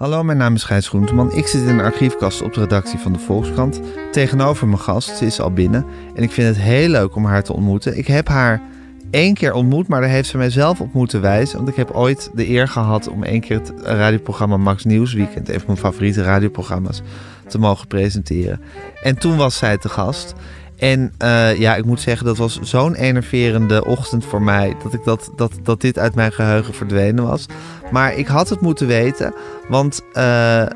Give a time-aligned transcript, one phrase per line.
[0.00, 1.32] Hallo, mijn naam is Gijs Groenteman.
[1.32, 3.80] Ik zit in de archiefkast op de redactie van de Volkskrant.
[4.12, 5.86] Tegenover mijn gast, ze is al binnen.
[6.14, 7.98] En ik vind het heel leuk om haar te ontmoeten.
[7.98, 8.62] Ik heb haar
[9.10, 11.56] één keer ontmoet, maar daar heeft ze mij zelf op moeten wijzen.
[11.56, 15.54] Want ik heb ooit de eer gehad om één keer het radioprogramma Max Nieuwsweekend, een
[15.54, 17.02] van mijn favoriete radioprogramma's,
[17.46, 18.60] te mogen presenteren.
[19.02, 20.34] En toen was zij te gast.
[20.80, 24.76] En uh, ja, ik moet zeggen, dat was zo'n enerverende ochtend voor mij.
[24.82, 27.46] Dat, ik dat, dat, dat dit uit mijn geheugen verdwenen was.
[27.90, 29.34] Maar ik had het moeten weten.
[29.68, 30.66] Want uh, uh,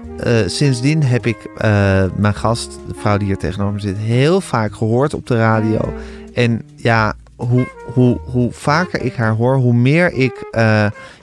[0.47, 1.51] sindsdien heb ik
[2.17, 5.95] mijn gast, de vrouw die hier tegenover me zit, heel vaak gehoord op de radio.
[6.35, 10.47] En ja, hoe, hoe, hoe vaker ik haar hoor, hoe meer ik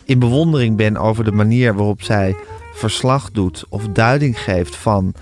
[0.05, 2.35] in bewondering ben over de manier waarop zij
[2.73, 5.13] verslag doet of duiding geeft van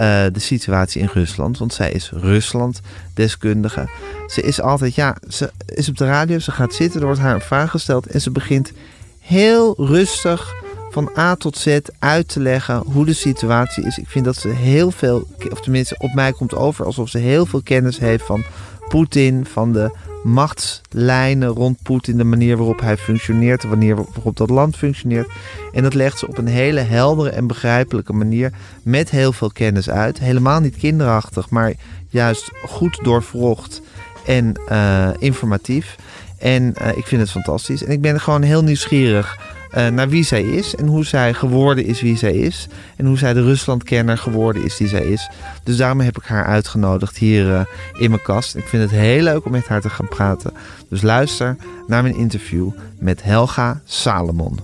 [0.00, 1.58] uh, de situatie in Rusland.
[1.58, 3.88] Want zij is Rusland-deskundige.
[4.26, 7.34] Ze is altijd, ja, ze is op de radio, ze gaat zitten, er wordt haar
[7.34, 8.72] een vraag gesteld en ze begint
[9.18, 10.54] heel rustig
[10.90, 13.98] van A tot Z uit te leggen hoe de situatie is.
[13.98, 17.46] Ik vind dat ze heel veel, of tenminste op mij komt over alsof ze heel
[17.46, 18.44] veel kennis heeft van
[18.88, 19.90] Poetin, van de
[20.24, 25.28] machtslijnen rond Poetin, de manier waarop hij functioneert, de manier waarop dat land functioneert.
[25.72, 29.90] En dat legt ze op een hele heldere en begrijpelijke manier met heel veel kennis
[29.90, 30.18] uit.
[30.18, 31.72] Helemaal niet kinderachtig, maar
[32.08, 33.82] juist goed doorvrocht
[34.26, 35.96] en uh, informatief.
[36.38, 37.84] En uh, ik vind het fantastisch.
[37.84, 39.38] En ik ben gewoon heel nieuwsgierig
[39.76, 42.68] uh, naar wie zij is en hoe zij geworden is wie zij is.
[42.96, 45.30] En hoe zij de Ruslandkenner geworden is die zij is.
[45.62, 47.60] Dus daarom heb ik haar uitgenodigd hier uh,
[47.92, 48.56] in mijn kast.
[48.56, 50.52] Ik vind het heel leuk om met haar te gaan praten.
[50.88, 54.58] Dus luister naar mijn interview met Helga Salomon.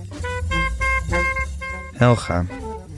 [1.93, 2.45] Helga,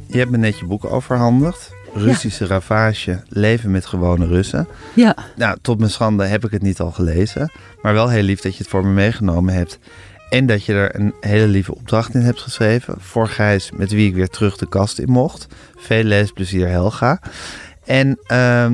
[0.08, 1.76] je hebt me net je boek overhandigd.
[1.94, 2.50] Russische ja.
[2.50, 4.68] ravage, leven met gewone Russen.
[4.94, 5.16] Ja.
[5.36, 7.52] Nou, tot mijn schande heb ik het niet al gelezen.
[7.82, 9.80] Maar wel heel lief dat je het voor me meegenomen hebt.
[10.30, 12.96] En dat je er een hele lieve opdracht in hebt geschreven.
[13.00, 15.48] Voor Gijs, met wie ik weer terug de kast in mocht.
[15.76, 17.20] Veel leesplezier, Helga.
[17.86, 18.68] En uh,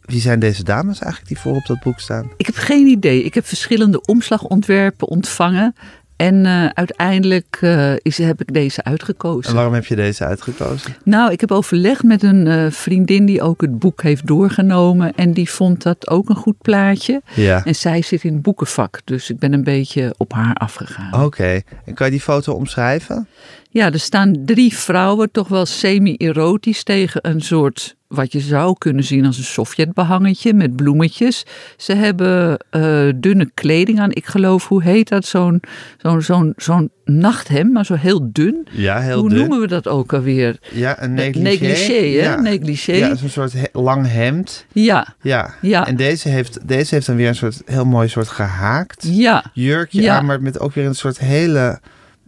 [0.00, 2.30] wie zijn deze dames eigenlijk die voor op dat boek staan?
[2.36, 3.22] Ik heb geen idee.
[3.22, 5.74] Ik heb verschillende omslagontwerpen ontvangen.
[6.22, 9.50] En uh, uiteindelijk uh, is, heb ik deze uitgekozen.
[9.50, 10.96] En waarom heb je deze uitgekozen?
[11.04, 15.14] Nou, ik heb overlegd met een uh, vriendin die ook het boek heeft doorgenomen.
[15.14, 17.22] En die vond dat ook een goed plaatje.
[17.34, 17.64] Ja.
[17.64, 19.00] En zij zit in het boekenvak.
[19.04, 21.14] Dus ik ben een beetje op haar afgegaan.
[21.14, 21.24] Oké.
[21.24, 21.62] Okay.
[21.84, 23.28] En kan je die foto omschrijven?
[23.72, 29.04] Ja, er staan drie vrouwen, toch wel semi-erotisch, tegen een soort wat je zou kunnen
[29.04, 31.44] zien als een Sovjetbehangetje met bloemetjes.
[31.76, 34.10] Ze hebben uh, dunne kleding aan.
[34.10, 35.24] Ik geloof, hoe heet dat?
[35.24, 35.60] Zo'n
[35.98, 38.66] zo'n zo'n zo'n nachthemd, maar zo heel dun.
[38.70, 39.38] Ja, heel hoe dun.
[39.38, 40.58] noemen we dat ook alweer?
[40.72, 41.42] Ja, een negligé.
[41.42, 42.22] Negligé, hè?
[42.22, 42.40] Ja.
[42.40, 42.92] Negligé.
[42.92, 44.66] Ja, zo'n soort he lang hemd.
[44.72, 45.14] Ja.
[45.22, 45.54] Ja.
[45.60, 45.86] ja.
[45.86, 49.44] En deze heeft, deze heeft dan weer een soort heel mooi soort gehaakt ja.
[49.52, 50.16] jurkje ja.
[50.16, 51.80] aan, maar met ook weer een soort hele,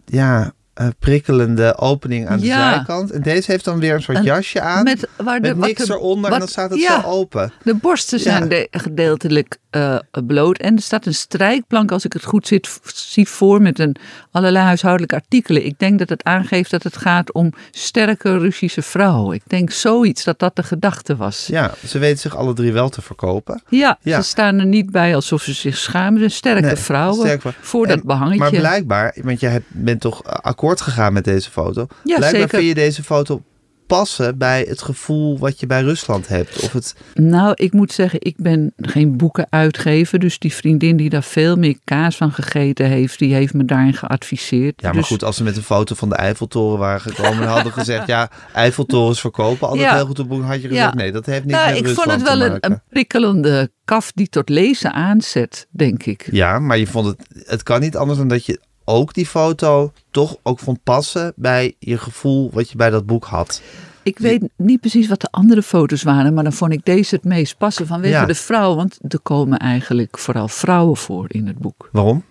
[0.05, 3.11] ja, uh, prikkelende opening aan de zijkant.
[3.11, 4.83] En deze heeft dan weer een soort En jasje aan.
[4.83, 7.07] Met, waar de, met niks wat de, eronder wat, en dan staat het ja, zo
[7.07, 7.51] open.
[7.63, 9.95] De borsten zijn de, gedeeltelijk uh,
[10.27, 10.57] bloot.
[10.57, 13.95] En er staat een strijkplank, als ik het goed zit, zie voor, met een,
[14.31, 15.65] allerlei huishoudelijke artikelen.
[15.65, 19.35] Ik denk dat het aangeeft dat het gaat om sterke Russische vrouwen.
[19.35, 21.47] Ik denk zoiets dat dat de gedachte was.
[21.47, 23.61] Ja, ze weten zich alle drie wel te verkopen.
[23.69, 26.13] Ja, ze staan er niet bij alsof ze zich schamen.
[26.13, 28.39] Ze zijn sterke Nee, vrouwen sterk voor En- dat behangetje.
[28.39, 31.81] Maar blijkbaar, want je hebt- bent toch akkoord gegaan met deze foto.
[31.81, 32.49] Ja, blijkbaar zeker.
[32.49, 33.43] vind je deze foto
[33.87, 36.59] passen bij het gevoel wat je bij Rusland hebt.
[36.63, 40.19] Of het, Nou, ik moet zeggen, ik ben geen boekenuitgever.
[40.19, 43.93] Dus die vriendin die daar veel meer kaas van gegeten heeft, die heeft me daarin
[43.93, 44.81] geadviseerd.
[44.81, 47.47] ja, maar Dus- goed, als ze met een foto van de Eiffeltoren waren gekomen en
[47.49, 49.95] hadden gezegd, ja, Eiffeltorens verkopen, altijd Ja.
[49.95, 50.93] heel goed op boek, had je gezegd, Ja.
[50.95, 54.11] nee, dat heeft niks Nou, met ik Rusland vond het wel een, een prikkelende kaf
[54.11, 56.27] die tot lezen aanzet, denk ik.
[56.31, 59.91] Ja, maar je vond het, het kan niet anders dan dat je ook die foto
[60.11, 63.61] toch ook vond passen bij je gevoel wat je bij dat boek had.
[64.03, 67.23] Ik weet niet precies wat de andere foto's waren, maar dan vond ik deze het
[67.23, 68.25] meest passen vanwege Ja.
[68.25, 68.75] de vrouw.
[68.75, 71.89] Want er komen eigenlijk vooral vrouwen voor in het boek.
[71.91, 72.23] Waarom?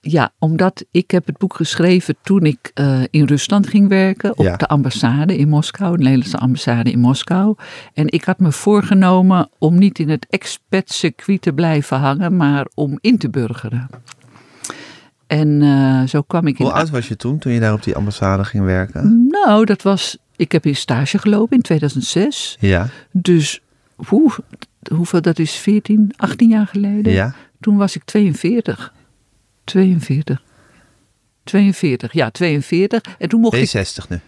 [0.00, 4.38] Ja, omdat ik heb het boek geschreven toen ik eh, in Rusland ging werken.
[4.38, 4.56] Op Ja.
[4.56, 7.54] de ambassade in Moskou, de Nederlandse ambassade in Moskou.
[7.94, 12.98] En ik had me voorgenomen om niet in het expat-circuit te blijven hangen, maar om
[13.00, 13.88] in te burgeren.
[15.26, 16.64] En eh, zo kwam ik in...
[16.64, 19.26] Hoe oud was je toen, toen je daar op die ambassade ging werken?
[19.30, 20.16] Nou, dat was...
[20.36, 22.56] Ik heb in stage gelopen in 2006.
[22.60, 23.60] Ja, Dus
[23.94, 24.32] hoe,
[24.94, 27.12] hoeveel, dat is 14, 18 jaar geleden.
[27.12, 27.34] ja.
[27.60, 28.92] Toen was ik 42.
[29.64, 30.42] 42.
[31.44, 33.02] 42, ja, 42.
[33.18, 33.68] En toen mocht ik.
[33.68, 34.20] 60 nu?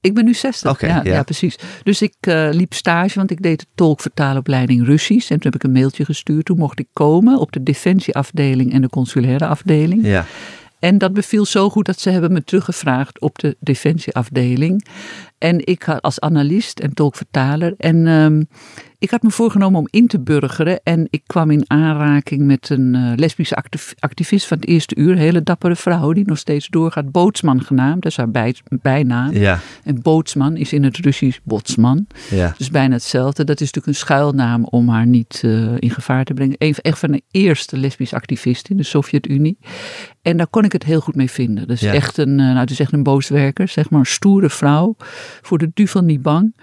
[0.00, 0.70] Ik ben nu 60.
[0.70, 1.12] Oké, ja, ja.
[1.12, 1.22] ja.
[1.22, 1.58] precies.
[1.82, 5.30] Dus ik eh, liep stage, want ik deed de tolkvertaalopleiding Russisch.
[5.30, 6.44] En toen heb ik een mailtje gestuurd.
[6.44, 10.06] Toen mocht ik komen op de defensieafdeling en de consulaire afdeling.
[10.06, 10.26] Ja.
[10.78, 14.86] En dat beviel zo goed dat ze hebben me teruggevraagd op de defensieafdeling.
[15.40, 17.74] En ik had als analist en tolkvertaler.
[17.78, 18.42] En ehm,
[18.98, 20.80] ik had me voorgenomen om in te burgeren.
[20.82, 25.10] En ik kwam in aanraking met een uh, lesbische activ activist van het eerste uur.
[25.10, 27.10] Een hele dappere vrouw die nog steeds doorgaat.
[27.10, 29.32] Bootsman genaamd, dat is haar bij, bijnaam.
[29.32, 29.60] Ja.
[29.84, 32.06] En Bootsman is in het Russisch botsman.
[32.30, 32.54] Ja.
[32.58, 33.44] Dus bijna hetzelfde.
[33.44, 36.54] Dat is natuurlijk een schuilnaam om haar niet uh, in gevaar te brengen.
[36.58, 39.58] Een, echt van de eerste lesbische activist in de Sovjet-Unie.
[40.22, 41.68] En daar kon ik het heel goed mee vinden.
[41.68, 41.92] Dus Ja.
[41.92, 44.96] echt een, uh, nou, het is echt een booswerker, zeg maar een stoere vrouw.
[45.42, 46.54] Voor de duivel niet bang.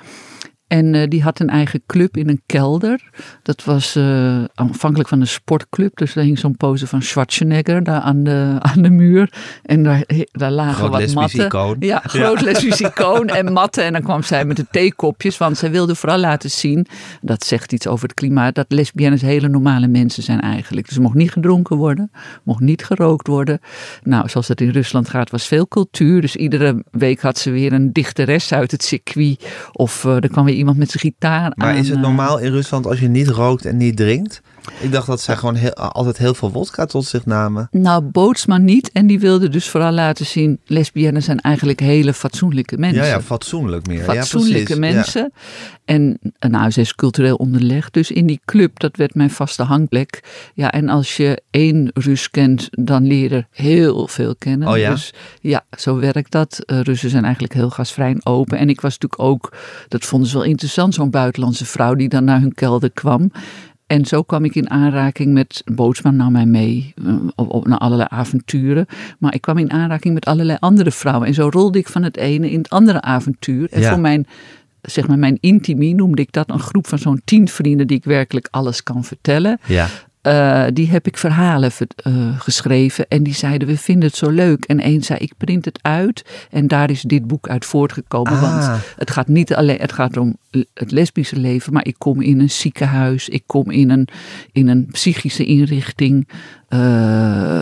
[0.68, 3.10] En uh, die had een eigen club in een kelder.
[3.44, 5.98] Dat was uh, aanvankelijk van een sportclub.
[5.98, 9.34] Dus daar hing zo'n pose van Schwarzenegger daar aan de, aan de muur.
[9.64, 11.46] En daar, daar lagen Groot wat matten.
[11.46, 11.75] icoon.
[11.80, 12.46] Ja, groot ja.
[12.52, 13.84] lesbisch icoon en matten.
[13.84, 15.38] En dan kwam zij met de theekopjes.
[15.38, 16.88] Want zij wilde vooral laten zien,
[17.22, 20.88] dat zegt iets over het klimaat, dat lesbiennes hele normale mensen zijn eigenlijk.
[20.88, 22.12] Dus er mocht niet gedronken worden,
[22.44, 23.60] mocht niet gerookt worden.
[24.04, 26.22] Nou, zoals dat in Rusland gaat, was veel cultuur.
[26.22, 29.46] Dus iedere week had ze weer een dichteres uit het circuit.
[29.72, 32.39] Of uh, er kwam weer iemand met zijn gitaar Maar aan, is het uh, normaal
[32.39, 34.42] in Rusland als je niet rookt en niet drinkt?
[34.80, 37.68] Ik dacht dat zij gewoon heel, altijd heel veel wodka tot zich namen.
[37.72, 38.92] Nou, Bootsman niet.
[38.92, 40.60] En die wilde dus vooral laten zien...
[40.66, 43.04] lesbiennes zijn eigenlijk hele fatsoenlijke mensen.
[43.04, 44.04] Ja, ja fatsoenlijk meer.
[44.04, 45.31] Fatsoenlijke ja, mensen.
[45.34, 45.40] Ja.
[45.86, 47.94] En nou, ze is cultureel onderlegd.
[47.94, 50.24] Dus in die club, dat werd mijn vaste hangplek.
[50.54, 54.68] Ja, en als je één Rus kent, dan leer je er heel veel kennen.
[54.68, 54.90] Oh ja?
[54.90, 56.64] Dus ja, zo werkt dat.
[56.66, 58.58] Uh, Russen zijn eigenlijk heel gastvrij en open.
[58.58, 59.54] En ik was natuurlijk ook,
[59.88, 63.31] dat vonden ze wel interessant, zo'n buitenlandse vrouw die dan naar hun kelder kwam.
[63.88, 66.94] En zo kwam ik in aanraking met, Bootsman nam mij mee
[67.36, 68.86] op, op, naar allerlei avonturen.
[69.19, 71.28] Maar ik kwam in aanraking met allerlei andere vrouwen.
[71.28, 73.68] En zo rolde ik van het ene in het andere avontuur.
[73.72, 73.89] En Ja.
[73.89, 74.28] voor mijn,
[74.81, 78.04] zeg maar, mijn intimie noemde ik dat een groep van zo'n tien vrienden die ik
[78.04, 79.60] werkelijk alles kan vertellen.
[79.66, 79.88] Ja.
[80.24, 81.72] Uh, die heb ik verhalen
[82.07, 84.66] uh, geschreven en die zeiden we vinden het zo leuk.
[84.66, 88.31] En één zei ik print het uit en daar is dit boek uit voortgekomen.
[88.31, 88.42] Ah.
[88.42, 90.38] Want het gaat niet alleen, het gaat om
[90.73, 94.07] het lesbische leven, maar ik kom in een ziekenhuis, ik kom in een,
[94.51, 96.27] in een psychische inrichting.
[96.69, 97.61] Uh,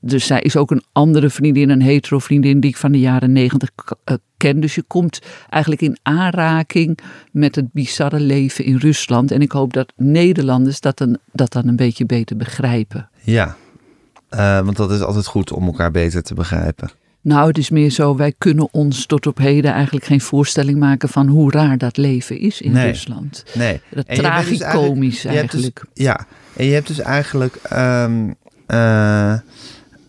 [0.00, 3.32] dus zij is ook een andere vriendin, een hetero vriendin die ik van de jaren
[3.32, 3.70] negentig
[4.04, 4.60] uh, ken.
[4.60, 6.98] Dus je komt eigenlijk in aanraking
[7.32, 9.30] met het bizarre leven in Rusland.
[9.30, 13.08] En ik hoop dat Nederlanders dat dan, dat dan een beetje beter begrijpen.
[13.22, 13.56] Ja,
[14.30, 16.90] uh, want dat is altijd goed om elkaar beter te begrijpen.
[17.22, 21.08] Nou, het is meer zo, wij kunnen ons tot op heden eigenlijk geen voorstelling maken
[21.08, 22.86] van hoe raar dat leven is in nee.
[22.86, 23.44] Rusland.
[23.54, 23.80] Nee.
[23.90, 25.52] Dat tragicomisch dus eigenlijk.
[25.52, 25.84] eigenlijk.
[25.94, 26.26] Dus, ja,
[26.56, 27.58] en je hebt dus eigenlijk.
[27.72, 28.34] Um,
[28.68, 29.38] uh,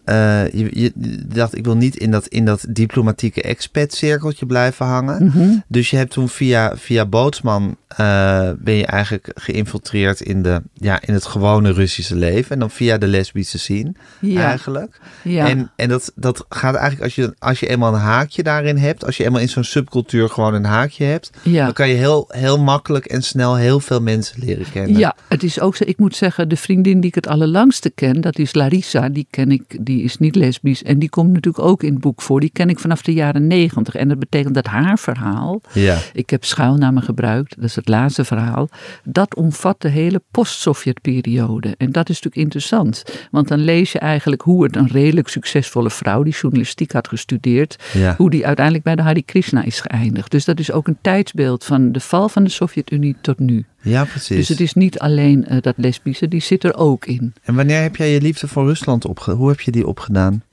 [0.05, 0.91] uh, je, je,
[1.27, 5.25] dacht, ik wil niet in dat, in dat diplomatieke expat-cirkeltje blijven hangen.
[5.25, 5.57] Mhm.
[5.67, 11.01] Dus je hebt toen via, via Bootsman uh, ben je eigenlijk geïnfiltreerd in, de, ja,
[11.01, 12.51] in het gewone Russische leven.
[12.51, 14.43] En dan via de lesbische scene ja.
[14.43, 14.99] eigenlijk.
[15.23, 15.47] Ja.
[15.47, 19.05] En, en dat, dat gaat eigenlijk als je, als je eenmaal een haakje daarin hebt.
[19.05, 21.31] Als je eenmaal in zo'n subcultuur gewoon een haakje hebt.
[21.43, 21.65] Ja.
[21.65, 24.97] Dan kan je heel, heel makkelijk en snel heel veel mensen leren kennen.
[24.97, 25.83] Ja, het is ook zo.
[25.87, 29.09] Ik moet zeggen, de vriendin die ik het allerlangste ken, dat is Larissa.
[29.09, 30.83] Die ken ik, die is niet lesbisch.
[30.83, 32.39] En die komt natuurlijk ook in het boek voor.
[32.39, 33.95] Die ken ik vanaf de jaren negentig.
[33.95, 35.97] En dat betekent dat haar verhaal, ja.
[36.13, 38.69] ik heb schuilnamen gebruikt, dat is het laatste verhaal,
[39.03, 41.75] dat omvat de hele post-Sovjet-periode.
[41.77, 43.03] En dat is natuurlijk interessant.
[43.31, 47.83] Want dan lees je eigenlijk hoe het een redelijk succesvolle vrouw, die journalistiek had gestudeerd,
[47.93, 48.15] ja.
[48.17, 50.31] hoe die uiteindelijk bij de Hare Krishna is geëindigd.
[50.31, 53.65] Dus dat is ook een tijdsbeeld van de val van de Sovjet-Unie tot nu.
[53.81, 54.37] Ja, precies.
[54.37, 57.33] Dus het is niet alleen uh, dat lesbische, die zit er ook in.
[57.43, 59.39] En wanneer heb jij je liefde voor Rusland opgedaan?
[59.39, 60.43] Hoe heb je die opgedaan?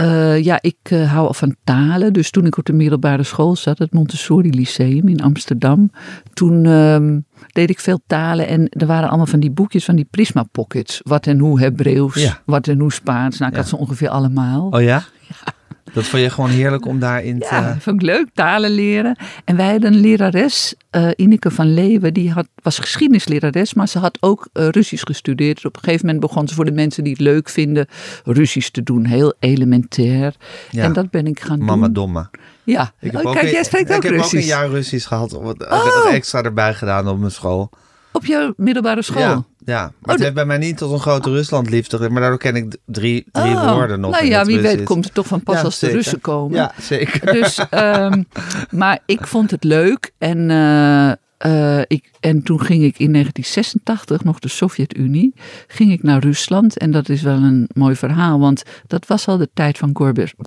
[0.00, 2.12] Uh, ja, ik uh, hou al van talen.
[2.12, 5.90] Dus toen ik op de middelbare school zat, het Montessori Lyceum in Amsterdam,
[6.32, 7.18] toen uh,
[7.52, 11.00] deed ik veel talen en er waren allemaal van die boekjes van die Prisma Pockets.
[11.02, 12.40] Wat en hoe Hebreeuws, ja.
[12.44, 13.38] wat en hoe Spaans.
[13.38, 13.62] Nou, ik ja.
[13.62, 14.68] had ze ongeveer allemaal.
[14.68, 15.02] Oh ja?
[15.28, 15.52] Ja.
[15.94, 17.46] Dat vond je gewoon heerlijk om daarin te...
[17.50, 19.16] Ja, vond ik leuk, talen leren.
[19.44, 23.98] En wij hadden een lerares, uh, Ineke van Leeuwen, die had, was geschiedenislerares, maar ze
[23.98, 25.54] had ook uh, Russisch gestudeerd.
[25.54, 27.86] Dus op een gegeven moment begon ze voor de mensen die het leuk vinden
[28.24, 29.04] Russisch te doen.
[29.04, 30.34] Heel elementair.
[30.70, 30.82] Ja.
[30.82, 31.94] En dat ben ik gaan Mama doen.
[31.94, 32.28] domme.
[32.64, 34.34] Ja, ik heb oh, ook kijk, jij spreekt ik ook heb Russisch.
[34.34, 36.12] ook een jaar Russisch gehad, oh.
[36.12, 37.70] extra erbij gedaan op mijn school.
[38.12, 39.22] Op jouw middelbare school?
[39.22, 39.80] Ja, ja.
[39.80, 42.76] maar oh, het heeft bij mij niet tot een grote Ruslandliefde, maar daardoor ken ik
[42.86, 44.10] drie, drie oh, woorden nog.
[44.10, 45.90] Nou ja, wie weet komt het toch van pas ja, als de.
[45.90, 46.56] Russen komen.
[46.56, 47.32] Ja, zeker.
[47.32, 48.26] Dus, um,
[48.80, 51.12] maar ik vond het leuk en, uh,
[51.46, 55.34] uh, ik, en toen ging ik in 1986, nog de Sovjet-Unie,
[55.66, 56.78] ging ik naar Rusland.
[56.78, 59.90] En dat is wel een mooi verhaal, want dat was al de tijd van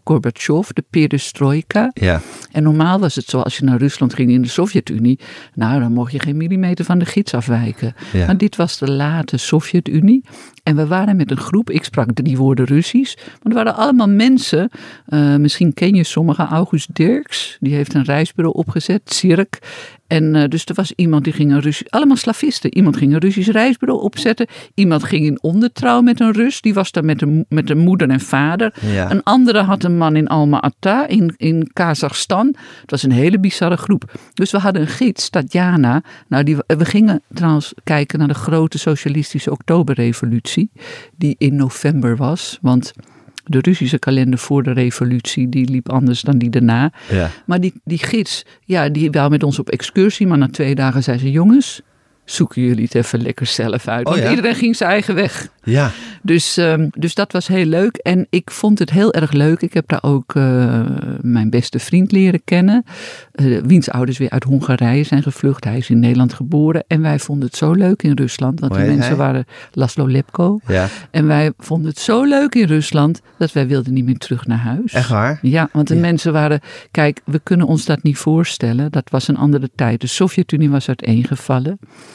[0.04, 1.92] Gorbachev, de perestroika.
[1.94, 2.22] Ja.
[2.52, 5.20] En normaal was het zo, als je naar Rusland ging in de Sovjet-Unie,
[5.54, 7.96] nou dan mocht je geen millimeter van de gids afwijken.
[8.14, 8.26] Ja.
[8.26, 10.24] Maar dit was de late Sovjet-Unie.
[10.64, 13.16] En we waren met een groep, ik sprak drie woorden Russisch.
[13.16, 14.70] Maar er waren allemaal mensen,
[15.06, 19.60] eh, misschien ken je sommige, August Dirks, die heeft een reisbureau opgezet, Cirk.
[20.08, 22.76] En uh, dus er was iemand die ging een Russisch, allemaal slavisten.
[22.76, 24.48] Iemand ging een Russisch reisbureau opzetten.
[24.74, 26.62] Iemand ging in ondertrouw met een Rus.
[26.62, 28.74] Die was daar met de, met de moeder en vader.
[28.82, 29.12] Ja.
[29.12, 32.48] Een andere had een man in Alma-Ata in, in Kazachstan.
[32.82, 34.20] Het was een hele bizarre groep.
[34.34, 36.04] Dus we hadden een gids, Tatjana.
[36.28, 40.72] Nou, die, we gingen trouwens kijken naar de grote socialistische oktoberrevolutie.
[41.16, 42.58] Die in november was.
[42.62, 42.94] Want
[43.48, 46.92] de Russische kalender voor de revolutie, die liep anders dan die daarna.
[47.10, 47.30] Ja.
[47.46, 50.28] Maar die, die gids, ja, die wou met ons op excursie.
[50.28, 51.82] Maar na twee dagen zei ze, jongens,
[52.32, 54.06] zoeken jullie het even lekker zelf uit.
[54.06, 54.30] Oh, Want ja?
[54.30, 55.48] iedereen ging zijn eigen weg.
[55.64, 55.92] Ja.
[56.22, 57.96] Dus, ehm, dus dat was heel leuk.
[57.96, 59.62] En ik vond het heel erg leuk.
[59.62, 60.82] Ik heb daar ook eh,
[61.22, 62.84] mijn beste vriend leren kennen.
[63.32, 65.64] eh, wiens ouders weer uit Hongarije zijn gevlucht.
[65.64, 66.84] Hij is in Nederland geboren.
[66.88, 68.60] En wij vonden het zo leuk in Rusland.
[68.60, 69.16] Want die mensen hij?
[69.16, 70.60] waren Laszlo Lepko.
[70.68, 70.88] Ja.
[71.12, 73.22] En wij vonden het zo leuk in Rusland.
[73.38, 74.94] dat wij wilden niet meer terug naar huis.
[74.94, 75.40] Echt waar?
[75.42, 76.00] Ja, want de Ja.
[76.02, 76.60] mensen waren.
[76.92, 78.92] Kijk, we kunnen ons dat niet voorstellen.
[78.92, 80.02] Dat was een andere tijd.
[80.02, 81.80] De Sovjet-Unie was uiteengevallen.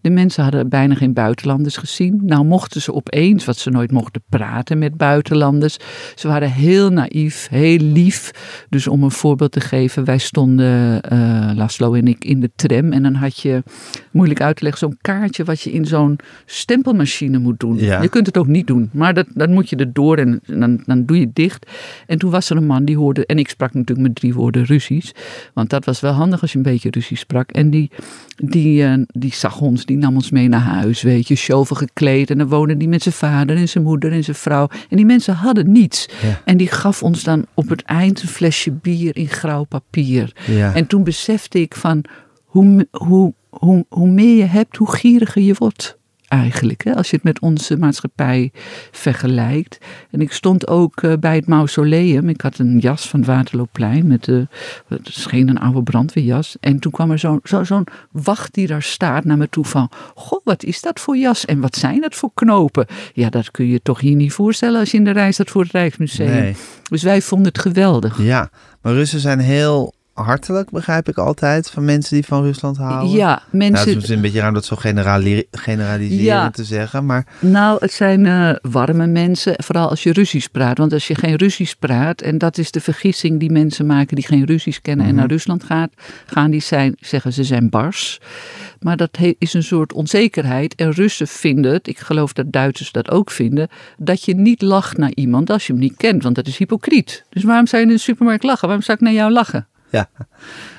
[0.00, 2.20] De mensen hadden bijna geen buitenlanders gezien.
[2.22, 5.76] Nou mochten ze opeens, wat ze nooit mochten praten met buitenlanders.
[6.14, 8.30] Ze waren heel naïef, heel lief.
[8.68, 12.92] Dus om een voorbeeld te geven, wij stonden, eh Laszlo en ik, in de tram.
[12.92, 13.62] En dan had je,
[14.10, 17.76] moeilijk uit te leggen, zo'n kaartje wat je in zo'n stempelmachine moet doen.
[17.76, 18.02] Ja.
[18.02, 20.82] Je kunt het ook niet doen, maar dat, dan moet je er door en dan,
[20.86, 21.70] dan doe je het dicht.
[22.06, 24.64] En toen was er een man die hoorde, en ik sprak natuurlijk met drie woorden
[24.64, 25.12] Russisch.
[25.54, 27.50] Want dat was wel handig als je een beetje Russisch sprak.
[27.50, 27.90] En die,
[28.36, 32.30] die, eh, die zag ons, die nam ons mee naar huis, weet je, chauffeur gekleed.
[32.30, 34.68] En dan woonde die met zijn vader en zijn moeder en zijn vrouw.
[34.88, 36.08] En die mensen hadden niets.
[36.22, 36.40] Ja.
[36.44, 40.36] En die gaf ons dan op het eind een flesje bier in grauw papier.
[40.46, 40.74] Ja.
[40.74, 42.04] En toen besefte ik van
[42.44, 45.98] hoe, hoe, hoe, hoe meer je hebt, hoe gieriger je wordt.
[46.28, 46.94] Eigenlijk, hè?
[46.94, 48.50] als je het met onze maatschappij
[48.90, 49.78] vergelijkt.
[50.10, 52.28] En ik stond ook eh, bij het mausoleum.
[52.28, 54.06] Ik had een jas van het Waterloopplein.
[54.06, 54.46] Met de,
[54.88, 56.56] het scheen een oude brandweerjas.
[56.60, 59.90] En toen kwam er zo'n zo, zo'n wacht die daar staat naar me toe van...
[60.14, 61.44] Goh, wat is dat voor jas?
[61.44, 62.86] En wat zijn dat voor knopen?
[63.12, 65.50] Ja, dat kun je je toch hier niet voorstellen als je in de reis staat
[65.50, 66.30] voor het Rijksmuseum.
[66.30, 66.56] Nee.
[66.82, 68.22] Dus wij vonden het geweldig.
[68.22, 68.50] Ja.
[68.82, 73.10] Maar Russen zijn heel hartelijk, begrijp ik altijd, van mensen die van Rusland houden.
[73.10, 73.96] Ja, Nou, het mensen.
[74.02, 76.50] is een beetje raar om dat zo generali- generaliserend Ja.
[76.50, 80.78] te zeggen, maar Nou, het zijn eh, warme mensen, vooral als je Russisch praat.
[80.78, 84.26] Want als je geen Russisch praat, en dat is de vergissing die mensen maken die
[84.26, 85.90] geen Russisch kennen en naar Rusland gaat,
[86.26, 88.20] gaan, die zijn, zeggen ze zijn bars.
[88.80, 90.74] Maar dat is een soort onzekerheid.
[90.74, 93.68] En Russen vinden het, ik geloof dat Duitsers dat ook vinden,
[93.98, 96.22] dat je niet lacht naar iemand als je hem niet kent.
[96.22, 97.24] Want dat is hypocriet.
[97.30, 98.66] Dus waarom zou je in de supermarkt lachen?
[98.68, 99.66] Waarom zou ik naar jou lachen?
[99.96, 100.08] Ja.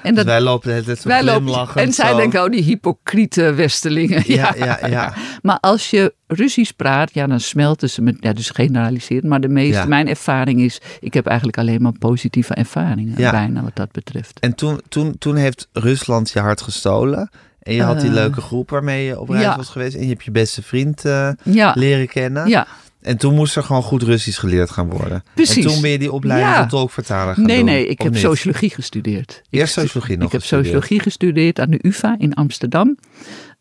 [0.04, 2.18] En Dus dat, wij lopen zo wij lopen, glimlachend en zij zo.
[2.18, 4.24] denken, oh die hypocriete Westelingen.
[4.26, 5.14] Ja, ja, ja.
[5.42, 9.24] Maar als je Russisch praat, ja, dan smelten ze met, ja, dus generaliseerd.
[9.24, 9.86] Maar de meeste, Ja.
[9.86, 14.40] mijn ervaring is, ik heb eigenlijk alleen maar positieve ervaringen, bijna wat dat betreft.
[14.40, 17.30] En toen, toen, toen heeft Rusland je hart gestolen.
[17.60, 19.96] En je had die Eh, leuke groep waarmee je op reis was geweest.
[19.96, 21.30] En je hebt je beste vriend eh,
[21.74, 22.48] leren kennen.
[22.48, 22.68] ja.
[23.08, 25.24] En toen moest er gewoon goed Russisch geleerd gaan worden.
[25.34, 25.66] Precies.
[25.66, 26.60] En toen ben je die opleiding Ja.
[26.62, 27.66] tot tolkvertaler gaan Nee, doen.
[27.66, 28.22] nee, ik heb niet?
[28.22, 29.42] sociologie gestudeerd.
[29.50, 32.98] Eerst sociologie nog Ik heb sociologie gestudeerd aan de UvA in Amsterdam.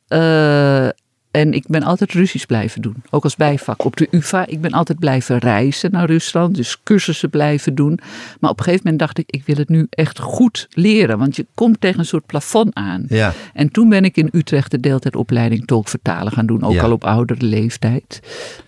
[0.08, 0.88] Eh,
[1.36, 4.46] en ik ben altijd Russisch blijven doen, ook als bijvak op de UvA.
[4.46, 7.98] Ik ben altijd blijven reizen naar Rusland, dus cursussen blijven doen.
[8.40, 11.36] Maar op een gegeven moment dacht ik, ik wil het nu echt goed leren, want
[11.36, 13.04] je komt tegen een soort plafond aan.
[13.08, 16.82] Ja, En toen ben ik in Utrecht de deeltijdopleiding tolkvertalen gaan doen, ook Ja.
[16.82, 18.20] al op oudere leeftijd.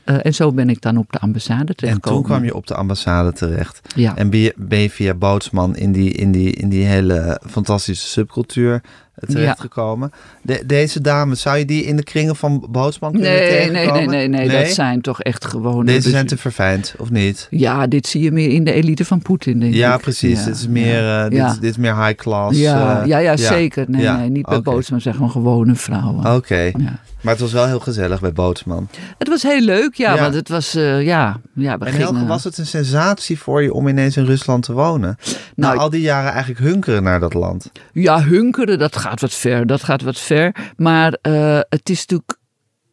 [0.04, 2.18] Eh, en zo ben ik dan op de ambassade en terechtgekomen.
[2.22, 3.80] toen kwam je op de ambassade terecht.
[3.94, 4.16] Ja.
[4.16, 8.06] En ben je, ben je via Bootsman in die, in, die, in die hele fantastische
[8.06, 8.80] subcultuur
[9.20, 10.12] eh, terechtgekomen.
[10.42, 14.08] De, deze dames, zou je die in de kringen van Bootsman kunnen Nee, nee, tegenkomen?
[14.08, 15.86] nee, nee, nee, dat zijn toch echt gewoon...
[15.86, 17.46] Deze zijn te verfijnd, of niet?
[17.50, 20.00] Ja, dit zie je meer in de elite van Poetin, denk Ja, ik.
[20.00, 20.38] precies.
[20.38, 21.24] Ja, dit, is meer, ja.
[21.24, 21.50] eh, dit, ja.
[21.50, 22.58] is- dit is meer high class.
[22.58, 23.84] ja, eh, ja, ja, zeker.
[23.88, 24.70] Nee, Ja, nee, niet bij oké.
[24.70, 26.34] Bootsman, zeg gewoon gewone vrouwen.
[26.34, 26.98] Oké, Ja.
[27.22, 28.88] Maar het was wel heel gezellig bij Bootsman.
[29.18, 30.20] Het was heel leuk, ja, Ja.
[30.20, 32.06] want het was, eh, ja, ja, we En gingen...
[32.14, 35.16] Helge, was het een sensatie voor je om ineens in Rusland te wonen?
[35.24, 37.70] Nou, Nou, al die jaren eigenlijk hunkeren naar dat land.
[37.92, 40.54] Ja, hunkeren, dat gaat wat ver, dat gaat wat ver.
[40.76, 42.38] Maar eh, het is natuurlijk,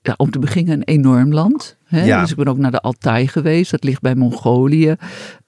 [0.02, 1.78] ja, om te beginnen, een enorm land.
[1.86, 2.04] Hè?
[2.06, 2.22] Ja.
[2.22, 4.96] Dus ik ben ook naar de Altai geweest, dat ligt bij Mongolië.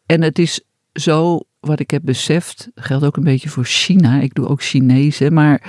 [0.05, 0.61] En het is
[0.93, 4.19] zo, wat ik heb beseft, geldt ook een beetje voor China.
[4.21, 5.61] Ik doe ook Chinees, hè, maar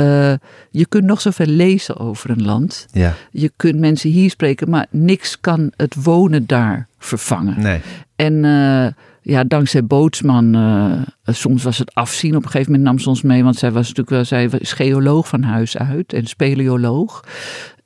[0.00, 0.32] eh,
[0.70, 2.86] je kunt nog zoveel lezen over een land.
[2.92, 7.60] Ja, Je kunt mensen hier spreken, maar niks kan het wonen daar vervangen.
[7.60, 7.80] nee.
[8.16, 8.86] En eh,
[9.22, 12.36] ja, dankzij Bootsman, eh, soms was het afzien.
[12.36, 14.72] Op een gegeven moment nam ze ons mee, want zij was natuurlijk wel, zij is
[14.72, 17.24] geoloog van huis uit en speleoloog.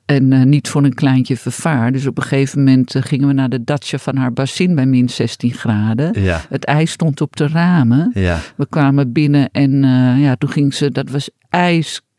[0.05, 1.91] En niet voor een kleintje vervaar.
[1.91, 5.09] Dus op een gegeven moment gingen we naar de datsja van haar bassin bij min
[5.09, 6.21] 16 graden.
[6.21, 6.41] Ja.
[6.49, 8.11] Het ijs stond op de ramen.
[8.13, 8.39] Ja.
[8.55, 9.83] We kwamen binnen en
[10.19, 11.29] ja, toen ging ze, dat was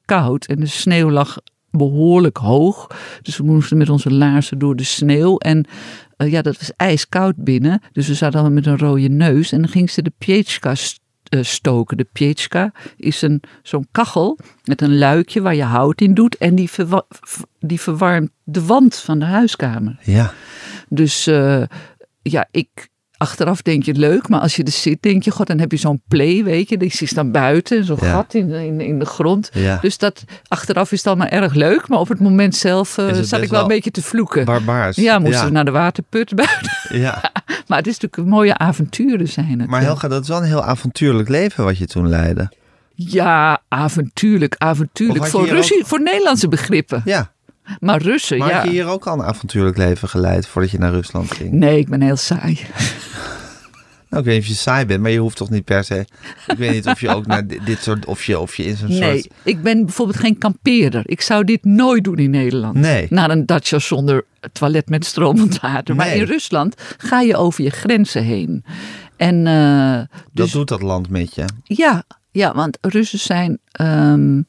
[0.06, 1.36] ijskoud en de sneeuw lag
[1.70, 2.86] behoorlijk hoog.
[3.22, 5.36] Dus we moesten met onze laarzen door de sneeuw.
[5.38, 5.66] En
[6.16, 7.80] eh, ja, dat was ijskoud binnen.
[7.92, 9.52] Dus we zaten al met een rode neus.
[9.52, 11.96] En dan ging ze de piechka st- eh, stoken.
[11.96, 16.36] De piechka is een, zo'n kachel met een luikje waar je hout in doet.
[16.36, 17.06] En die, verwa-
[17.60, 19.98] die verwarmt de wand van de huiskamer.
[20.02, 20.32] Ja.
[20.88, 21.62] Dus eh,
[22.22, 22.88] ja, ik.
[23.18, 25.76] Achteraf denk je leuk, maar als je er zit, denk je, god, dan heb je
[25.76, 28.12] zo'n play, weet je, die is dan buiten, zo'n Ja.
[28.12, 29.50] gat in, in, in de grond.
[29.52, 29.78] Ja.
[29.80, 33.40] Dus dat, achteraf is het allemaal erg leuk, maar op het moment zelf eh, zat
[33.42, 34.44] ik wel een beetje te vloeken.
[34.44, 34.96] Barbaars.
[34.96, 35.46] ja, moesten ja.
[35.46, 36.70] we naar de waterput buiten.
[36.88, 37.20] Ja.
[37.66, 39.68] Maar het is natuurlijk een mooie avonturen zijn het.
[39.68, 42.52] Maar Helga, dat is wel een heel avontuurlijk leven wat je toen leidde.
[42.94, 45.26] Ja, avontuurlijk, avontuurlijk.
[45.26, 45.48] Voor,
[45.84, 47.02] voor Nederlandse begrippen.
[47.04, 47.30] Ja.
[47.80, 48.54] Maar Russen, Maar ja.
[48.54, 51.52] had je hier ook al een avontuurlijk leven geleid voordat je naar Rusland ging?
[51.52, 52.58] Nee, ik ben heel saai.
[54.10, 56.04] Nou, ik weet niet of je saai bent, maar je hoeft toch niet per se.
[56.46, 58.04] Ik weet niet of je ook naar dit, dit soort.
[58.04, 59.32] Of je, of je in zo'n Nee, soort.
[59.42, 61.02] ik ben bijvoorbeeld geen kampeerder.
[61.04, 62.74] Ik zou dit nooit doen in Nederland.
[62.74, 63.06] Nee.
[63.10, 65.94] Naar een datsja zonder toilet met stromend water.
[65.96, 66.18] Maar Nee.
[66.18, 68.64] in Rusland ga je over je grenzen heen.
[69.16, 71.44] En eh, Dat dus doet dat land met je.
[71.64, 73.58] ja, ja, want Russen zijn.
[73.72, 74.40] ehm,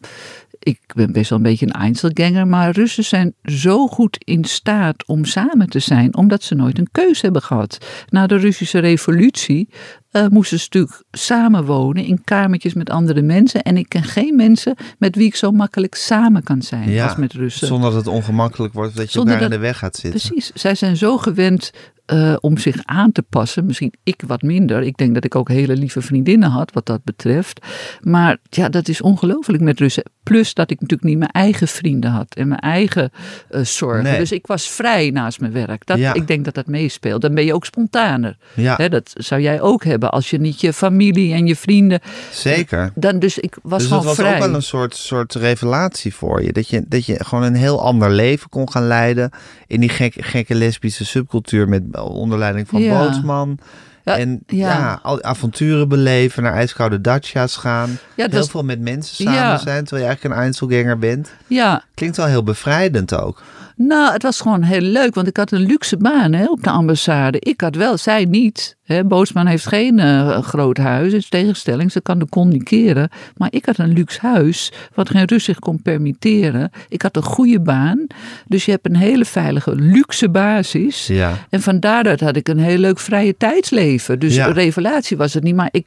[0.60, 5.08] ik ben best wel een beetje een Einzelganger, maar Russen zijn zo goed in staat
[5.08, 7.78] om samen te zijn, omdat ze nooit een keuze hebben gehad.
[8.10, 9.70] Na de Russische revolutie
[10.12, 13.64] eh, moesten ze natuurlijk samenwonen in kamertjes met andere mensen.
[13.64, 17.16] En ik ken geen mensen met wie ik zo makkelijk samen kan zijn Ja, als
[17.16, 17.68] met Russen.
[17.68, 20.20] Zonder dat het ongemakkelijk wordt, dat je Zonder elkaar in de weg gaat zitten.
[20.20, 21.72] Precies, zij zijn zo gewend
[22.08, 23.66] eh, om zich aan te passen.
[23.66, 24.82] Misschien ik wat minder.
[24.82, 27.66] Ik denk dat ik ook hele lieve vriendinnen had wat dat betreft.
[28.02, 30.04] Maar ja, dat is ongelooflijk met Russen.
[30.28, 33.12] Plus dat ik natuurlijk niet mijn eigen vrienden had en mijn eigen
[33.50, 34.04] eh, zorgen.
[34.04, 34.18] Nee.
[34.18, 35.86] Dus ik was vrij naast mijn werk.
[35.86, 36.14] Dat, Ja.
[36.14, 37.22] Ik denk dat dat meespeelt.
[37.22, 38.38] Dan ben je ook spontaner.
[38.54, 42.00] Ja, Hè, dat zou jij ook hebben als je niet je familie en je vrienden.
[42.32, 42.92] zeker.
[42.96, 44.34] Dan, dus ik was dus dat gewoon was vrij.
[44.34, 46.52] ook wel een soort, soort revelatie voor je.
[46.54, 46.84] Dat, je.
[46.88, 49.32] dat je gewoon een heel ander leven kon gaan leiden.
[49.68, 53.00] In die gek, gekke lesbische subcultuur met onder leiding van Ja.
[53.04, 53.60] Bootsman.
[54.08, 54.70] Ja, en ja.
[54.78, 55.00] ja.
[55.04, 57.98] al avonturen beleven, naar ijskoude datsja's gaan.
[58.16, 61.32] Ja, heel is- veel met mensen samen zijn, terwijl je eigenlijk een Einzelganger bent.
[61.48, 63.42] Ja, Klinkt wel heel bevrijdend ook.
[63.76, 66.70] Nou, het was gewoon heel leuk, want ik had een luxe baan hè, op de
[66.70, 67.40] ambassade.
[67.40, 68.77] Ik had wel, zij niet.
[68.88, 69.04] Hè.
[69.04, 73.10] Bootsman heeft geen eh, groot huis, in tegenstelling, ze kan de communiceren.
[73.38, 76.72] Maar ik had een luxe huis, wat geen Rus zich kon permitteren.
[76.90, 78.08] Ik had een goede baan,
[78.48, 81.08] dus je hebt een hele veilige luxe basis.
[81.08, 81.34] Ja.
[81.50, 84.20] En van daaruit had ik een heel leuk vrije tijdsleven.
[84.20, 84.46] Dus Ja.
[84.52, 85.86] revelatie was het niet, maar ik,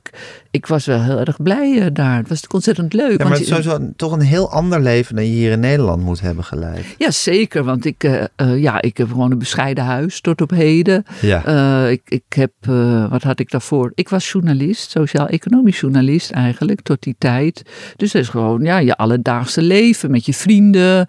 [0.51, 2.17] ik was wel heel erg blij eh, daar.
[2.17, 3.11] Het was ontzettend leuk.
[3.11, 5.51] Ja, maar want het is sowieso een- toch een heel ander leven dan je hier
[5.53, 6.85] in Nederland moet hebben geleid.
[6.99, 7.65] Ja, zeker.
[7.65, 11.05] Want ik, eh, ja, ik heb gewoon een bescheiden huis tot op heden.
[11.21, 11.87] Ja.
[11.87, 12.53] Ik, ik heb,
[12.91, 13.93] eh, wat had ik daarvoor?
[13.95, 17.63] Ik was journalist, sociaal-economisch journalist eigenlijk, tot die tijd.
[17.97, 21.07] Dus dat is gewoon ja, je alledaagse leven met je vrienden.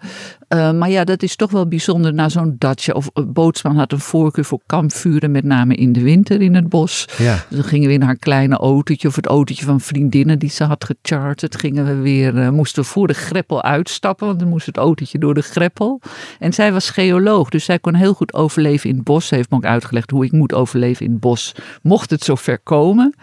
[0.52, 2.94] Eh, maar ja, dat is toch wel bijzonder na zo'n datje.
[2.94, 7.08] Of Bootsman had een voorkeur voor kampvuren, met name in de winter in het bos.
[7.18, 7.44] Ja.
[7.48, 10.64] Dus dan gingen we in haar kleine autootje of het autootje van vriendinnen die ze
[10.64, 11.56] had gecharterd.
[11.56, 15.18] Gingen we weer, eh, moesten we voor de greppel uitstappen, want dan moest het autootje
[15.18, 16.00] door de greppel.
[16.38, 19.26] En zij was geoloog, dus zij kon heel goed overleven in het bos.
[19.26, 22.58] Ze heeft me ook uitgelegd hoe ik moet overleven in het bos, mocht het zover
[22.58, 23.14] komen.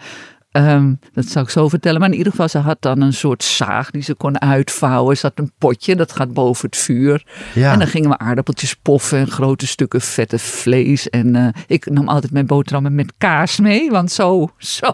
[0.50, 2.00] Ehm, dat zou ik zo vertellen.
[2.00, 5.16] Maar in ieder geval, ze had dan een soort zaag die ze kon uitvouwen.
[5.16, 7.26] Ze had een potje, dat gaat boven het vuur.
[7.54, 7.72] Ja.
[7.72, 11.10] En dan gingen we aardappeltjes poffen en grote stukken vette vlees.
[11.10, 13.90] En eh, ik nam altijd mijn boterhammen met kaas mee.
[13.90, 14.92] Want zo, zo,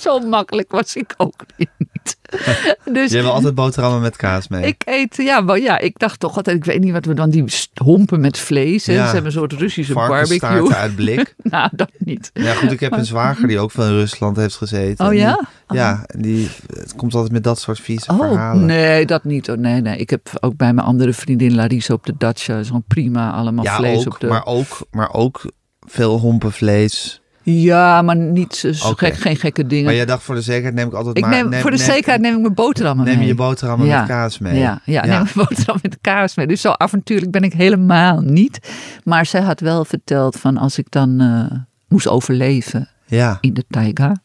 [0.00, 1.70] zo makkelijk was ik ook niet.
[2.92, 4.66] Dus Je hebt altijd boterhammen met kaas mee.
[4.66, 7.30] ik eet, ja, maar ja, ik dacht toch altijd, ik weet niet wat we dan,
[7.30, 7.44] die
[7.82, 8.86] hompen met vlees.
[8.86, 8.92] Hè?
[8.92, 8.98] Ja.
[9.06, 10.72] Ze hebben een soort Russische barbecue.
[10.74, 11.34] uit blik.
[11.42, 12.30] nou, dat niet.
[12.34, 15.04] Ja, goed, ik heb een zwager die ook in Rusland heeft gezeten.
[15.04, 15.40] Oh En die- ja?
[15.68, 18.66] Ja, en die het komt altijd met dat soort vieze Oh, verhalen.
[18.66, 19.50] nee, dat niet.
[19.50, 19.96] Oh, nee, nee.
[19.96, 23.76] Ik heb ook bij mijn andere vriendin Larissa op de Dacia zo'n prima allemaal ja,
[23.76, 24.26] vlees ook, op de...
[24.26, 27.20] maar ook, maar ook veel hompenvlees.
[27.52, 29.04] Ja, maar niet Oké.
[29.06, 29.84] gek, geen gekke dingen.
[29.84, 31.48] Maar jij dacht voor de zekerheid neem ik altijd ik maar...
[31.48, 33.28] neem, voor de zekerheid neem ik mijn boterhammen Neem je mee.
[33.28, 33.98] je boterhammen Ja.
[33.98, 34.58] met kaas mee.
[34.58, 36.46] Ja, ja, neem mijn boterham met kaas mee.
[36.46, 38.58] Dus zo avontuurlijk ben ik helemaal niet.
[39.04, 41.58] Maar zij had wel verteld van als ik dan eh,
[41.88, 43.38] moest overleven Ja.
[43.40, 44.16] in de taiga,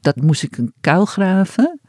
[0.00, 1.80] dat moest ik een kuil graven.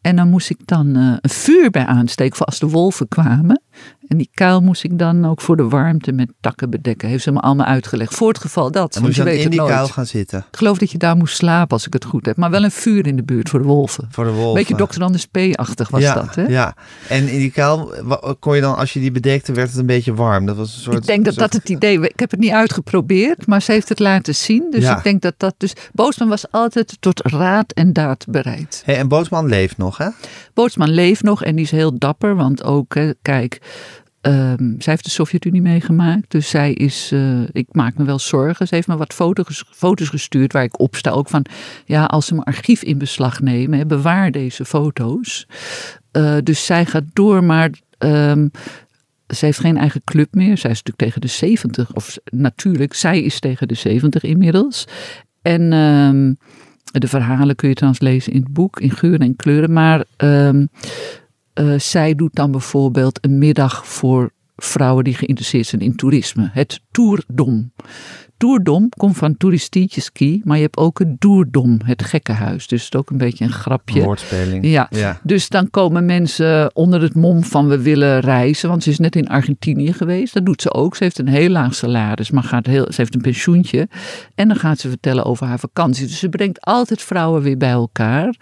[0.00, 3.62] En dan moest ik dan eh, een vuur bij aansteken voor als de wolven kwamen.
[4.08, 7.08] En die kuil moest ik dan ook voor de warmte met takken bedekken.
[7.08, 8.14] Heeft ze me allemaal uitgelegd.
[8.14, 8.96] Voor het geval dat.
[8.96, 9.72] En moest je je weet in die nooit.
[9.72, 10.38] kuil gaan zitten?
[10.50, 12.36] Ik geloof dat je daar moest slapen als ik het goed heb.
[12.36, 14.08] Maar wel een vuur in de buurt voor de wolven.
[14.10, 14.54] Voor de wolven.
[14.54, 15.02] Beetje Dr.
[15.02, 16.42] Anders P-achtig was ja, dat, hè?
[16.42, 16.74] Ja,
[17.08, 17.92] en in die kuil
[18.38, 20.46] kon je dan, als je die bedekte, werd het een beetje warm.
[20.46, 20.96] Dat was een soort.
[20.96, 22.00] Ik denk dat soort- dat het idee...
[22.00, 24.66] Ik heb het niet uitgeprobeerd, maar ze heeft het laten zien.
[24.70, 24.96] Dus Ja.
[24.96, 25.72] ik denk dat dat dus...
[25.92, 28.82] Boosman was altijd tot raad en daad bereid.
[28.84, 30.08] Hey, en Bootsman leeft nog, hè?
[30.54, 32.36] Bootsman leeft nog en die is heel dapper.
[32.36, 33.60] Want ook, hè, kijk,
[34.20, 36.30] ehm, zij heeft de Sovjet-Unie meegemaakt.
[36.30, 38.66] Dus zij is, eh, ik maak me wel zorgen.
[38.66, 41.10] Ze heeft me wat foto's, foto's gestuurd waar ik op sta.
[41.10, 41.44] Ook van,
[41.84, 45.46] ja, als ze mijn archief in beslag nemen, bewaar deze foto's.
[46.10, 47.70] Eh, dus zij gaat door, maar...
[47.98, 48.48] ehm,
[49.34, 50.58] ze heeft geen eigen club meer.
[50.58, 51.92] Zij is natuurlijk tegen de 70.
[51.92, 54.86] Of natuurlijk, zij is tegen de 70 inmiddels.
[55.42, 56.34] En ehm,
[57.00, 59.72] de verhalen kun je trouwens lezen in het boek, in geuren en kleuren.
[59.72, 60.04] Maar
[61.58, 66.50] eh, zij doet dan bijvoorbeeld een middag voor vrouwen die geïnteresseerd zijn in toerisme.
[66.52, 67.72] Het Toerdom.
[68.36, 72.66] Toerdom komt van toeristietje ski, maar je hebt ook het Doerdom, het gekkenhuis.
[72.66, 74.02] Dus het is ook een beetje een grapje.
[74.02, 74.66] Woordspeling.
[74.66, 74.86] Ja.
[74.90, 75.20] ja.
[75.22, 78.68] Dus dan komen mensen onder het mom van we willen reizen.
[78.68, 80.34] Want ze is net in Argentinië geweest.
[80.34, 80.96] Dat doet ze ook.
[80.96, 83.88] Ze heeft een heel laag salaris, maar gaat heel, ze heeft een pensioentje.
[84.34, 86.06] En dan gaat ze vertellen over haar vakantie.
[86.06, 88.34] Dus ze brengt altijd vrouwen weer bij elkaar.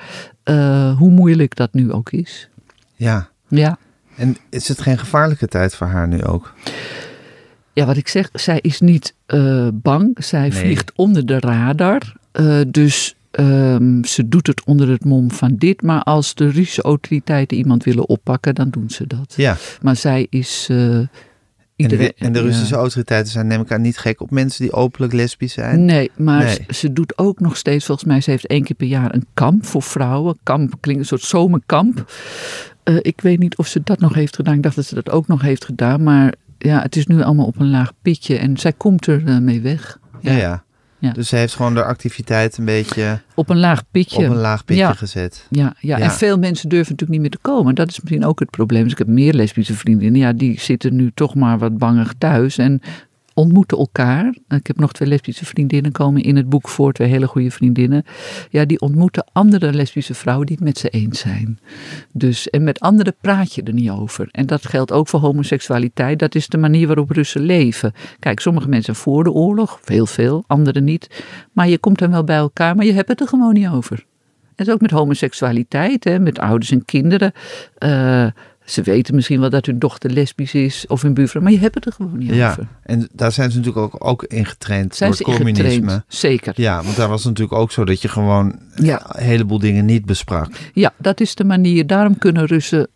[0.43, 2.49] eh, hoe moeilijk dat nu ook is.
[2.97, 3.29] Ja.
[3.49, 3.79] Ja.
[4.17, 6.55] En is het geen gevaarlijke tijd voor haar nu ook?
[7.73, 10.25] Ja, wat ik zeg, zij is niet eh, bang.
[10.25, 10.51] Zij Nee.
[10.53, 12.15] vliegt onder de radar.
[12.33, 15.83] Eh, dus ehm, ze doet het onder het mom van dit.
[15.83, 19.35] Maar als de Russische autoriteiten iemand willen oppakken, dan doen ze dat.
[19.37, 19.57] Ja.
[19.83, 20.67] Maar zij is.
[20.71, 21.09] eh, En
[21.77, 22.45] iedereen- de, en de ja.
[22.45, 25.85] Russische autoriteiten zijn neem ik aan niet gek op mensen die openlijk lesbisch zijn.
[25.85, 26.55] Nee, maar Nee.
[26.55, 29.27] Ze, ze doet ook nog steeds, volgens mij, ze heeft één keer per jaar een
[29.35, 30.39] kamp voor vrouwen.
[30.43, 32.13] Kamp klinkt een soort zomerkamp.
[32.87, 34.55] Eh, ik weet niet of ze dat nog heeft gedaan.
[34.55, 36.03] Ik dacht dat ze dat ook nog heeft gedaan.
[36.03, 39.39] Maar ja, het is nu allemaal op een laag pitje en zij komt er eh,
[39.39, 39.99] mee weg.
[40.21, 40.65] Ja, ja.
[40.99, 41.13] Ja.
[41.13, 44.17] Dus ze heeft gewoon de activiteit een beetje Op een laag pitje.
[44.25, 44.93] op een laag pitje Ja.
[44.93, 45.47] gezet.
[45.51, 46.05] Ja, ja, Ja.
[46.05, 47.75] en veel mensen durven natuurlijk niet meer te komen.
[47.75, 48.83] Dat is misschien ook het probleem.
[48.83, 50.21] Dus ik heb meer lesbische vriendinnen.
[50.21, 52.81] Ja, die zitten nu toch maar wat bangig thuis en
[53.37, 54.37] ontmoeten elkaar.
[54.49, 58.05] Ik heb nog twee lesbische vriendinnen komen in het boek voor, twee hele goede vriendinnen.
[58.51, 61.59] Ja, die ontmoeten andere lesbische vrouwen die het met ze eens zijn.
[62.13, 64.29] Dus, en met anderen praat je er niet over.
[64.31, 66.19] En dat geldt ook voor homoseksualiteit.
[66.19, 67.93] Dat is de manier waarop Russen leven.
[68.19, 71.25] Kijk, sommige mensen voor de oorlog, heel veel, anderen niet.
[71.53, 74.05] Maar je komt dan wel bij elkaar, maar je hebt het er gewoon niet over.
[74.55, 77.33] En ook met homoseksualiteit, hè, met ouders en kinderen.
[77.79, 78.27] Eh,
[78.67, 81.75] ze weten misschien wel dat hun dochter lesbisch is of hun buurvrouw, maar je hebt
[81.75, 82.67] het er gewoon niet Ja, over.
[82.83, 86.05] en daar zijn ze natuurlijk ook, ook in getraind Zijn door ze het communisme.
[86.09, 86.53] Zeker.
[86.57, 89.03] Ja, want daar was het natuurlijk ook zo dat je gewoon Ja.
[89.09, 90.49] een heleboel dingen niet besprak.
[90.73, 91.87] Ja, dat is de manier.
[91.87, 92.89] Daarom kunnen Russen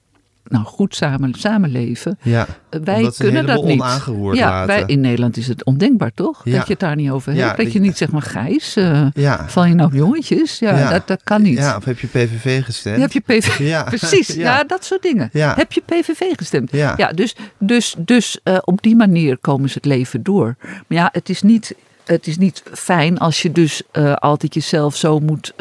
[0.51, 2.19] nou, goed samen, samenleven.
[2.23, 3.81] Ja, Eh, Wij kunnen dat niet.
[3.81, 4.67] onaangeroerd ja, laten.
[4.67, 6.41] wij, in Nederland is het ondenkbaar, toch?
[6.45, 6.57] Ja.
[6.57, 7.47] Dat je het daar niet over hebt.
[7.47, 9.07] dat dat je niet zegt, maar Gijs, eh,
[9.47, 10.59] val je nou jongetjes?
[10.59, 10.91] Ja, Ja.
[10.91, 11.59] Dat, dat kan niet.
[11.59, 13.01] ja, of heb je PVV gestemd?
[13.01, 13.59] Heb je PVV?
[13.59, 13.83] Ja.
[13.99, 14.65] Precies, ja.
[14.65, 15.31] Dat soort dingen.
[15.33, 16.73] Heb je PVV gestemd?
[16.73, 16.95] Ja.
[16.97, 20.57] Ja, dus, dus, dus eh, op die manier komen ze het leven door.
[20.61, 23.83] Maar ja, het is niet, het is niet fijn als je dus
[24.15, 25.55] altijd jezelf zo moet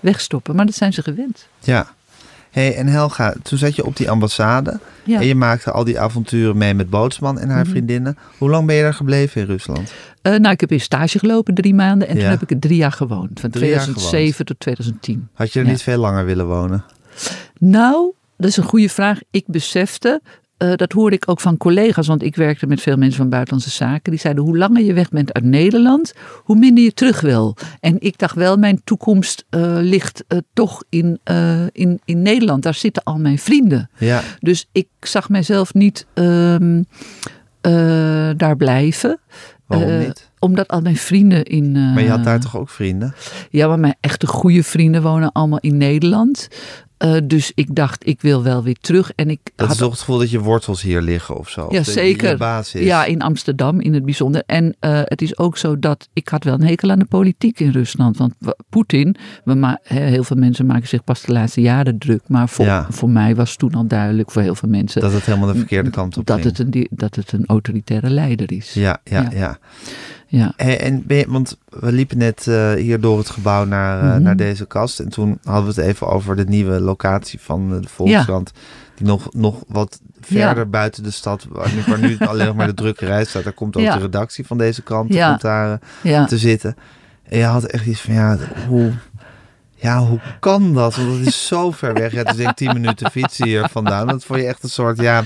[0.00, 0.56] wegstoppen.
[0.56, 1.46] Maar dat zijn ze gewend.
[1.60, 1.96] Ja.
[2.50, 5.20] Hey, en Helga, toen zat je op die ambassade Ja.
[5.20, 7.70] en je maakte al die avonturen mee met Bootsman en haar Mhm.
[7.70, 8.16] vriendinnen.
[8.38, 9.92] Hoe lang ben je daar gebleven in Rusland?
[10.22, 12.20] Eh, nou, ik heb in stage gelopen drie maanden en Ja.
[12.20, 13.40] toen heb ik er drie jaar gewoond.
[13.40, 15.28] Van Drie jaar 2007 tot 2010.
[15.32, 15.70] Had je er Ja.
[15.70, 16.84] niet veel langer willen wonen?
[17.58, 19.18] Nou, dat is een goede vraag.
[19.30, 20.20] Ik besefte,
[20.58, 23.70] eh, dat hoorde ik ook van collega's, want ik werkte met veel mensen van buitenlandse
[23.70, 24.10] zaken.
[24.10, 26.12] Die zeiden, hoe langer je weg bent uit Nederland,
[26.44, 27.56] hoe minder je terug wil.
[27.80, 31.20] En ik dacht wel, mijn toekomst eh, ligt eh, toch in,
[31.72, 32.62] in, in Nederland.
[32.62, 33.90] Daar zitten al mijn vrienden.
[33.98, 36.82] Ja, Dus ik zag mijzelf niet ehm,
[37.60, 39.20] eh, daar blijven.
[39.66, 40.30] waarom niet?
[40.38, 41.72] Omdat al mijn vrienden in...
[41.72, 43.14] Maar je had daar toch ook vrienden?
[43.50, 46.48] ja, maar mijn echte goede vrienden wonen allemaal in Nederland.
[46.98, 49.12] Eh, dus ik dacht, ik wil wel weer terug.
[49.14, 51.66] En ik Dat had is toch het gevoel dat je wortels hier liggen of zo?
[51.70, 52.36] Ja, zeker.
[52.36, 52.80] Basis.
[52.84, 54.42] Ja, in Amsterdam in het bijzonder.
[54.46, 57.60] En eh, het is ook zo dat ik had wel een hekel aan de politiek
[57.60, 58.16] in Rusland.
[58.16, 62.22] Want wa- Poetin, we heel veel mensen maken zich pas de laatste jaren druk.
[62.26, 62.86] Maar voor, Ja.
[62.90, 65.90] voor mij was toen al duidelijk, voor heel veel mensen, Dat het helemaal de verkeerde
[65.90, 66.56] kant op dat, ging.
[66.56, 68.72] het een, dat het een autoritaire leider is.
[68.72, 69.30] Ja, ja, Ja.
[69.38, 69.58] ja.
[70.30, 70.52] Ja.
[70.56, 74.22] En ben je- want we liepen net eh, hier door het gebouw naar, eh, Mhm.
[74.22, 75.00] naar deze kast.
[75.00, 78.52] En toen hadden we het even over de nieuwe locatie van eh, de Volkskrant.
[78.94, 82.66] Die nog, nog wat verder buiten de stad, waar nu, waar nu alleen nog maar
[82.66, 83.44] de drukkerij staat.
[83.44, 83.94] Daar komt ook Ja.
[83.94, 85.78] de redactie van deze krant komt daar,
[86.26, 86.76] te zitten.
[87.28, 88.36] En je had echt iets van, ja,
[88.68, 88.92] hoe,
[89.74, 90.96] ja, hoe kan dat?
[90.96, 92.12] Want het is zo ver weg.
[92.12, 94.06] Ja, het is denk ik tien minuten fietsen hier vandaan.
[94.06, 95.22] Dat vond je echt een soort, ja,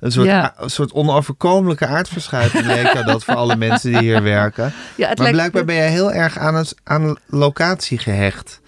[0.00, 0.42] Een soort, Ja.
[0.44, 4.72] a- een soort onoverkomelijke aardverschuiving leek dat voor alle mensen die hier werken.
[4.96, 8.60] Ja, het Maar lijkt- blijkbaar ben jij heel erg aan, het, aan locatie gehecht.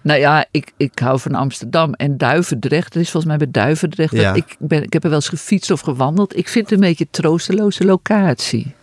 [0.00, 2.94] Nou ja, ik, ik hou van Amsterdam en Duivendrecht.
[2.94, 4.12] Er is volgens mij bij Duivendrecht.
[4.12, 4.34] Ja.
[4.34, 6.36] Ik, ben, ik heb er wel eens gefietst of gewandeld.
[6.36, 8.74] Ik vind het een beetje een troosteloze locatie.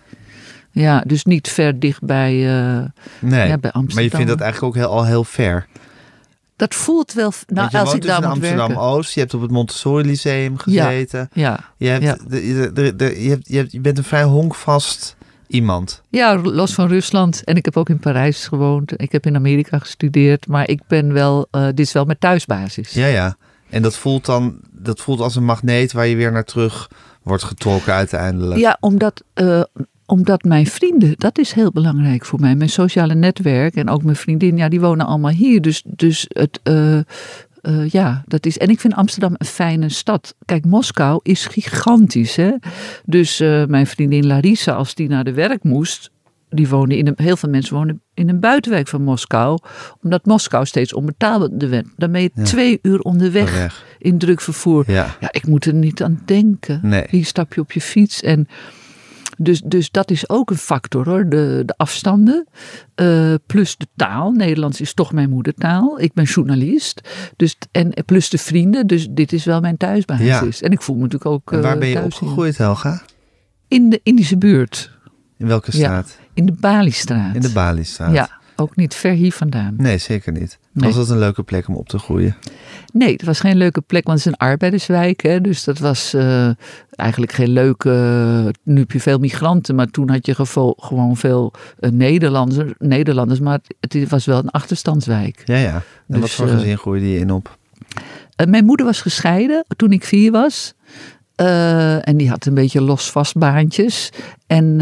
[0.72, 2.84] Ja, dus niet ver dicht bij, eh,
[3.20, 3.94] Nee, ja, bij Amsterdam.
[3.94, 5.66] maar je vindt dat eigenlijk ook heel, al heel ver.
[6.60, 7.32] Dat voelt wel...
[7.48, 9.14] Nou, als woont ik dus daar in moet Amsterdam-Oost.
[9.14, 11.30] Je hebt op het Montessori Lyceum gezeten.
[11.34, 12.18] Ja, Je, hebt, Ja.
[12.28, 15.16] de- de- de- de- je, hebt, je, hebt, je bent een vrij honkvast
[15.48, 16.02] iemand.
[16.10, 17.44] ja, los van Rusland.
[17.44, 19.02] En ik heb ook in Parijs gewoond.
[19.02, 20.48] Ik heb in Amerika gestudeerd.
[20.48, 21.48] Maar ik ben wel...
[21.52, 22.92] eh, dit is wel mijn thuisbasis.
[22.94, 23.36] Ja, ja.
[23.70, 26.90] En dat voelt dan dat voelt als een magneet waar je weer naar terug
[27.24, 28.60] wordt getrokken uiteindelijk.
[28.60, 29.62] Ja, omdat, eh,
[30.10, 32.56] omdat mijn vrienden, dat is heel belangrijk voor mij.
[32.56, 35.62] Mijn sociale netwerk en ook mijn vriendin, ja, die wonen allemaal hier.
[35.62, 38.58] Dus, dus het, eh, eh, ja, dat is.
[38.58, 40.36] En ik vind Amsterdam een fijne stad.
[40.46, 42.52] Kijk, Moskou is gigantisch, hè.
[43.06, 46.12] Dus eh, mijn vriendin Larissa, als die naar de werk moest.
[46.50, 49.60] Die woonde in een, heel veel mensen wonen in een buitenwijk van Moskou.
[50.04, 51.88] Omdat Moskou steeds onbetaalbaarder werd.
[51.98, 52.44] Dan ben je Ja.
[52.44, 53.86] twee uur onderweg Weg.
[54.00, 54.84] in druk vervoer.
[54.88, 55.16] Ja.
[55.20, 56.80] Ja, ik moet er niet aan denken.
[56.84, 57.06] Nee.
[57.10, 58.22] Hier stap je op je fiets.
[58.22, 58.48] En
[59.42, 62.48] dus, dus dat is ook een factor hoor, de, de afstanden.
[62.96, 64.32] Eh, plus de taal.
[64.32, 66.00] Nederlands is toch mijn moedertaal.
[66.00, 67.02] Ik ben journalist.
[67.36, 68.88] Dus, en plus de vrienden.
[68.88, 70.62] Dus dit is wel mijn thuisbasis.
[70.62, 71.52] En ik voel me natuurlijk ook.
[71.52, 73.02] En waar eh, ben je opgegroeid, Helga?
[73.68, 74.98] In, de Indische buurt.
[75.38, 75.78] In welke Ja.
[75.78, 76.18] straat?
[76.34, 77.36] In de Baliestraat.
[77.36, 78.14] In de Baliestraat.
[78.14, 79.74] Ja, ook niet ver hier vandaan.
[79.78, 80.60] Nee, zeker niet.
[80.72, 80.88] Nee.
[80.88, 82.36] Was dat een leuke plek om op te groeien?
[82.94, 85.22] Nee, het was geen leuke plek, want het is een arbeiderswijk.
[85.22, 86.50] Hè, dus dat was eh,
[86.90, 88.54] eigenlijk geen leuke.
[88.64, 90.36] Nu heb je veel migranten, maar toen had je
[90.78, 93.40] gewoon veel eh, Nederlanders, Nederlanders.
[93.40, 95.42] Maar het, was wel een achterstandswijk.
[95.46, 95.74] Ja, ja.
[95.74, 97.58] En wat Dus, voor eh, gezin groeide je in op?
[98.48, 100.74] Mijn moeder was gescheiden toen ik vier was.
[101.36, 104.10] En die had een beetje los vast baantjes.
[104.48, 104.80] En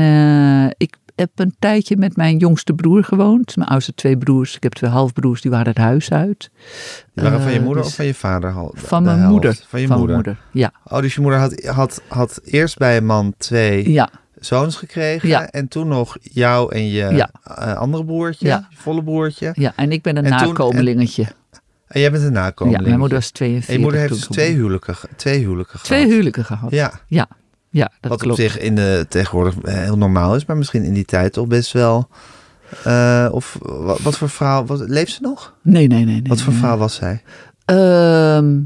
[0.77, 3.55] ik heb een tijdje met mijn jongste broer gewoond.
[3.55, 4.55] Mijn oudste twee broers.
[4.55, 6.49] Ik heb twee halfbroers, die waren het huis uit.
[7.13, 8.53] Die waren van je Eh, moeder dus of van je vader?
[8.73, 9.31] Van mijn helft?
[9.31, 9.59] moeder.
[9.67, 10.37] Van je Van moeder.
[10.51, 10.71] ja.
[10.83, 15.29] Oh, dus je moeder had, had, had eerst bij een man twee Ja, zoons gekregen.
[15.29, 15.47] Ja.
[15.49, 17.29] En toen nog jou en je Ja.
[17.43, 19.51] eh, andere broertje, je volle broertje.
[19.53, 21.25] ja, en ik ben een En toen- nakomelingetje.
[21.87, 22.81] En jij bent een nakomeling.
[22.81, 23.69] Ja, mijn moeder was 42.
[23.69, 25.85] En je moeder heeft dus twee huwelijken, twee huwelijken gehad.
[25.85, 26.71] Twee huwelijken gehad.
[26.71, 27.27] Ja, Ja,
[27.77, 28.39] ja dat wat klopt.
[28.39, 31.47] op zich in de, tegenwoordig eh, heel normaal is, maar misschien in die tijd toch
[31.47, 32.07] best wel...
[32.83, 35.53] eh, of wat, wat voor vrouw, wat, leeft ze nog?
[35.63, 36.13] Nee, nee, nee.
[36.13, 36.61] nee wat voor nee.
[36.61, 37.21] vrouw was zij?
[37.65, 38.59] Ehm,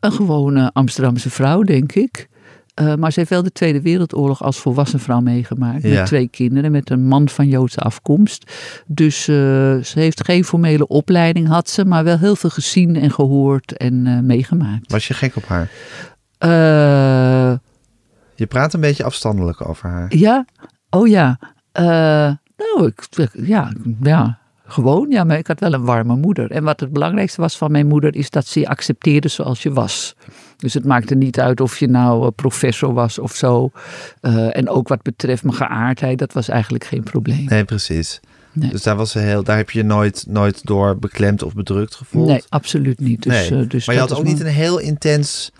[0.00, 2.28] een gewone Amsterdamse vrouw, denk ik.
[2.74, 5.82] Eh, maar ze heeft wel de Tweede Wereldoorlog als volwassen vrouw meegemaakt.
[5.82, 5.94] Ja.
[5.94, 8.52] Met twee kinderen, met een man van Joodse afkomst.
[8.86, 13.76] Dus ze heeft geen formele opleiding, had ze, maar wel heel veel gezien en gehoord
[13.76, 14.92] en meegemaakt.
[14.92, 15.70] Was je gek op haar?
[18.34, 20.16] Je praat een beetje afstandelijk over haar.
[20.16, 20.44] ja,
[20.90, 21.38] oh ja.
[21.72, 21.84] Eh,
[22.56, 25.10] nou, ik, ja, ja, gewoon.
[25.10, 26.50] Ja, maar ik had wel een warme moeder.
[26.50, 29.72] En wat het belangrijkste was van mijn moeder is dat ze je accepteerde zoals je
[29.72, 30.16] was.
[30.56, 33.70] Dus het maakte niet uit of je nou eh, professor was of zo.
[34.20, 37.44] Eh, en ook wat betreft mijn geaardheid, dat was eigenlijk geen probleem.
[37.44, 38.20] Nee, precies.
[38.52, 38.70] Nee.
[38.70, 42.28] Dus daar, was ze heel, daar heb je nooit, nooit door beklemd of bedrukt gevoeld.
[42.28, 43.22] Nee, absoluut niet.
[43.22, 45.52] Dus, Nee, dus maar je had ook niet een heel intens,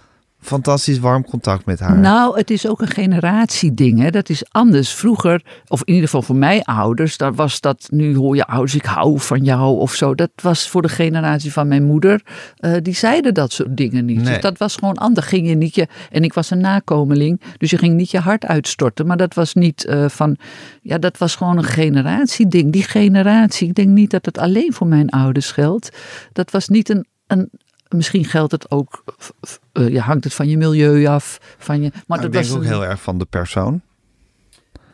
[0.44, 1.98] fantastisch warm contact met haar.
[1.98, 4.00] Nou, het is ook een generatieding.
[4.00, 4.11] Hè?
[4.11, 4.92] Dat is anders.
[4.92, 8.74] Vroeger, of in ieder geval voor mij ouders, dan was dat, nu hoor je ouders,
[8.74, 10.14] ik hou van jou of zo.
[10.14, 12.22] Dat was voor de generatie van mijn moeder,
[12.57, 14.16] eh, die zeiden dat soort dingen niet.
[14.16, 14.33] Nee.
[14.33, 15.26] Dus dat was gewoon anders.
[15.26, 18.46] Ging je niet je, en ik was een nakomeling, dus je ging niet je hart
[18.46, 19.07] uitstorten.
[19.07, 20.37] Maar dat was niet eh, van,
[20.83, 22.72] ja, dat was gewoon een generatieding.
[22.72, 25.96] Die generatie, ik denk niet dat het alleen voor mijn ouders geldt.
[26.33, 27.50] Dat was niet een, een
[27.96, 29.04] Misschien geldt het ook,
[29.72, 31.38] eh, ja, hangt het van je milieu af.
[31.59, 33.80] Van je, maar Maar dat ik denk was ook een- heel erg van de persoon.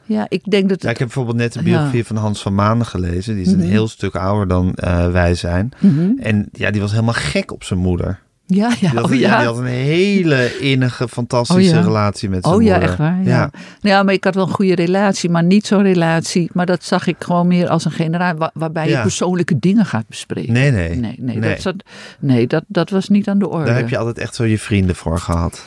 [0.05, 0.83] ja, ik denk dat.
[0.83, 3.35] Ja, ik heb bijvoorbeeld net de biografie van Hans van Manen gelezen.
[3.35, 3.61] Die is Mhm.
[3.61, 5.71] een heel stuk ouder dan eh, wij zijn.
[5.79, 6.11] Mhm.
[6.19, 8.21] En ja, die was helemaal gek op zijn moeder.
[8.53, 9.37] Ja, ja, Die had, oh ja, ja.
[9.39, 11.87] die had een hele innige, fantastische Oh ja.
[11.87, 12.89] relatie met zijn Oh ja, moeder.
[12.89, 13.19] echt waar.
[13.23, 13.29] Ja.
[13.29, 13.51] Ja.
[13.81, 16.51] Nou ja, maar ik had wel een goede relatie, maar niet zo'n relatie.
[16.53, 18.97] Maar dat zag ik gewoon meer als een generatie waar- waarbij Ja.
[18.97, 20.53] je persoonlijke dingen gaat bespreken.
[20.53, 20.89] Nee, nee.
[20.97, 21.51] Nee, nee, Nee.
[21.51, 21.75] Dat, zat,
[22.19, 23.65] nee dat, dat was niet aan de orde.
[23.65, 25.65] Daar heb je altijd echt zo je vrienden voor gehad.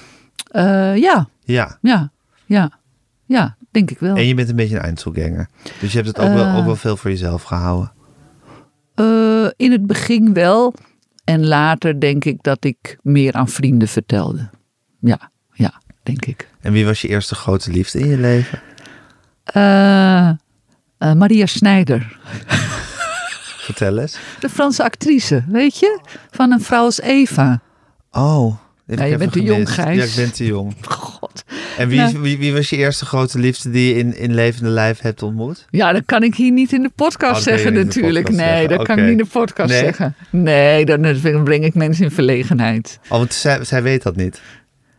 [0.52, 0.63] Eh,
[0.98, 1.78] ja, Ja.
[1.82, 2.12] ja,
[2.46, 2.72] ja,
[3.26, 4.15] ja, denk ik wel.
[4.15, 5.48] En je bent een beetje een Einzelganger.
[5.80, 6.58] Dus je hebt het ook, wel, Eh.
[6.58, 7.91] ook wel veel voor jezelf gehouden.
[8.96, 10.74] Eh, in het begin wel.
[11.23, 14.49] En later denk ik dat ik meer aan vrienden vertelde.
[14.99, 16.49] Ja, ja, denk ik.
[16.62, 18.62] En wie was je eerste grote liefde in je leven?
[19.43, 20.38] Eh, eh,
[20.97, 22.19] Maria Snijder.
[23.63, 24.17] Vertel eens.
[24.39, 25.99] De Franse actrice, weet je?
[26.31, 27.62] Van een vrouw als Eva.
[28.12, 28.55] Oh.
[28.86, 29.73] Ja, je bent te jong.
[29.73, 29.97] Gijs.
[29.97, 30.75] Ja, ik ben te jong.
[31.78, 32.19] En wie, Nou.
[32.19, 35.65] wie, wie was je eerste grote liefde die je in, in levende lijf hebt ontmoet?
[35.69, 38.26] Ja, dat kan ik hier niet in de podcast Oh, zeggen natuurlijk.
[38.26, 38.78] podcast nee, zeggen.
[38.78, 39.80] dat kan ik niet in de podcast Nee?
[39.80, 40.15] zeggen.
[40.30, 43.00] Nee, dan dan breng ik mensen in verlegenheid.
[43.04, 44.41] Oh, want zij, zij weet dat niet.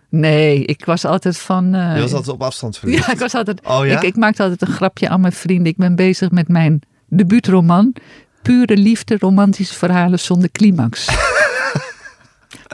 [0.08, 1.74] Nee, ik was altijd van...
[1.74, 3.06] eh, Je was altijd op afstand verliefd.
[3.06, 3.60] Ja, ik was altijd...
[3.66, 3.96] Oh ja?
[3.96, 5.66] ik, ik maakte altijd een grapje aan mijn vrienden.
[5.66, 7.94] Ik ben bezig met mijn debuutroman.
[8.42, 11.06] Pure liefde, romantische verhalen zonder climax.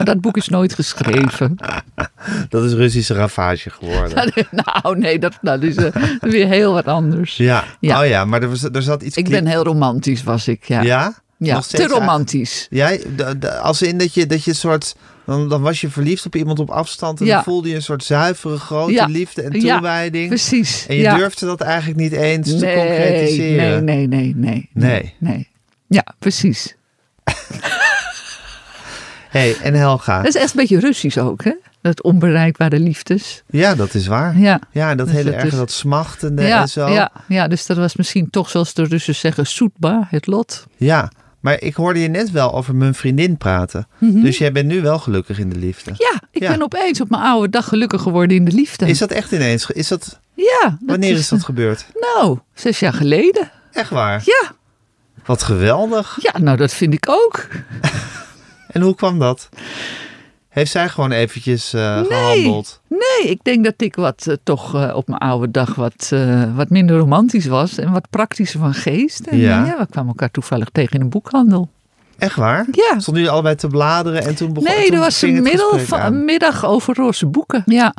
[0.05, 1.55] maar dat boek is nooit geschreven.
[2.49, 4.31] Dat is Russische ravage geworden.
[4.63, 7.37] nou, nee, dat, dat is eh, weer heel wat anders.
[7.37, 7.63] Ja.
[7.79, 8.01] Ja.
[8.01, 9.17] Oh ja, maar er, was, er zat iets...
[9.17, 10.63] Ik ben heel romantisch, was ik.
[10.67, 11.13] Ja, Ja?
[11.37, 12.67] ja te romantisch.
[12.69, 12.91] Ja,
[13.39, 14.95] de- als in dat je, dat je een soort...
[15.25, 17.33] Dan, dan was je verliefd op iemand op afstand en Ja.
[17.35, 19.05] dan voelde je een soort zuivere, grote Ja.
[19.05, 20.27] liefde en Ja, toewijding.
[20.27, 20.85] Precies.
[20.87, 21.15] en je ja.
[21.17, 23.83] durfde dat eigenlijk niet eens te concretiseren.
[23.83, 24.69] nee, nee, nee, nee.
[24.73, 25.13] Nee.
[25.17, 25.49] nee.
[25.87, 26.75] Ja, precies.
[29.31, 30.17] hey, en Helga.
[30.17, 31.53] Dat is echt een beetje Russisch ook, hè?
[31.81, 33.43] Dat onbereikbare liefdes.
[33.49, 34.37] Ja, dat is waar.
[34.39, 34.59] Ja.
[34.71, 36.87] Ja, dat Dus hele dat erge, is- dat smachtende Ja, en zo.
[36.89, 40.65] ja, ja, dus dat was misschien toch, zoals de Russen zeggen, soetba, het lot.
[40.77, 43.87] Ja, maar ik hoorde je net wel over mijn vriendin praten.
[43.99, 45.91] Dus jij bent nu wel gelukkig in de liefde.
[45.91, 46.01] Mhm.
[46.01, 46.49] Ja, ik Ja.
[46.51, 48.85] ben opeens op mijn oude dag gelukkig geworden in de liefde.
[48.87, 49.69] Is dat echt ineens?
[49.69, 50.59] Is dat, ja.
[50.61, 51.85] dat wanneer is dat gebeurd?
[52.15, 53.51] Nou, zes jaar geleden.
[53.71, 54.21] Echt waar?
[54.25, 54.51] Ja,
[55.25, 56.17] Wat geweldig.
[56.21, 57.47] ja, nou dat vind ik ook.
[58.71, 59.49] En hoe kwam dat?
[60.49, 62.05] Heeft zij gewoon eventjes eh, Nee.
[62.05, 62.81] gehandeld?
[62.87, 66.13] Nee, ik denk dat ik wat eh, toch eh, op mijn oude dag wat,
[66.55, 69.19] wat minder romantisch was en wat praktischer van geest.
[69.19, 69.65] En Ja.
[69.65, 71.69] ja, we kwamen elkaar toevallig tegen in een boekhandel.
[72.17, 72.65] Echt waar?
[72.71, 72.89] Ja.
[72.99, 75.99] Stonden jullie allebei te bladeren en toen begon Nee, toen er was een, middel van,
[75.99, 77.63] een middag over roze boeken.
[77.65, 77.93] Ja.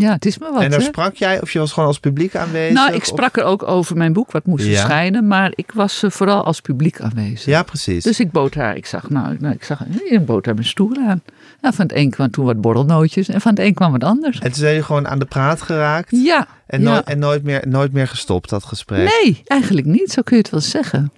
[0.00, 0.62] Ja, het is me wat.
[0.62, 2.74] En daar sprak jij of je was gewoon als publiek aanwezig?
[2.74, 4.70] Nou, ik of- sprak er ook over mijn boek, wat moest Ja.
[4.70, 5.26] verschijnen.
[5.26, 7.44] Maar ik was eh, vooral als publiek aanwezig.
[7.44, 8.04] Ja, precies.
[8.04, 10.96] Dus ik bood haar, ik zag, nou, nou ik zag, ik bood haar mijn stoel
[10.96, 11.22] aan.
[11.60, 14.36] Nou, van het een kwam toen wat borrelnootjes en van het een kwam wat anders.
[14.38, 16.10] En toen zijn jullie gewoon aan de praat geraakt?
[16.10, 16.46] Ja.
[16.66, 17.04] En, ja.
[17.04, 19.10] en nooit, meer, nooit meer gestopt, dat gesprek?
[19.22, 21.12] Nee, eigenlijk niet, zo kun je het wel zeggen.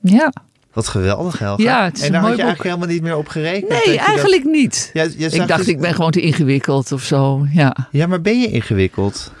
[0.00, 0.32] Ja.
[0.78, 1.62] Wat geweldig, Helga.
[1.62, 2.44] Ja, het is en daar had je boek.
[2.44, 3.70] eigenlijk helemaal niet meer op gerekend.
[3.70, 4.90] dat Nee, dat- eigenlijk niet.
[4.92, 7.46] Ja, Ik dacht, dus- ik ben gewoon te ingewikkeld of zo.
[7.52, 7.76] Ja.
[7.90, 9.32] Ja, maar ben je ingewikkeld?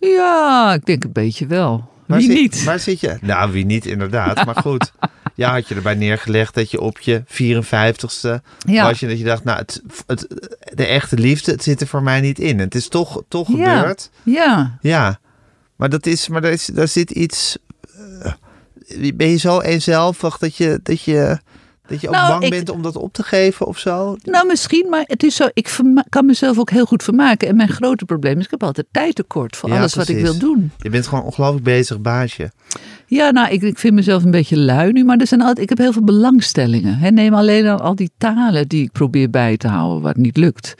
[0.00, 1.88] ja, ik denk een beetje wel.
[2.06, 2.64] Waar Wie zit, niet?
[2.64, 3.18] Waar zit je?
[3.20, 4.44] Nou, wie niet, inderdaad.
[4.44, 4.92] Maar goed.
[5.34, 8.84] Ja, had je erbij neergelegd dat je op je 54ste Ja.
[8.84, 10.26] was je dat je dacht, nou, het, het,
[10.74, 12.58] de echte liefde, het zit er voor mij niet in.
[12.58, 13.76] Het is toch, toch Ja.
[13.78, 14.10] gebeurd.
[14.22, 14.78] Ja.
[14.80, 15.18] Ja,
[15.76, 17.58] maar dat is, maar daar, is, daar zit iets.
[18.22, 18.32] eh,
[19.14, 21.38] ben je zo eenzelvig dat je, dat je,
[21.86, 24.16] dat je ook Nou, bang ik- bent om dat op te geven of zo?
[24.22, 25.48] Nou, misschien, maar het is zo.
[25.52, 27.48] Ik verma- kan mezelf ook heel goed vermaken.
[27.48, 30.18] En mijn grote probleem is, ik heb altijd tijd tekort voor Ja, alles wat ik
[30.18, 30.70] wil doen.
[30.78, 32.50] Je bent gewoon ongelooflijk bezig baasje.
[33.06, 35.68] Ja, nou, ik, ik vind mezelf een beetje lui nu, maar er zijn altijd, ik
[35.68, 36.98] heb heel veel belangstellingen.
[36.98, 37.10] Hè.
[37.10, 40.74] Neem alleen al, al die talen die ik probeer bij te houden, wat niet lukt.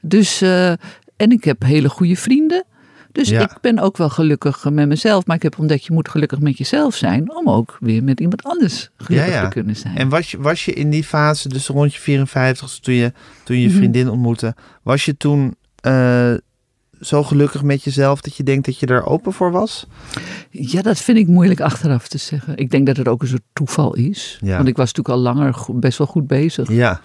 [0.00, 0.70] Dus, eh,
[1.16, 2.64] en ik heb hele goede vrienden.
[3.12, 3.40] Dus Ja.
[3.40, 5.26] ik ben ook wel gelukkig met mezelf.
[5.26, 7.34] Maar ik heb ontdekt, je moet gelukkig met jezelf zijn.
[7.34, 9.44] Om ook weer met iemand anders gelukkig Ja, ja.
[9.48, 9.96] te kunnen zijn.
[9.96, 13.12] En was je, was je in die fase, dus rond je 54, toen je,
[13.44, 13.76] toen je Mhm.
[13.76, 16.32] vriendin ontmoette, was je toen eh,
[17.00, 19.86] zo gelukkig met jezelf dat je denkt dat je daar open voor was?
[20.50, 22.56] Ja, dat vind ik moeilijk achteraf te zeggen.
[22.56, 24.38] Ik denk dat het ook een soort toeval is.
[24.40, 24.56] Ja.
[24.56, 26.72] Want ik was natuurlijk al langer best wel goed bezig.
[26.72, 27.00] Ja,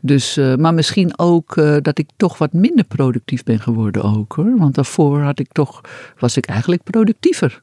[0.00, 4.32] Dus, eh, maar misschien ook eh, dat ik toch wat minder productief ben geworden ook
[4.32, 4.56] hoor.
[4.58, 5.80] Want daarvoor had ik toch,
[6.18, 7.62] was ik eigenlijk productiever.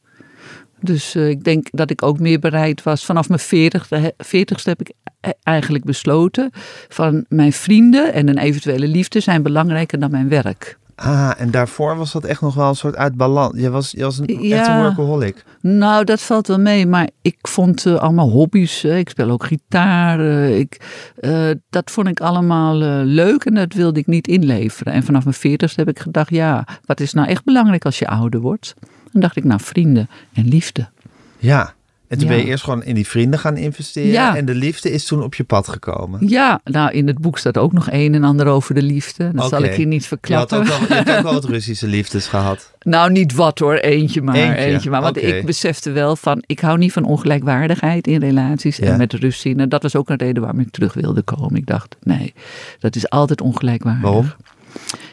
[0.80, 3.06] Dus eh, ik denk dat ik ook meer bereid was.
[3.06, 4.92] Vanaf mijn 40, 40ste heb ik
[5.22, 6.50] e- eigenlijk besloten
[6.90, 10.80] van mijn vrienden en een eventuele liefde zijn belangrijker dan mijn werk.
[11.04, 13.60] Ah, en daarvoor was dat echt nog wel een soort uit balans.
[13.60, 14.82] Je was, je was een, echt een Ja.
[14.82, 15.44] workaholic.
[15.62, 18.82] Nou, dat valt wel mee, maar ik vond eh, allemaal hobby's.
[18.82, 18.98] hè.
[18.98, 20.20] Ik speel ook gitaar.
[20.20, 20.82] eh, ik,
[21.20, 24.94] eh, dat vond ik allemaal leuk en dat wilde ik niet inleveren.
[24.94, 28.08] En vanaf mijn veertigste heb ik gedacht, ja, wat is nou echt belangrijk als je
[28.08, 28.74] ouder wordt?
[29.12, 30.90] Dan dacht ik, nou, vrienden en liefde.
[31.38, 31.74] Ja,
[32.12, 32.34] en toen Ja.
[32.36, 34.12] ben je eerst gewoon in die vrienden gaan investeren.
[34.12, 34.36] Ja.
[34.36, 36.28] En de liefde is toen op je pad gekomen.
[36.28, 39.32] Ja, nou, in het boek staat ook nog een en ander over de liefde.
[39.34, 40.58] Dat zal ik hier niet Je, had verklappen.
[40.58, 42.74] ook wel, je hebt ook wel wat Russische liefdes gehad.
[42.80, 44.36] Nou, niet wat hoor, eentje maar.
[44.36, 45.02] Eentje, Eentje, maar.
[45.02, 48.86] Want ik besefte wel van, ik hou niet van ongelijkwaardigheid in relaties Ja.
[48.86, 49.60] en met Russen.
[49.60, 51.56] En dat was ook een reden waarom ik terug wilde komen.
[51.56, 52.34] Ik dacht, nee,
[52.80, 54.02] dat is altijd ongelijkwaardig.
[54.04, 54.32] Waarom?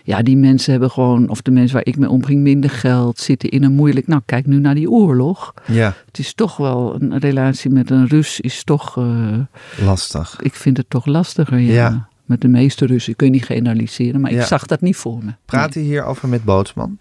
[0.05, 3.49] Ja, die mensen hebben gewoon, of de mensen waar ik mee omging, minder geld, zitten
[3.49, 4.07] in een moeilijk...
[4.07, 5.55] Nou, kijk nu naar die oorlog.
[5.67, 9.39] Ja, Het is toch wel, een relatie met een Rus is toch, eh,
[9.85, 10.39] lastig.
[10.43, 11.73] ik vind het toch lastiger, ja.
[11.73, 12.09] Ja.
[12.25, 14.41] Met de meeste Russen, kun je niet generaliseren, maar Ja.
[14.41, 15.31] ik zag dat niet voor me.
[15.45, 16.99] Praat je hierover met Bootsman?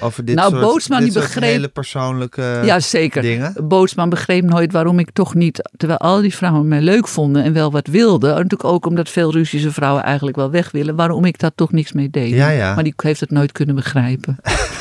[0.00, 3.22] Over dit Nou, soort, Bootsma, dit die soort begreep- hele persoonlijke ja, zeker.
[3.22, 3.54] dingen?
[3.62, 7.52] Bootsman begreep nooit waarom ik toch niet, terwijl al die vrouwen mij leuk vonden en
[7.52, 8.30] wel wat wilden.
[8.30, 11.72] En natuurlijk ook omdat veel Russische vrouwen eigenlijk wel weg willen, waarom ik daar toch
[11.72, 12.30] niks mee deed.
[12.30, 12.74] Ja, ja.
[12.74, 14.36] Maar die heeft het nooit kunnen begrijpen.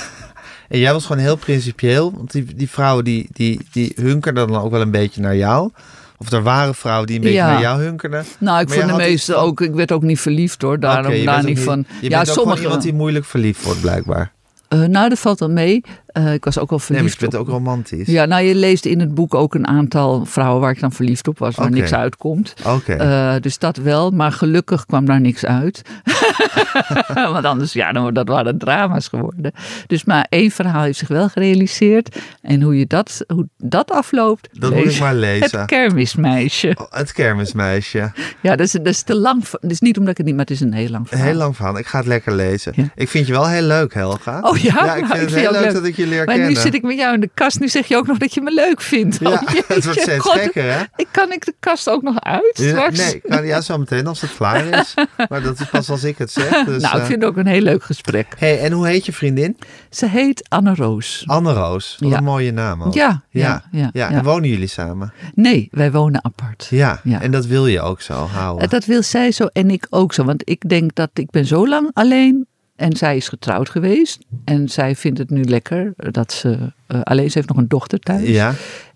[0.69, 4.61] En jij was gewoon heel principieel, want die, die vrouwen die, die, die hunkerden dan
[4.61, 5.71] ook wel een beetje naar jou.
[6.17, 7.51] Of er waren vrouwen die een beetje Ja.
[7.51, 8.25] naar jou hunkerden.
[8.39, 11.25] Nou, ik Maar vond de meeste iets ook, ik werd ook niet verliefd hoor, daarom
[11.25, 11.85] daar niet van.
[12.01, 12.61] Je ja, bent ook gewoon sommige.
[12.61, 14.31] iemand die moeilijk verliefd wordt, blijkbaar.
[14.69, 15.81] Eh, nou, dat valt wel mee.
[16.11, 18.07] Eh, ik was ook wel Nee, maar verliefd je bent op- ook romantisch.
[18.07, 21.27] Ja, nou, je leest in het boek ook een aantal vrouwen waar ik dan verliefd
[21.27, 22.53] op was, waar niks uitkomt.
[22.67, 22.93] Oké.
[22.93, 25.81] Eh, dus dat wel, maar gelukkig kwam daar niks uit.
[27.33, 29.51] Want anders, ja, dan, dat waren drama's geworden.
[29.87, 32.19] Dus maar één verhaal heeft zich wel gerealiseerd.
[32.41, 35.59] En hoe, je dat, hoe dat afloopt, dat moet ik maar lezen.
[35.59, 36.75] het kermismeisje.
[36.79, 38.11] Oh, Het kermismeisje.
[38.41, 39.43] Ja, dat is, dat is te lang.
[39.49, 41.27] Dat is niet omdat ik het niet, maar het is een heel lang Een verhaal.
[41.27, 41.77] heel lang verhaal.
[41.77, 42.73] Ik ga het lekker lezen.
[42.75, 42.83] Ja.
[42.95, 44.39] Ik vind je wel heel leuk, Helga.
[44.41, 44.85] Oh ja?
[44.85, 46.47] Ja, ik Nou, vind het je heel leuk dat ik je leer Maar kennen.
[46.53, 47.59] nu zit ik met jou in de kast.
[47.59, 49.17] Nu zeg je ook nog dat je me leuk vindt.
[49.19, 50.83] Ja, Oh, het wordt steeds God, gekker, hè?
[50.95, 54.21] Ik kan ik de kast ook nog uit Ja, nee, kan, ja, zo meteen als
[54.21, 54.93] het klaar is.
[55.29, 56.49] Maar dat is pas als ik het zeg.
[56.65, 58.27] Dus, nou, ik eh, vind het ook een heel leuk gesprek.
[58.37, 59.57] hey, en hoe heet je vriendin?
[59.89, 61.23] Ze heet Anne Roos.
[61.25, 61.95] Anne Roos.
[61.99, 62.17] Wat Ja.
[62.17, 62.93] een mooie naam ook.
[62.93, 64.09] Ja, Ja, ja, ja.
[64.09, 65.13] En wonen jullie samen?
[65.35, 66.67] Nee, wij wonen apart.
[66.69, 66.99] Ja.
[67.03, 67.21] Ja.
[67.21, 68.63] En dat wil je ook zo houden?
[68.63, 70.23] Eh, Dat wil zij zo en ik ook zo.
[70.23, 72.47] Want ik denk dat ik ben zo lang alleen.
[72.79, 74.19] En zij is getrouwd geweest.
[74.45, 77.31] En zij vindt het nu lekker dat ze eh, alleen...
[77.31, 78.27] Ze heeft nog een dochter thuis.
[78.27, 78.53] Ja,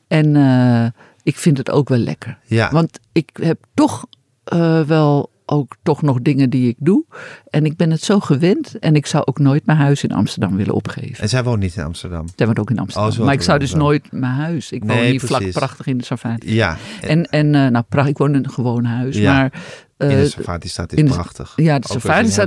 [0.08, 0.86] En eh,
[1.24, 2.38] ik vind het ook wel lekker.
[2.46, 2.70] ja.
[2.72, 4.06] Want ik heb toch
[4.44, 7.06] eh, wel ook toch nog dingen die ik doe.
[7.50, 8.80] En ik ben het zo gewend.
[8.80, 11.24] En ik zou ook nooit mijn huis in Amsterdam willen opgeven.
[11.24, 12.26] En zij woont niet in Amsterdam?
[12.36, 13.12] Zij woont ook in Amsterdam.
[13.12, 14.72] Oh, maar ik zou dus nooit mijn huis.
[14.72, 16.54] Ik woon hier vlak prachtig in de Safari.
[16.54, 16.78] Ja.
[17.02, 19.18] En, en nou, pra- ik woon in een gewoon huis.
[19.18, 19.34] Ja.
[19.34, 19.52] Maar
[19.98, 20.28] in eh, de
[20.68, 21.54] staat is de- prachtig.
[21.56, 21.96] ja, de heel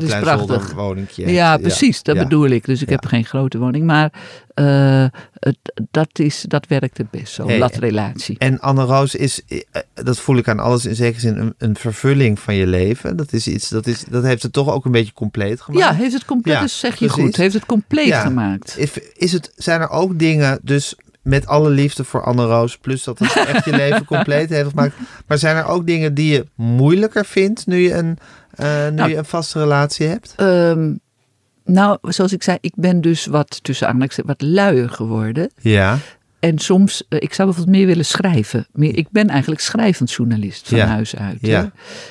[0.02, 0.74] is prachtig.
[1.14, 2.02] ja, precies.
[2.02, 2.22] Dat Ja.
[2.22, 2.64] bedoel ik.
[2.64, 2.94] Dus ik Ja.
[2.94, 3.84] heb geen grote woning.
[3.86, 4.12] Maar
[4.54, 5.06] eh,
[5.38, 5.58] het,
[5.90, 8.38] dat, is, dat werkt het best, zo'n Hey, latrelatie.
[8.38, 9.58] En Anne Roos is, eh,
[9.94, 13.16] dat voel ik aan alles in zekere zin, een, een vervulling van je leven.
[13.16, 15.84] Dat, is iets, dat, is, dat heeft het toch ook een beetje compleet gemaakt.
[15.84, 17.22] Ja, heeft het compleet, Ja, dus zeg je precies.
[17.24, 18.74] goed, heeft het compleet gemaakt.
[18.78, 20.94] Is, is het, zijn er ook dingen, dus
[21.26, 24.94] met alle liefde voor Anne Roos, plus dat het echt je leven compleet heeft gemaakt.
[25.26, 28.18] Maar zijn er ook dingen die je moeilijker vindt nu je een,
[28.50, 30.32] eh, nu Nou, je een vaste relatie hebt?
[30.36, 30.94] Ehm,
[31.64, 35.50] nou, zoals ik zei, ik ben dus wat tussen aanhalingstekens wat luier geworden.
[35.60, 35.98] Ja,
[36.46, 38.66] En soms, eh, ik zou bijvoorbeeld meer willen schrijven.
[38.72, 40.86] Meer, ik ben eigenlijk schrijvend journalist van Ja.
[40.86, 41.38] huis uit.
[41.40, 41.60] Ja.
[41.60, 41.66] hè.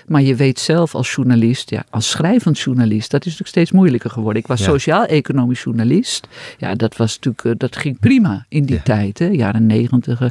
[0.07, 4.09] Maar je weet zelf als journalist, ja, als schrijvend journalist, dat is natuurlijk steeds moeilijker
[4.09, 4.41] geworden.
[4.41, 4.65] Ik was Ja.
[4.65, 6.27] sociaal-economisch journalist.
[6.57, 10.21] Ja, dat was natuurlijk, eh, dat ging prima in die tijd, hè, jaren negentig.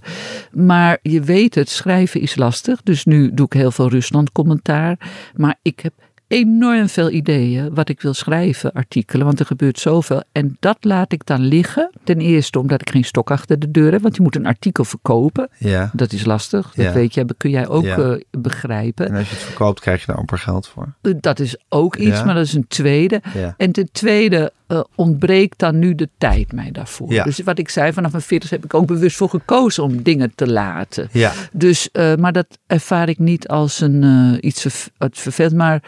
[0.52, 2.82] Maar je weet het, schrijven is lastig.
[2.82, 4.96] Dus nu doe ik heel veel Rusland-commentaar.
[5.34, 5.92] Maar ik heb
[6.34, 10.22] enorm veel ideeën wat ik wil schrijven, artikelen, want er gebeurt zoveel.
[10.32, 11.90] En dat laat ik dan liggen.
[12.04, 14.84] Ten eerste omdat ik geen stok achter de deur heb, want je moet een artikel
[14.84, 15.48] verkopen.
[15.58, 15.90] ja.
[15.92, 16.92] Dat is lastig, dat Ja.
[16.92, 17.96] weet jij, kun jij ook Ja.
[17.98, 19.08] eh, begrijpen.
[19.08, 20.94] En als je het verkoopt, krijg je er amper geld voor.
[21.02, 22.24] Eh, Dat is ook iets, Ja.
[22.24, 23.22] maar dat is een tweede.
[23.56, 27.12] En ten tweede eh, ontbreekt dan nu de tijd mij daarvoor.
[27.12, 27.24] Ja.
[27.24, 30.32] Dus wat ik zei, vanaf mijn 40 heb ik ook bewust voor gekozen om dingen
[30.34, 31.08] te laten.
[31.12, 34.62] Ja, Dus, maar dat ervaar ik niet als een, iets
[34.98, 35.82] het vervelend, maar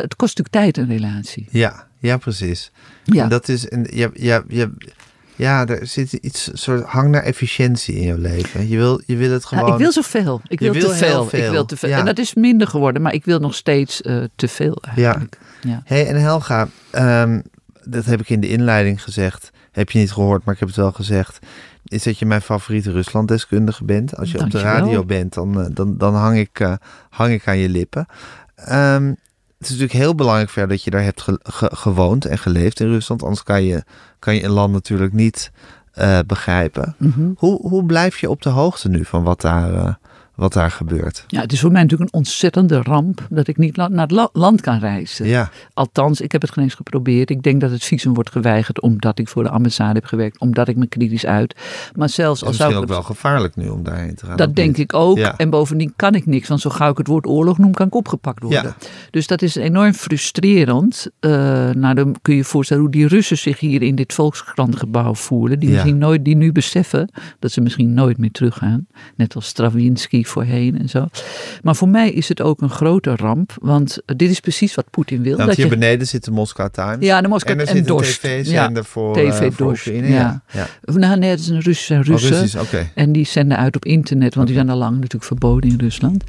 [0.00, 1.46] het kost natuurlijk tijd een relatie.
[1.50, 2.70] ja, ja, precies.
[3.04, 3.22] Ja.
[3.22, 4.72] En dat is, en je, je, je,
[5.36, 8.68] ja, er zit iets soort hang naar efficiëntie in je leven.
[8.68, 9.72] Je wil, je wil het Ja, gewoon.
[9.72, 10.40] ik wil zoveel.
[10.46, 11.24] Ik wil, wil te veel.
[11.26, 11.44] veel.
[11.44, 11.88] Ik wil te veel.
[11.88, 11.98] Ja.
[11.98, 15.38] En dat is minder geworden, maar ik wil nog steeds eh, te veel eigenlijk.
[15.60, 15.82] Ja.
[15.84, 17.40] hey, en Helga, ehm,
[17.84, 19.50] dat heb ik in de inleiding gezegd.
[19.72, 21.38] Heb je niet gehoord, maar ik heb het wel gezegd.
[21.84, 24.16] Is dat je mijn favoriete Ruslanddeskundige bent.
[24.16, 26.74] Als je op de radio bent, dan, eh, dan, dan hang, ik, eh,
[27.10, 28.06] hang ik aan je lippen.
[28.54, 29.12] Ehm,
[29.62, 32.38] het is natuurlijk heel belangrijk voor jou dat je daar hebt ge- ge- gewoond en
[32.38, 33.22] geleefd in Rusland.
[33.22, 33.82] Anders kan je,
[34.18, 35.50] kan je een land natuurlijk niet
[35.92, 36.94] eh, begrijpen.
[36.98, 37.30] Mhm.
[37.36, 39.94] Hoe, hoe blijf je op de hoogte nu van wat daar, eh,
[40.34, 41.24] wat daar gebeurt?
[41.28, 44.28] Ja, het is voor mij natuurlijk een ontzettende ramp dat ik niet naar het la-
[44.32, 45.26] land kan reizen.
[45.26, 47.30] Ja, Althans, ik heb het geen eens geprobeerd.
[47.30, 50.68] Ik denk dat het visum wordt geweigerd omdat ik voor de ambassade heb gewerkt, omdat
[50.68, 51.54] ik me kritisch uit.
[51.96, 54.14] Maar zelfs het als is zou misschien ik ook het- wel gevaarlijk nu om daarheen
[54.14, 54.36] te gaan.
[54.36, 55.16] Dat denk ik ook.
[55.18, 55.36] Ja.
[55.36, 57.94] En bovendien kan ik niks, want zo gauw ik het woord oorlog noem, kan ik
[57.94, 58.62] opgepakt worden.
[58.62, 58.74] Ja.
[59.10, 61.10] Dus dat is enorm frustrerend.
[61.20, 61.30] Eh,
[61.70, 65.58] nou, dan kun je je voorstellen hoe die Russen zich hier in dit volkskrantengebouw voelen.
[65.60, 68.86] Die, misschien nooit, die nu beseffen dat ze misschien nooit meer teruggaan.
[69.16, 71.06] Net als Stravinsky voorheen en zo.
[71.62, 73.52] Maar voor mij is het ook een grote ramp.
[73.60, 75.36] Want eh, dit is precies wat Poetin wil.
[75.36, 76.96] Want dat hier je, beneden zit de Moskou Times.
[77.00, 80.08] ja, de Moskou en er en zit een tv-zender voor, TV eh, voor Dost, Oekraïne.
[80.08, 80.42] ja.
[80.52, 80.66] Ja.
[80.84, 80.92] Ja.
[80.98, 82.30] Nou, nee, is een Russen zijn Oh, Russen.
[82.30, 82.90] Russisch, oké.
[82.94, 86.24] En die zenden uit op internet, want die zijn al lang natuurlijk verboden in Rusland.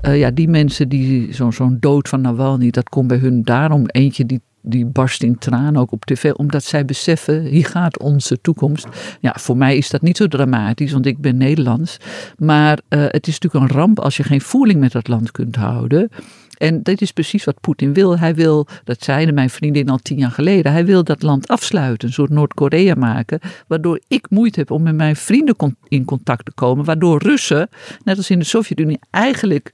[0.00, 3.86] Eh, ja, die mensen, die zo'n zo'n dood van Nawalny, dat komt bij hun daarom.
[3.86, 8.40] Eentje die die barst in tranen ook op tv, omdat zij beseffen, hier gaat onze
[8.40, 8.86] toekomst.
[9.20, 11.96] Ja, voor mij is dat niet zo dramatisch, want ik ben Nederlands.
[12.36, 15.56] Maar uh, het is natuurlijk een ramp als je geen voeling met dat land kunt
[15.56, 16.10] houden.
[16.58, 18.18] En dit is precies wat Poetin wil.
[18.18, 22.08] Hij wil, dat zeiden mijn vriendin al tien jaar geleden, hij wil dat land afsluiten,
[22.08, 26.52] een soort Noord-Korea maken, waardoor ik moeite heb om met mijn vrienden in contact te
[26.52, 27.68] komen, waardoor Russen,
[28.04, 29.72] net als in de Sovjet-Unie, eigenlijk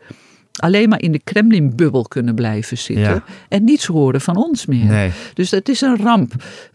[0.61, 4.85] alleen maar in de Kremlin-bubbel kunnen blijven zitten en niets horen van ons meer.
[4.85, 5.11] Nee.
[5.35, 6.33] Dus dat is een ramp.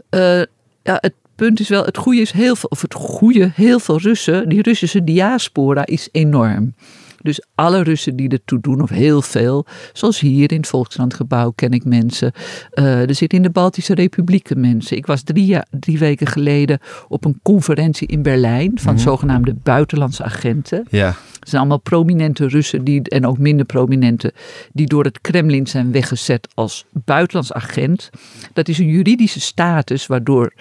[0.09, 0.41] Uh,
[0.83, 3.97] ja, het punt is wel, het goede is heel veel, of het goede, heel veel
[3.99, 6.73] Russen, die Russische diaspora is enorm.
[7.21, 11.71] Dus alle Russen die ertoe doen, of heel veel, zoals hier in het Volkskrantgebouw ken
[11.71, 12.31] ik mensen.
[12.73, 14.97] Uh, er zitten in de Baltische Republieken mensen.
[14.97, 19.03] Ik was drie, jaar, drie weken geleden op een conferentie in Berlijn van mhm.
[19.03, 20.85] zogenaamde buitenlandse agenten.
[20.89, 21.15] Ja.
[21.39, 24.33] Het zijn allemaal prominente Russen die, en ook minder prominente
[24.73, 28.09] die door het Kremlin zijn weggezet als buitenlands agent.
[28.53, 30.53] Dat is een juridische status waardoor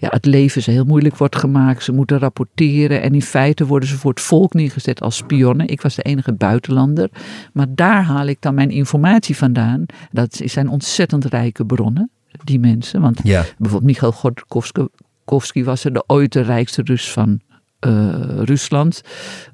[0.00, 1.82] ja, het leven ze heel moeilijk wordt gemaakt.
[1.82, 5.68] Ze moeten rapporteren en in feite worden ze voor het volk neergezet als spionnen.
[5.68, 7.10] Ik was de enige buitenlander.
[7.52, 9.86] Maar daar haal ik dan mijn informatie vandaan.
[10.10, 12.10] Dat zijn ontzettend rijke bronnen,
[12.44, 13.00] die mensen.
[13.00, 13.44] Want ja.
[13.58, 14.12] bijvoorbeeld Michael
[14.46, 17.40] Godkowski was er de ooit de rijkste Rus van
[17.86, 18.14] uh,
[18.44, 19.02] Rusland.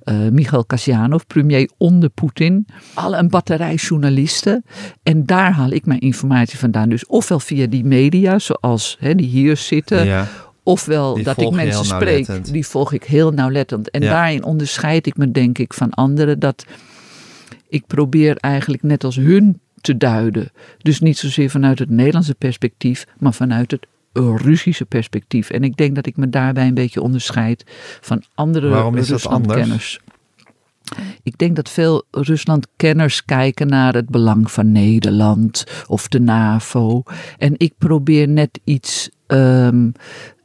[0.05, 2.67] Uh, Michail Kasjanov, premier onder Poetin.
[2.95, 4.65] Alle een batterij journalisten.
[5.03, 6.89] En daar haal ik mijn informatie vandaan.
[6.89, 10.07] Dus ofwel via die media, zoals hè, die hier zitten.
[10.07, 10.29] Ja.
[10.63, 13.91] Ofwel dat ik mensen spreek, die volg ik heel nauwlettend.
[13.91, 16.39] En daarin onderscheid ik me denk ik van anderen.
[16.39, 16.65] Dat
[17.69, 20.51] ik probeer eigenlijk net als hun te duiden.
[20.79, 25.51] Dus niet zozeer vanuit het Nederlandse perspectief, maar vanuit het Russische perspectief.
[25.51, 27.65] En ik denk dat ik me daarbij een beetje onderscheid
[28.01, 30.01] van andere Ruslandkenners.
[31.23, 37.03] Ik denk dat veel Ruslandkenners kijken naar het belang van Nederland of de NAVO.
[37.39, 39.11] En ik probeer net iets.
[39.27, 39.93] Um,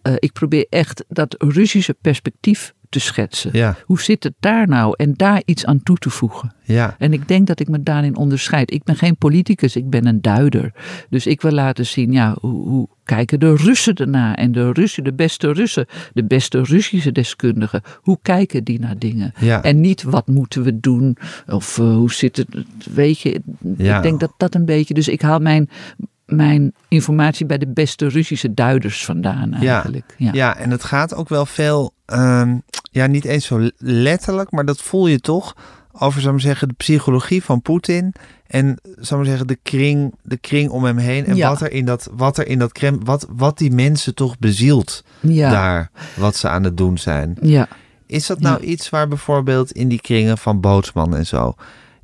[0.03, 3.49] uh, ik probeer echt dat Russische perspectief te schetsen.
[3.53, 3.75] Ja.
[3.85, 4.93] Hoe zit het daar nou?
[4.97, 6.53] En daar iets aan toe te voegen.
[6.63, 6.95] Ja.
[6.97, 8.71] En ik denk dat ik me daarin onderscheid.
[8.71, 10.73] Ik ben geen politicus, ik ben een duider.
[11.09, 14.35] Dus ik wil laten zien, ja, hoe, hoe kijken de Russen ernaar?
[14.35, 19.33] En de Russen, de beste Russen, de beste Russische deskundigen, hoe kijken die naar dingen?
[19.39, 19.63] Ja.
[19.63, 21.17] En niet wat moeten we doen?
[21.47, 22.47] Of uh, hoe zit het?
[22.93, 23.41] Weet je,
[23.77, 23.97] ja.
[23.97, 24.93] ik denk dat dat een beetje.
[24.93, 25.69] Dus ik haal mijn
[26.29, 30.15] mijn informatie bij de beste Russische duiders vandaan eigenlijk.
[30.17, 30.31] Ja, ja.
[30.33, 32.51] ja en het gaat ook wel veel, uh,
[32.91, 35.55] ja niet eens zo letterlijk, maar dat voel je toch
[35.91, 38.13] over, zou ik zeggen, de psychologie van Poetin
[38.47, 41.49] en, zou ik zeggen, de kring, de kring om hem heen en ja.
[41.49, 45.03] wat er in dat, wat er in dat krem, wat, wat die mensen toch bezielt
[45.19, 45.49] ja.
[45.49, 47.37] daar, wat ze aan het doen zijn.
[47.41, 47.67] Ja.
[48.05, 51.53] Is dat nou iets waar bijvoorbeeld in die kringen van Bootsman en zo,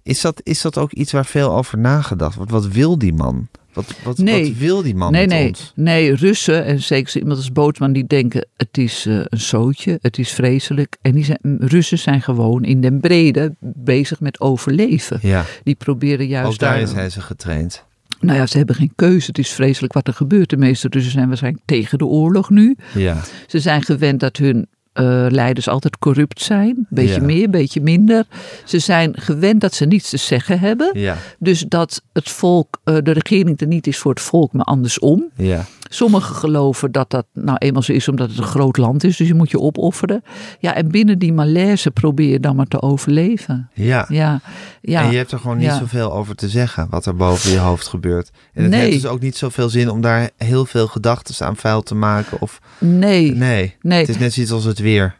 [0.03, 2.51] is dat, is dat ook iets waar veel over nagedacht wordt?
[2.51, 3.47] Wat wil die man?
[3.75, 4.49] Wat, wat, nee.
[4.49, 5.47] wat wil die man nee, nee.
[5.47, 5.71] ons?
[5.75, 10.17] Nee, Russen en zeker iemand als Bootman die denken het is uh, een zootje, het
[10.17, 10.97] is vreselijk.
[11.01, 15.19] En die zijn, Russen zijn gewoon in den brede bezig met overleven.
[15.21, 15.45] Ja.
[15.63, 17.83] Die proberen juist Ook daarin zijn ze getraind.
[18.19, 19.25] Nou ja, ze hebben geen keuze.
[19.27, 20.49] Het is vreselijk wat er gebeurt.
[20.49, 22.75] De meeste Russen zijn waarschijnlijk tegen de oorlog nu.
[22.93, 23.21] Ja.
[23.47, 24.67] Ze zijn gewend dat hun
[24.99, 26.87] uh, leiders altijd corrupt zijn.
[26.89, 27.21] Beetje Ja.
[27.25, 28.25] meer, beetje minder.
[28.65, 30.99] Ze zijn gewend dat ze niets te zeggen hebben.
[30.99, 34.65] Ja, Dus dat het volk, uh, de regering er niet is voor het volk, maar
[34.65, 35.25] andersom.
[35.35, 35.65] ja,
[35.95, 39.17] Sommigen geloven dat dat nou eenmaal zo is omdat het een groot land is.
[39.17, 40.23] Dus je moet je opofferen.
[40.59, 43.69] Ja, en binnen die malaise probeer je dan maar te overleven.
[43.73, 44.05] ja.
[44.09, 44.41] Ja,
[44.81, 45.03] ja.
[45.03, 45.77] En je hebt er gewoon niet Ja.
[45.77, 48.31] zoveel over te zeggen wat er boven je hoofd gebeurt.
[48.53, 48.81] En het Nee.
[48.81, 52.41] heeft dus ook niet zoveel zin om daar heel veel gedachten aan vuil te maken.
[52.41, 53.99] Of Nee, nee, nee.
[53.99, 55.17] het is net zoiets als het weer.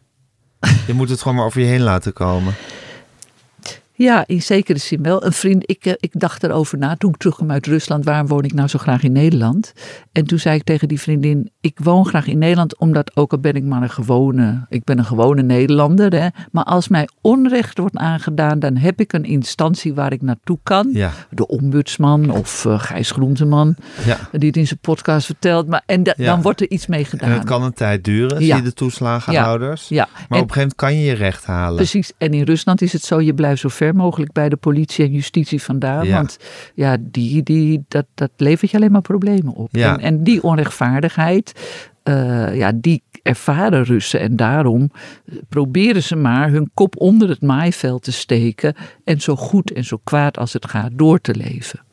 [0.88, 2.54] Je moet het gewoon maar over je heen laten komen.
[3.98, 5.26] Ja, in zekere zin wel.
[5.26, 8.06] Een vriend, ik, eh, ik dacht erover na toen ik terugkwam uit Rusland.
[8.06, 9.74] Waarom woon ik nou zo graag in Nederland?
[10.12, 13.38] En toen zei ik tegen die vriendin, ik woon graag in Nederland omdat ook al
[13.40, 16.14] ben ik maar een gewone, ik ben een gewone Nederlander.
[16.22, 20.58] Hè, maar als mij onrecht wordt aangedaan, dan heb ik een instantie waar ik naartoe
[20.64, 20.90] kan.
[20.94, 23.76] Ja, De ombudsman of eh, Gijs Groenteman,
[24.06, 24.18] ja.
[24.32, 25.68] die het in zijn podcast vertelt.
[25.68, 26.26] Maar, en da- Ja.
[26.26, 27.30] dan wordt er iets mee En gedaan.
[27.32, 29.88] het kan een tijd duren, zie je de toeslagenhouders.
[29.90, 31.76] Ja, Maar en- op een gegeven moment kan je je recht halen.
[31.76, 35.06] Precies, en in Rusland is het zo, je blijft zo ver mogelijk bij de politie
[35.06, 36.06] en justitie vandaan.
[36.06, 36.16] Ja.
[36.16, 36.38] Want
[36.74, 39.70] ja, die, die, dat, dat levert je alleen maar problemen op.
[39.72, 39.94] Ja.
[39.94, 41.54] En, en die onrechtvaardigheid,
[42.04, 44.20] eh, ja, die ervaren Russen.
[44.20, 44.92] En daarom
[45.50, 48.76] proberen ze maar hun kop onder het maaiveld te steken.
[49.04, 51.85] En zo goed en zo kwaad als het gaat door te leven.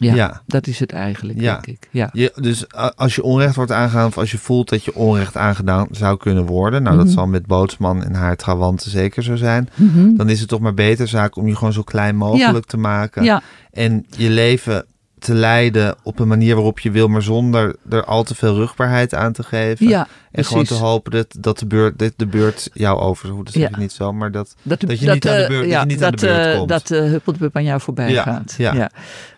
[0.00, 0.42] Ja, Ja.
[0.46, 1.52] dat is het eigenlijk, Ja.
[1.52, 1.88] denk ik.
[1.90, 2.08] Ja.
[2.12, 2.64] Je, dus
[2.96, 6.46] als je onrecht wordt aangedaan of als je voelt dat je onrecht aangedaan zou kunnen
[6.46, 7.04] worden, nou Mhm.
[7.04, 10.16] dat zal met Bootsman en haar trawanten zeker zo zijn, Mhm.
[10.16, 13.22] dan is het toch maar beter zaak om je gewoon zo klein mogelijk te maken
[13.24, 13.42] ja,
[13.72, 14.84] en je leven
[15.20, 19.14] te leiden op een manier waarop je wil, maar zonder er al te veel rugbaarheid
[19.14, 19.88] aan te geven.
[19.88, 20.48] Ja, en precies.
[20.50, 23.68] gewoon te hopen dat, dat de, beurt, de beurt jou over, dat zeg Ja.
[23.68, 25.80] ik niet zo, maar dat, Dat, de- Dat je niet aan de eh, beurt- dat
[25.80, 26.68] je niet aan de dat, beurt eh, komt.
[26.68, 28.54] Dat de huppeldepup aan jou voorbij Ja, gaat.
[28.58, 28.74] ja.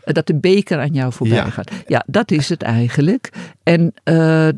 [0.04, 1.50] Eh, Dat de beker aan jou voorbij Ja.
[1.50, 1.70] gaat.
[1.86, 3.32] Ja, dat is het eigenlijk.
[3.62, 4.48] En eh,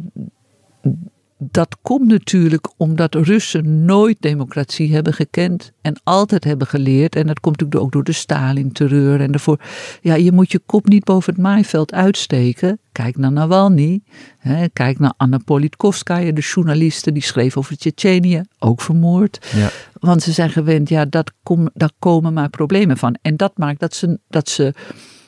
[1.39, 7.17] dat komt natuurlijk omdat Russen nooit democratie hebben gekend en altijd hebben geleerd.
[7.17, 9.61] En dat komt natuurlijk ook door de Stalin-terreur en ervoor.
[10.01, 12.79] Ja, je moet je kop niet boven het maaiveld uitsteken.
[12.93, 14.03] Kijk naar Navalny.
[14.39, 19.47] Hè, kijk naar Anna Politkovskaya, de journaliste die schreef over Tsjetsjenië, ook vermoord.
[19.55, 19.71] ja.
[20.01, 23.17] Want ze zijn gewend, ja, dat kom, daar komen maar problemen van.
[23.23, 24.19] En dat maakt dat ze.
[24.29, 24.75] Dat ze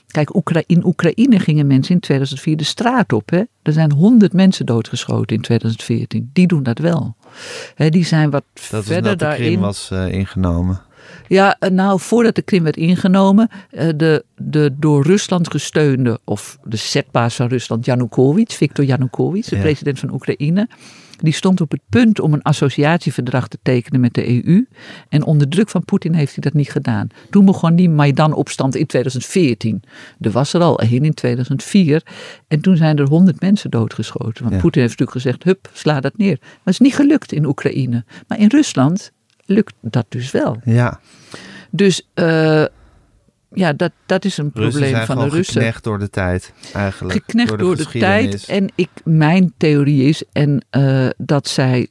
[0.07, 3.31] kijk, Oekra in Oekraïne gingen mensen in 2004 de straat op.
[3.31, 3.43] Hè?
[3.63, 6.31] Er zijn honderd mensen doodgeschoten in 2014.
[6.33, 7.17] Die doen dat wel.
[7.75, 9.61] Hè, die zijn wat dat verder dat de Krim daarin.
[9.61, 10.81] was eh, ingenomen.
[11.29, 16.59] Ja, eh, nou, voordat de Krim werd ingenomen, eh, de, de door Rusland gesteunde, of
[16.65, 19.63] de zetbaas van Rusland, Yanukovych, Viktor Yanukovych, de Ja.
[19.63, 20.69] president van Oekraïne,
[21.17, 24.67] die stond op het punt om een associatieverdrag te tekenen met de EU.
[25.09, 27.09] En onder druk van Poetin heeft hij dat niet gedaan.
[27.31, 29.83] Toen begon die Maidan-opstand in 2014.
[30.21, 32.03] Er was er al een in 2004.
[32.49, 34.43] En toen zijn er honderd mensen doodgeschoten.
[34.43, 34.61] Want Ja.
[34.61, 36.37] Poetin heeft natuurlijk gezegd, hup, sla dat neer.
[36.41, 38.05] Maar het is niet gelukt in Oekraïne.
[38.29, 39.13] Maar in Rusland
[39.45, 40.57] lukt dat dus wel.
[40.65, 41.01] Ja,
[41.71, 42.65] Dus eh,
[43.57, 45.55] ja, dat, dat is een Russen probleem van de Russen.
[45.55, 47.25] geknecht door de tijd, eigenlijk.
[47.25, 48.25] Geknecht door de, tijd.
[48.31, 48.47] geschiedenis.
[48.47, 51.89] En ik, mijn theorie is en, eh, dat zij,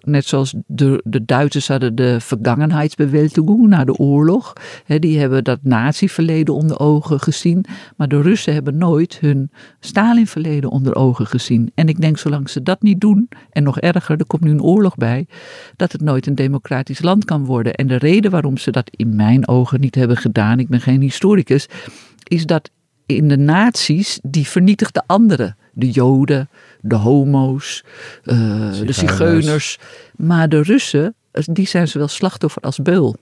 [0.00, 4.52] net zoals de, de Duitsers hadden de Vergangenheidsbewältigung na de oorlog.
[4.86, 7.64] Die hebben dat nazi-verleden onder ogen gezien.
[7.96, 9.50] Maar de Russen hebben nooit hun
[9.80, 11.70] Stalin-verleden onder ogen gezien.
[11.74, 14.62] En ik denk, zolang ze dat niet doen, en nog erger, er komt nu een
[14.62, 15.26] oorlog bij,
[15.76, 17.74] dat het nooit een democratisch land kan worden.
[17.74, 21.00] En de reden waarom ze dat in mijn ogen niet hebben gedaan, ik ben geen
[21.00, 21.68] historicus,
[22.22, 22.70] is dat
[23.06, 25.56] in de nazi's, die vernietigden anderen.
[25.72, 26.48] De Joden,
[26.88, 27.84] de homo's,
[28.24, 28.36] eh,
[28.86, 29.78] de Zigeuners.
[30.16, 33.16] Maar de Russen, die zijn zowel slachtoffer als beul.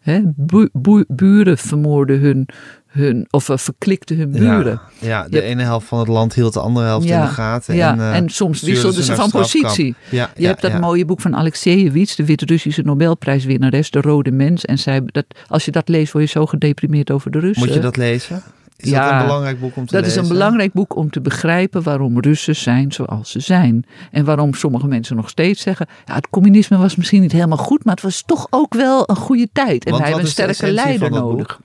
[0.00, 2.48] Hè, bu- bu- buren vermoorden hun,
[2.86, 4.80] hun of eh, verklikten hun buren.
[4.98, 7.32] Ja, ja, de ene helft van het land hield de andere helft Ja, in de
[7.32, 7.74] gaten.
[7.74, 9.94] ja, en, eh, en soms wisselden ze van positie.
[10.10, 14.64] Je hebt dat mooie boek van Alexejewicz, de Wit-Russische Nobelprijswinnares, De Rode Mens.
[14.64, 17.64] En zij, dat, als je dat leest, word je zo gedeprimeerd over de Russen.
[17.66, 18.42] Moet je dat lezen?
[18.80, 20.22] Is Ja, dat een belangrijk boek om te Dat lezen?
[20.22, 23.84] is een belangrijk boek om te begrijpen waarom Russen zijn zoals ze zijn.
[24.10, 27.84] En waarom sommige mensen nog steeds zeggen: ja, het communisme was misschien niet helemaal goed,
[27.84, 29.84] maar het was toch ook wel een goede tijd.
[29.84, 31.60] En wij hebben een sterke leider dat nodig.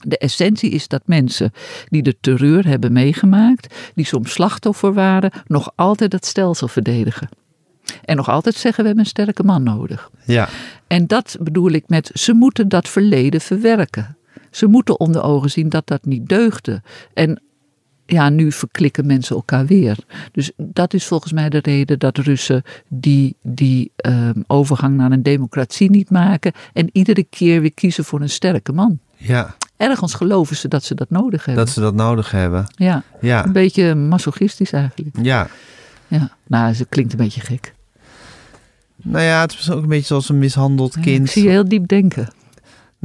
[0.00, 1.52] De essentie is dat mensen
[1.88, 7.28] die de terreur hebben meegemaakt, die soms slachtoffer waren, nog altijd dat stelsel verdedigen.
[8.04, 10.10] En nog altijd zeggen: we hebben een sterke man nodig.
[10.24, 10.48] Ja,
[10.86, 14.16] En dat bedoel ik met ze moeten dat verleden verwerken.
[14.56, 16.82] Ze moeten onder ogen zien dat dat niet deugde.
[17.14, 17.40] En
[18.06, 19.96] ja, nu verklikken mensen elkaar weer.
[20.32, 25.22] Dus dat is volgens mij de reden dat Russen die, die ehm, overgang naar een
[25.22, 26.52] democratie niet maken.
[26.72, 28.98] En iedere keer weer kiezen voor een sterke man.
[29.16, 31.64] ja, Ergens geloven ze dat ze dat nodig hebben.
[31.64, 32.66] dat ze dat nodig hebben.
[32.76, 35.16] Ja, Ja, een beetje masochistisch eigenlijk.
[35.22, 35.48] ja.
[36.08, 37.74] Ja, nou, ze klinkt een beetje gek.
[39.02, 41.26] Nou ja, het is ook een beetje zoals een mishandeld Ja, kind.
[41.26, 42.28] Ik zie je heel diep denken.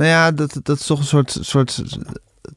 [0.02, 1.84] Nou ja, dat, dat is toch een soort, soort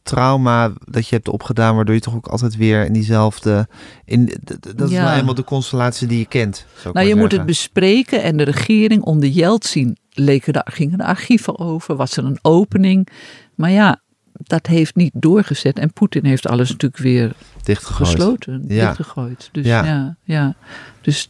[0.02, 3.68] trauma dat je hebt opgedaan, waardoor je toch ook altijd weer in diezelfde.
[4.04, 4.32] In,
[4.76, 5.04] dat is Ja.
[5.04, 6.66] nou eenmaal de constellatie die je kent.
[6.92, 11.58] Nou, je moet het bespreken en de regering onder Jeltsin leken de, gingen de archieven
[11.58, 13.08] over, was er een opening.
[13.54, 14.00] Maar ja,
[14.32, 17.32] dat heeft niet doorgezet en Poetin heeft alles natuurlijk weer
[17.62, 18.08] dichtgegooid.
[18.08, 18.86] gesloten, Ja.
[18.86, 19.48] dichtgegooid.
[19.52, 19.84] Dus Ja.
[19.84, 20.16] ja.
[20.24, 20.54] Ja,
[21.00, 21.28] Dus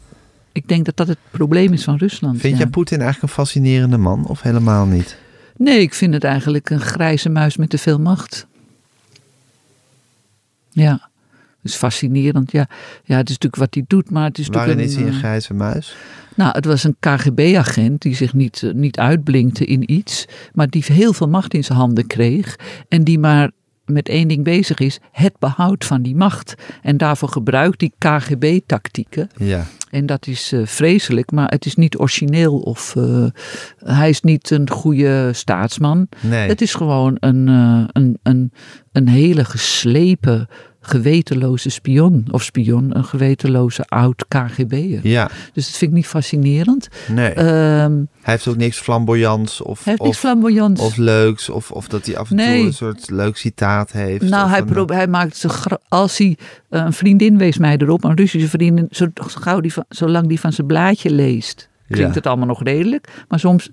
[0.52, 2.40] ik denk dat dat het probleem is van Rusland.
[2.40, 5.22] Vind jij Poetin eigenlijk een fascinerende man of helemaal niet?
[5.56, 8.46] Nee, ik vind het eigenlijk een grijze muis met te veel macht.
[10.70, 11.08] Ja,
[11.60, 12.52] dus fascinerend.
[12.52, 12.68] Ja,
[13.04, 15.12] ja het is natuurlijk wat hij doet, maar het is Waarin natuurlijk is hij een
[15.12, 15.96] eh, grijze muis?
[16.34, 20.84] Nou, het was een KGB-agent die zich niet, eh, niet uitblinkte in iets, maar die
[20.86, 22.56] heel veel macht in zijn handen kreeg
[22.88, 23.50] en die maar
[23.86, 26.54] met één ding bezig is, het behoud van die macht.
[26.82, 29.28] En daarvoor gebruikt die KGB-tactieken.
[29.36, 33.26] Ja, En dat is eh, vreselijk, maar het is niet origineel of eh,
[33.78, 36.08] hij is niet een goede staatsman.
[36.20, 36.48] nee.
[36.48, 38.52] Het is gewoon een, eh, een, een,
[38.92, 40.48] een hele geslepen,
[40.86, 42.26] gewetenloze spion.
[42.30, 45.00] Of spion, een gewetenloze oud KGB'er.
[45.02, 46.88] Ja, Dus dat vind ik niet fascinerend.
[47.08, 47.30] nee.
[47.30, 50.80] Ehm, hij heeft ook niks flamboyants of, heeft niks of, flamboyants.
[50.80, 51.48] of leuks.
[51.50, 52.56] Of, of dat hij af en Nee.
[52.58, 54.22] toe een soort leuk citaat heeft.
[54.22, 56.36] nou, hij, een- hij maakt gra- als hij
[56.68, 60.40] eh, een vriendin wees mij erop, een Russische vriendin, zo, gauw die van, zolang die
[60.40, 62.14] van zijn blaadje leest, klinkt Ja.
[62.18, 63.24] het allemaal nog redelijk.
[63.28, 63.70] Maar soms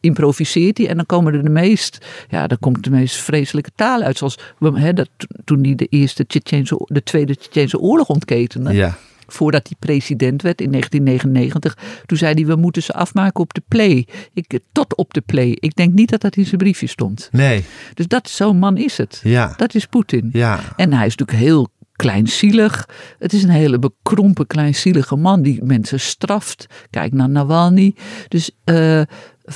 [0.00, 4.02] improviseert hij en dan komen er de meest, ja, dan komt de meest vreselijke taal
[4.02, 4.18] uit.
[4.18, 5.08] Zoals we, hè, dat,
[5.44, 8.72] toen hij de eerste Tsjetsjense, de tweede Tsjetsjense oorlog ontketende.
[8.72, 8.98] Ja.
[9.26, 12.02] Voordat hij president werd in 1999.
[12.06, 14.06] Toen zei hij, we moeten ze afmaken op de play.
[14.32, 15.56] Ik, tot op de play.
[15.60, 17.28] Ik denk niet dat dat in zijn briefje stond.
[17.32, 17.64] Nee.
[17.94, 19.20] Dus dat, zo'n man is het.
[19.24, 19.54] Ja.
[19.56, 20.30] Dat is Poetin.
[20.32, 20.60] Ja.
[20.76, 21.68] En hij is natuurlijk heel
[22.00, 22.88] kleinzielig.
[23.18, 26.66] Het is een hele bekrompen, kleinzielige man die mensen straft.
[26.90, 27.94] Kijk naar Nawalny.
[28.28, 29.02] Dus eh,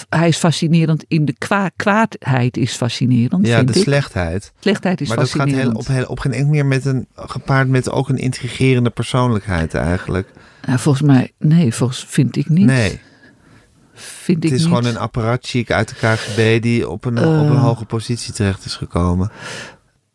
[0.09, 3.82] hij is fascinerend in de kwa kwaadheid is fascinerend, Ja, de ik.
[3.82, 4.53] slechtheid.
[4.61, 5.72] Slechtheid is Maar dat gaat fascinerend.
[5.72, 9.74] heel, op, heel, op geen enkel meer met een, gepaard met ook een intrigerende persoonlijkheid
[9.74, 10.28] eigenlijk.
[10.66, 12.66] Nou, volgens mij, nee, volgens vind ik niet.
[12.66, 13.01] Nee,
[13.95, 14.68] vind het ik is niet.
[14.74, 17.62] gewoon een apparatchik uit de KGB die op een, op een Eh.
[17.62, 19.30] hoge positie terecht is gekomen.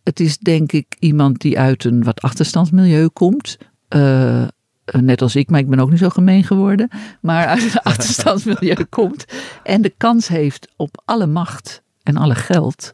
[0.03, 3.57] Het is denk ik iemand die uit een wat achterstandsmilieu komt.
[3.87, 4.47] Eh,
[4.91, 6.89] net als ik, maar ik ben ook niet zo gemeen geworden.
[7.21, 9.25] Maar uit een achterstandsmilieu komt.
[9.63, 12.93] En de kans heeft op alle macht en alle geld.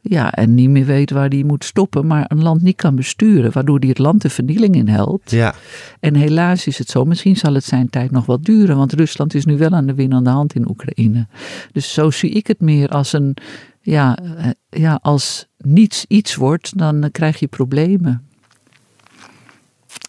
[0.00, 3.52] Ja, en niet meer weet waar hij moet stoppen, maar een land niet kan besturen,
[3.52, 5.30] waardoor hij het land de vernieling in helpt.
[5.30, 5.54] Ja,
[6.00, 9.34] En helaas is het zo, misschien zal het zijn tijd nog wel duren, want Rusland
[9.34, 11.26] is nu wel aan de winnende hand in Oekraïne.
[11.72, 13.36] Dus zo zie ik het meer als een,
[13.80, 18.26] ja, eh, ja als niets iets wordt, dan eh, krijg je problemen.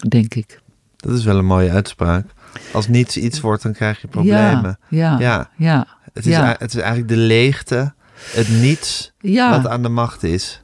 [0.07, 0.61] Denk ik.
[0.99, 2.25] Dat is wel een mooie uitspraak.
[2.73, 4.79] Als niets iets wordt, dan krijg je problemen.
[4.89, 5.49] Ja, ja, Ja.
[5.57, 5.87] ja.
[6.13, 7.93] Het, is, het is eigenlijk de leegte,
[8.31, 10.63] het niets wat aan de macht is.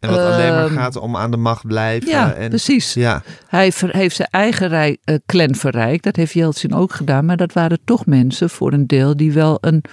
[0.00, 2.08] En wat alleen maar Ehm, gaat om aan de macht blijven.
[2.08, 2.94] Ja, en, precies.
[2.94, 6.04] Ja, Hij ver- heeft zijn eigen rij, eh, clan verrijkt.
[6.04, 7.24] Dat heeft Yeltsin ook gedaan.
[7.24, 9.84] Maar dat waren toch mensen voor een deel die wel een,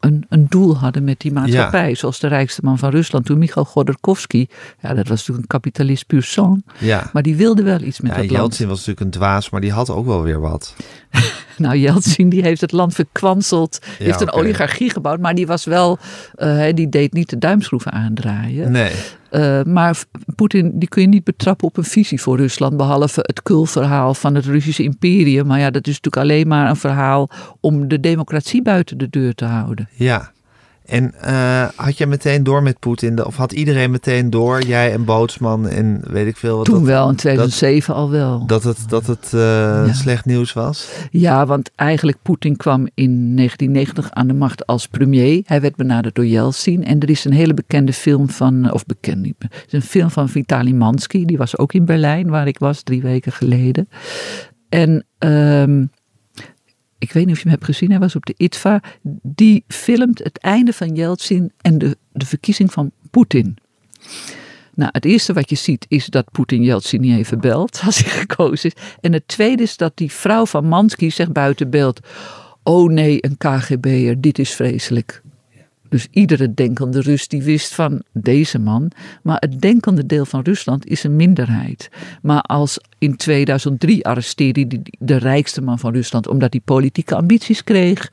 [0.00, 1.94] een, een doel hadden met die maatschappij.
[1.94, 4.46] Zoals de rijkste man van Rusland toen, Michail Godorkovsky.
[4.80, 6.20] Ja, dat was natuurlijk een kapitalist puur
[6.78, 7.10] ja.
[7.12, 8.40] Maar die wilde wel iets met ja dat land.
[8.40, 10.74] Jeltsin was natuurlijk een dwaas, maar die had ook wel weer wat.
[11.56, 13.78] Nou, Yeltsin die heeft het land verkwanseld.
[13.98, 15.20] Ja, heeft een oligarchie gebouwd.
[15.20, 15.98] Maar die was wel,
[16.34, 18.70] hij die deed niet de duimschroeven aandraaien.
[18.70, 18.92] Nee,
[19.32, 20.04] Eh, maar
[20.34, 22.76] Poetin die kun je niet betrappen op een visie voor Rusland.
[22.76, 25.46] Behalve het kulverhaal van het Russische imperium.
[25.46, 27.30] Maar ja, dat is natuurlijk alleen maar een verhaal
[27.60, 29.88] om de democratie buiten de deur te houden.
[29.92, 30.32] ja.
[30.84, 33.24] En eh, had jij meteen door met Poetin?
[33.24, 36.84] Of had iedereen meteen door, jij en Bootsman en weet ik veel wat Toen dat,
[36.84, 38.46] wel, in 2007 al wel.
[38.46, 40.88] dat het, dat het eh, slecht nieuws was?
[41.10, 45.42] Ja, want eigenlijk Poetin kwam in 1990 aan de macht als premier.
[45.46, 46.84] Hij werd benaderd door Yeltsin.
[46.84, 49.34] En er is een hele bekende film van, of bekend niet,
[49.66, 51.24] is een film van Vitali Mansky.
[51.24, 53.88] Die was ook in Berlijn, waar ik was drie weken geleden.
[54.68, 55.84] En ehm,
[57.02, 58.82] ik weet niet of je hem hebt gezien, hij was op de ITVA.
[59.22, 63.56] Die filmt het einde van Yeltsin en de, de verkiezing van Poetin.
[64.74, 68.10] Nou, het eerste wat je ziet is dat Poetin Yeltsin niet even belt als hij
[68.10, 68.82] gekozen is.
[69.00, 72.00] En het tweede is dat die vrouw van Mansky zegt buiten beeld:
[72.62, 75.22] Oh nee, een KGB'er, dit is vreselijk.
[75.92, 78.90] Dus iedere denkende Rus die wist van deze man.
[79.22, 81.90] Maar het denkende deel van Rusland is een minderheid.
[82.22, 87.64] Maar als in 2003 arresteerde hij de rijkste man van Rusland omdat hij politieke ambities
[87.64, 88.10] kreeg.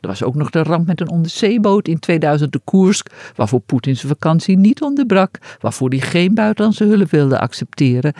[0.00, 3.96] Er was ook nog de ramp met een onderzeeboot in 2000 de Koersk, waarvoor Poetin
[3.96, 8.12] zijn vakantie niet onderbrak, waarvoor hij geen buitenlandse hulp wilde accepteren.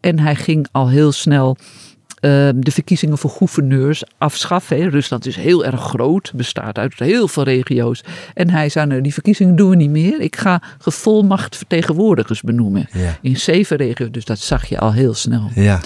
[0.00, 1.56] En hij ging al heel snel
[2.54, 4.76] de verkiezingen voor gouverneurs afschaffen.
[4.82, 4.88] hè.
[4.88, 8.04] Rusland is heel erg groot, bestaat uit heel veel regio's.
[8.34, 10.20] En hij zei, nou, die verkiezingen doen we niet meer.
[10.20, 12.86] Ik ga gevolmacht vertegenwoordigers benoemen.
[12.92, 13.18] Ja.
[13.22, 15.50] In zeven regio's, dus dat zag je al heel snel.
[15.54, 15.80] Ja,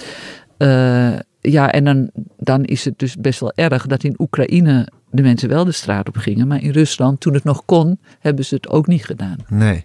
[0.58, 5.22] Eh, ja, en dan, dan is het dus best wel erg dat in Oekraïne de
[5.22, 6.46] mensen wel de straat op gingen.
[6.48, 9.36] Maar in Rusland, toen het nog kon, hebben ze het ook niet gedaan.
[9.48, 9.84] nee.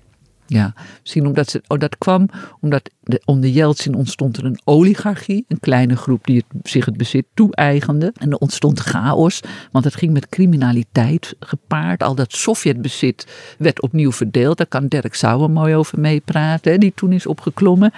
[0.53, 2.29] Ja, misschien omdat ze, oh, dat kwam
[2.59, 5.45] omdat de, onder Yeltsin ontstond er een oligarchie.
[5.47, 8.11] Een kleine groep die zich het bezit toe-eigende.
[8.17, 9.41] En er ontstond chaos,
[9.71, 12.03] want het ging met criminaliteit gepaard.
[12.03, 13.27] Al dat Sovjetbezit
[13.57, 14.57] werd opnieuw verdeeld.
[14.57, 17.91] Daar kan Dirk Sauer mooi over meepraten, die toen is opgeklommen.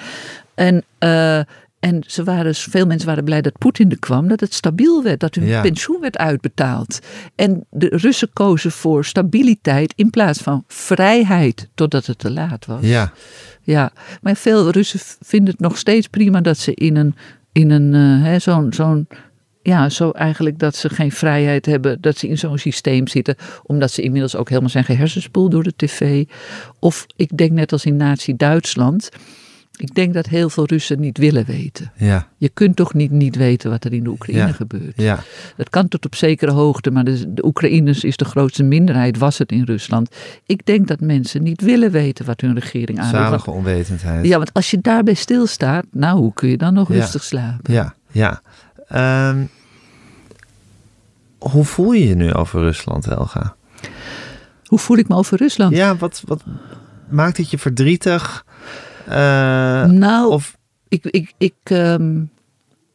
[0.53, 1.39] En, eh,
[1.85, 5.19] en ze waren, veel mensen waren blij dat Poetin er kwam, dat het stabiel werd,
[5.19, 5.61] dat hun Ja.
[5.61, 6.99] pensioen werd uitbetaald.
[7.35, 12.79] En de Russen kozen voor stabiliteit in plaats van vrijheid, totdat het te laat was.
[12.81, 13.13] Ja,
[13.61, 17.15] Ja, maar veel Russen vinden het nog steeds prima dat ze in een,
[17.51, 19.07] in een eh, zo'n, zo'n,
[19.61, 23.91] ja, zo eigenlijk dat ze geen vrijheid hebben, dat ze in zo'n systeem zitten, omdat
[23.91, 26.25] ze inmiddels ook helemaal zijn gehersenspoeld door de tv.
[26.79, 29.09] Of ik denk net als in Nazi-Duitsland,
[29.77, 31.91] ik denk dat heel veel Russen niet willen weten.
[31.95, 34.51] ja, Je kunt toch niet niet weten wat er in de Oekraïne Ja.
[34.53, 34.93] gebeurt.
[34.95, 35.19] ja.
[35.57, 39.37] Dat kan tot op zekere hoogte, maar de, de Oekraïners is de grootste minderheid, was
[39.37, 40.15] het in Rusland.
[40.45, 42.97] Ik denk dat mensen niet willen weten wat hun regering.
[42.99, 44.25] Want- Zalige onwetendheid.
[44.25, 46.95] ja, want als je daarbij stilstaat, nou, hoe kun je dan nog Ja.
[46.95, 47.73] rustig slapen?
[47.73, 48.41] Ja, ja.
[48.87, 49.43] Ehm,
[51.37, 53.55] hoe voel je je nu over Rusland, Helga?
[54.65, 55.75] Hoe voel ik me over Rusland?
[55.75, 56.43] Ja, wat, wat
[57.09, 58.45] maakt het je verdrietig?
[59.07, 62.23] Eh, nou, of, ik, ik, ik, ehm,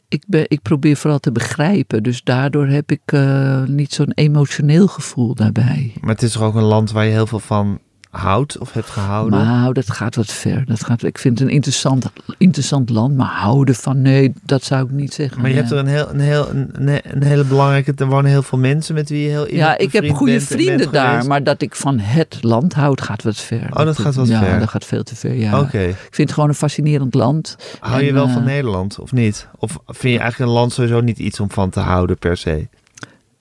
[0.09, 2.03] ik, ben, ik probeer vooral te begrijpen.
[2.03, 5.93] Dus daardoor heb ik eh, niet zo'n emotioneel gevoel daarbij.
[6.01, 7.79] maar het is toch ook een land waar je heel veel van
[8.11, 9.45] houdt of hebt gehouden?
[9.45, 10.65] Nou, dat gaat wat ver.
[10.65, 14.85] Dat gaat, ik vind het een interessant, interessant land, maar houden van nee, dat zou
[14.85, 15.41] ik niet zeggen.
[15.41, 15.61] Maar je ja.
[15.61, 17.93] hebt er een, heel, een, heel, een, hele belangrijke...
[17.97, 20.57] Er wonen heel veel mensen met wie je heel Ja, ik heb goede bent en
[20.57, 23.67] bent vrienden daar, maar dat ik van het land houd, gaat wat ver.
[23.71, 24.59] Oh, dat gaat wat ja, ver.
[24.59, 25.61] dat gaat veel te ver, ja.
[25.61, 25.83] Oké.
[25.83, 27.57] Ik vind het gewoon een fascinerend land.
[27.81, 29.49] Hou je wel eh, van Nederland of niet?
[29.59, 32.69] Of vind je eigenlijk een land sowieso niet iets om van te houden per se?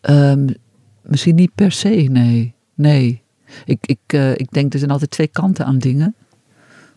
[0.02, 0.48] Ehm,
[1.02, 2.54] misschien niet per se, nee.
[2.76, 3.22] Nee.
[3.66, 6.16] Ik, ik, eh, ik denk, er zijn altijd twee kanten aan dingen.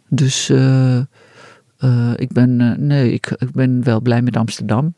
[0.08, 4.94] Dus eh, eh, ik ben, nee, ik, ik ben wel blij met Amsterdam.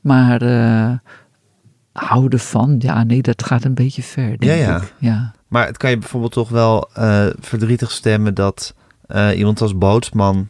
[0.00, 0.40] Maar
[1.92, 4.76] houden van, ja, nee, dat gaat een beetje ver, denk Ja, ja.
[4.76, 4.94] ik.
[4.98, 5.34] Ja.
[5.48, 6.88] Maar het kan je bijvoorbeeld toch wel
[7.40, 8.74] verdrietig stemmen dat
[9.34, 10.48] iemand als bootsman...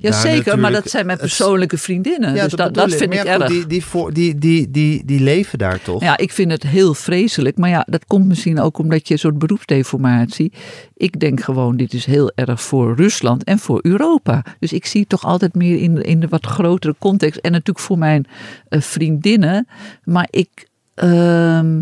[0.00, 2.34] Ja, daar zeker, maar dat zijn mijn persoonlijke vriendinnen.
[2.34, 3.50] dus dat, dat vind ik ja, goed, erg.
[3.50, 6.02] Die, die, voor, die, die, die, die leven daar toch?
[6.02, 7.56] Ja, ik vind het heel vreselijk.
[7.56, 10.52] Maar ja, dat komt misschien ook omdat je een soort beroepsdeformatie.
[10.96, 14.44] Ik denk gewoon, dit is heel erg voor Rusland en voor Europa.
[14.58, 17.38] Dus ik zie het toch altijd meer in, in de wat grotere context.
[17.40, 18.26] En natuurlijk voor mijn
[18.68, 19.68] eh, vriendinnen.
[20.04, 20.68] Maar ik.
[20.94, 21.80] ehm,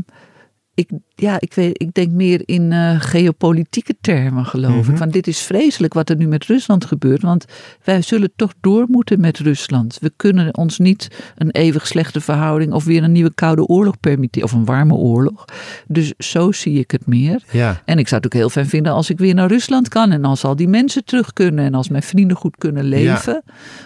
[0.76, 4.90] ik, ja, ik, weet, ik denk meer in eh, geopolitieke termen, geloof Mhm.
[4.90, 4.96] ik.
[4.96, 7.22] Van dit is vreselijk wat er nu met Rusland gebeurt.
[7.22, 7.44] Want
[7.84, 9.98] wij zullen toch door moeten met Rusland.
[10.00, 14.48] We kunnen ons niet een eeuwig slechte verhouding of weer een nieuwe koude oorlog permitteren.
[14.48, 15.44] Of een warme oorlog.
[15.86, 17.42] Dus zo zie ik het meer.
[17.50, 17.82] Ja.
[17.84, 20.10] En ik zou het ook heel fijn vinden als ik weer naar Rusland kan.
[20.12, 21.64] En als al die mensen terug kunnen.
[21.64, 23.42] En als mijn vrienden goed kunnen leven.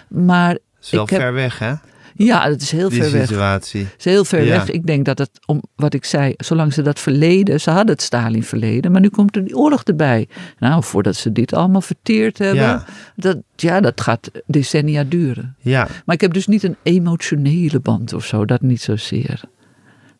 [0.07, 1.73] Maar Het is wel ik heb- ver weg, hè?
[2.15, 3.27] Ja, het is heel ver weg.
[3.27, 3.87] situatie.
[3.97, 4.49] Is heel ver Ja.
[4.57, 4.69] weg.
[4.69, 8.01] Ik denk dat het, om wat ik zei, zolang ze dat verleden, ze hadden het
[8.01, 10.27] Stalin verleden, maar nu komt er die oorlog erbij.
[10.59, 12.85] Nou, voordat ze dit allemaal verteerd hebben, Ja.
[13.15, 15.55] Dat, ja, dat gaat decennia duren.
[15.59, 15.87] Ja.
[16.05, 19.41] Maar ik heb dus niet een emotionele band of zo, dat niet zozeer.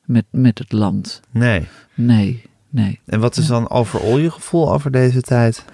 [0.05, 1.19] Met, met het land.
[1.31, 1.67] Nee.
[1.93, 2.99] Nee, nee.
[3.05, 5.65] En wat is dan overal je gevoel over deze tijd?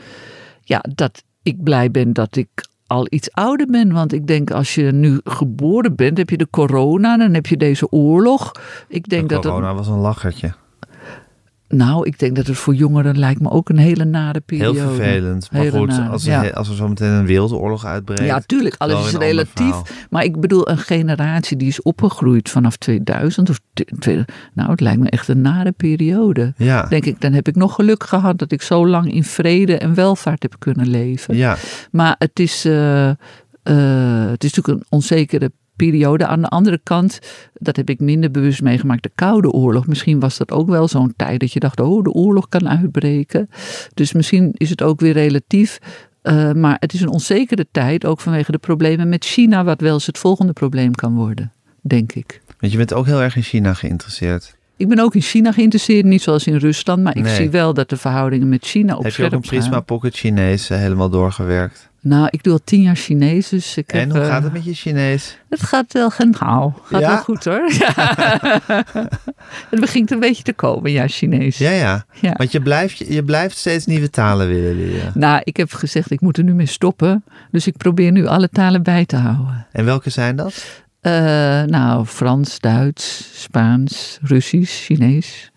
[0.63, 2.47] Ja, dat ik blij ben dat ik
[2.88, 3.92] al iets ouder ben.
[3.92, 7.58] Want ik denk, als je nu geboren bent, heb je de corona, dan heb je
[7.58, 8.52] deze oorlog.
[8.88, 10.54] Ik denk dat het corona was een lachertje.
[11.70, 14.95] Nou, ik denk dat het voor jongeren lijkt me ook een hele nare Heel periode.
[14.95, 15.51] vervelend.
[15.51, 16.47] Maar Hele goed, nare, als ja.
[16.47, 18.22] als er zo meteen een wereldoorlog uitbreekt.
[18.22, 20.07] Ja, tuurlijk, alles is relatief.
[20.09, 23.59] Maar ik bedoel, een generatie die is opgegroeid vanaf 2000 of
[24.53, 26.53] nou, het lijkt me echt een nare periode.
[26.57, 26.84] Ja.
[26.84, 29.93] Denk ik, dan heb ik nog geluk gehad dat ik zo lang in vrede en
[29.93, 31.36] welvaart heb kunnen leven.
[31.36, 31.57] Ja.
[31.91, 33.15] Maar het is, eh, eh,
[34.30, 35.65] het is natuurlijk een onzekere periode.
[35.78, 37.19] Aan de andere kant,
[37.53, 39.88] dat heb ik minder bewust meegemaakt, de Koude Oorlog.
[39.88, 43.49] Misschien was dat ook wel zo'n tijd dat je dacht, oh, de oorlog kan uitbreken.
[43.93, 45.80] Dus misschien is het ook weer relatief.
[46.21, 49.93] Eh, maar het is een onzekere tijd, ook vanwege de problemen met China, wat wel
[49.93, 51.51] eens het volgende probleem kan worden,
[51.82, 52.41] denk ik.
[52.59, 54.55] Want je bent ook heel erg in China geïnteresseerd.
[54.78, 57.36] Ik ben ook in China geïnteresseerd, niet zoals in Rusland, maar ik Nee.
[57.36, 59.80] zie wel dat de verhoudingen met China op Heb je ook een Prisma.
[59.80, 61.89] Pocket Chinees eh, helemaal doorgewerkt?
[62.08, 64.12] Nou, ik doe al tien jaar Chinees, dus ik en heb...
[64.12, 65.38] hoe eh, gaat het met je Chinees?
[65.49, 66.74] Het gaat wel gauw.
[66.84, 67.08] Gaat Ja?
[67.08, 67.72] wel goed hoor.
[69.70, 71.58] het begint een beetje te komen, ja, Chinees.
[71.58, 72.05] Ja, ja.
[72.22, 72.34] Ja.
[72.38, 75.12] Want je blijft, je blijft steeds nieuwe talen willen leren.
[75.16, 77.24] Nou, ik heb gezegd, ik moet er nu mee stoppen.
[77.51, 79.68] Dus ik probeer nu alle talen bij te houden.
[79.72, 80.84] En welke zijn dat?
[81.01, 81.12] Eh,
[81.64, 85.51] nou, Frans, Duits, Spaans, Russisch, Chinees.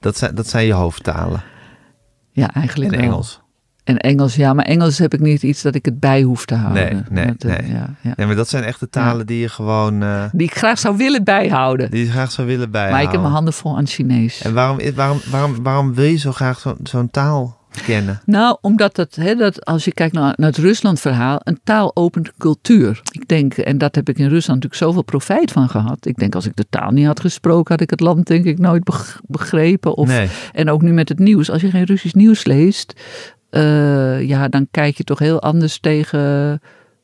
[0.00, 1.42] Dat zijn, dat zijn je hoofdtalen.
[2.32, 3.00] Ja, eigenlijk En.
[3.00, 3.44] Engels.
[3.86, 4.52] En Engels, ja.
[4.52, 6.82] Maar Engels heb ik niet iets dat ik het bij hoef te houden.
[7.10, 7.72] Nee, nee, Dat, eh, nee.
[7.72, 8.12] Ja, ja.
[8.16, 10.02] Nee, maar dat zijn echt de talen die je gewoon...
[10.02, 11.90] eh, Die ik graag zou willen bijhouden.
[11.90, 13.04] die graag zou willen maar bijhouden.
[13.06, 14.42] ik heb mijn handen vol aan Chinees.
[14.42, 17.56] En waarom, waarom, waarom, waarom wil je zo graag zo- zo'n taal
[17.86, 18.20] kennen?
[18.24, 22.32] Nou, omdat het, hè, dat als je kijkt naar, naar het Rusland-verhaal, een taal opent
[22.38, 23.00] cultuur.
[23.10, 26.06] Ik denk, en dat heb ik in Rusland natuurlijk zoveel profijt van gehad.
[26.06, 28.58] Ik denk, als ik de taal niet had gesproken, had ik het land denk ik
[28.58, 29.96] nooit beg- begrepen.
[29.96, 30.28] Of, Nee.
[30.52, 31.50] En ook nu met het nieuws.
[31.50, 32.92] Als je geen Russisch nieuws leest,
[33.50, 36.60] eh, ja, dan kijk je toch heel anders tegen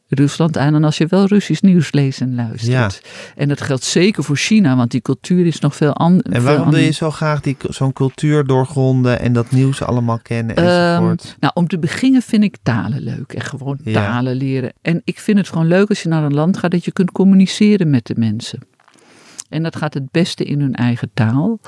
[0.09, 3.03] Rusland aan dan als je wel Russisch nieuws leest en luistert.
[3.37, 6.35] En dat geldt zeker voor China, want die cultuur is nog veel anders.
[6.37, 10.57] En waarom wil je zo graag die, zo'n cultuur doorgronden en dat nieuws allemaal kennen
[10.57, 11.23] enzovoort?
[11.25, 13.33] Ehm, nou, om te beginnen vind ik talen leuk.
[13.33, 13.93] En gewoon Ja.
[13.93, 14.73] talen leren.
[14.83, 17.13] En ik vind het gewoon leuk als je naar een land gaat dat je kunt
[17.13, 18.59] communiceren met de mensen.
[19.53, 21.61] En dat gaat het beste in hun eigen taal.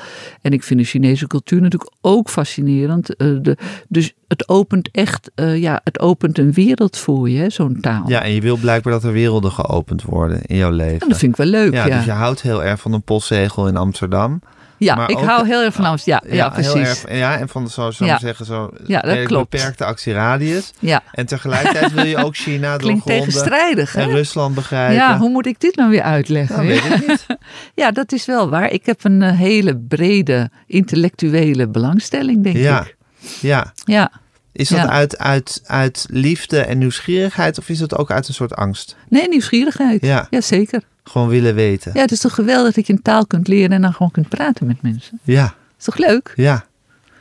[0.42, 3.16] En ik vind de Chinese cultuur natuurlijk ook fascinerend.
[3.16, 3.56] Eh, de,
[3.88, 8.08] dus het opent echt, eh, ja, het opent een wereld voor je, zo'n taal.
[8.08, 11.00] Ja, en je wil blijkbaar dat er werelden geopend worden in jouw leven.
[11.00, 11.86] En dat vind ik wel leuk, ja.
[11.86, 14.40] ja, Dus je houdt heel erg van een postzegel in Amsterdam.
[14.78, 16.30] Ja, Maar ik ook- hou heel erg van Amsterdam.
[16.30, 16.74] Ja, ja, precies.
[17.04, 18.18] erg- ja, en van zo, zo Ja.
[18.18, 19.50] zeggen, zo Ja, dat redelijk klopt.
[19.50, 20.70] beperkte actieradius.
[20.78, 24.14] Ja, En tegelijkertijd wil je ook China klinkt tegenstrijdig, en hè?
[24.14, 24.94] Rusland begrijpen.
[24.94, 26.56] Ja, hoe moet ik dit nou weer uitleggen?
[26.56, 27.26] Nou, weet ik niet.
[27.74, 28.70] Ja, dat is wel waar.
[28.70, 32.80] Ik heb een eh, hele brede intellectuele belangstelling, denk Ja.
[32.80, 32.96] ik.
[33.40, 33.72] Ja.
[33.84, 34.10] Ja.
[34.52, 34.88] Is dat Ja.
[34.88, 38.96] uit, uit, uit liefde en nieuwsgierigheid of is dat ook uit een soort angst?
[39.08, 40.02] Nee, nieuwsgierigheid.
[40.02, 40.26] Ja.
[40.30, 40.82] zeker.
[41.04, 41.90] Gewoon willen weten.
[41.94, 44.28] Ja, het is toch geweldig dat je een taal kunt leren en dan gewoon kunt
[44.28, 45.20] praten met mensen.
[45.22, 46.32] Ja, is toch leuk?
[46.36, 46.64] ja.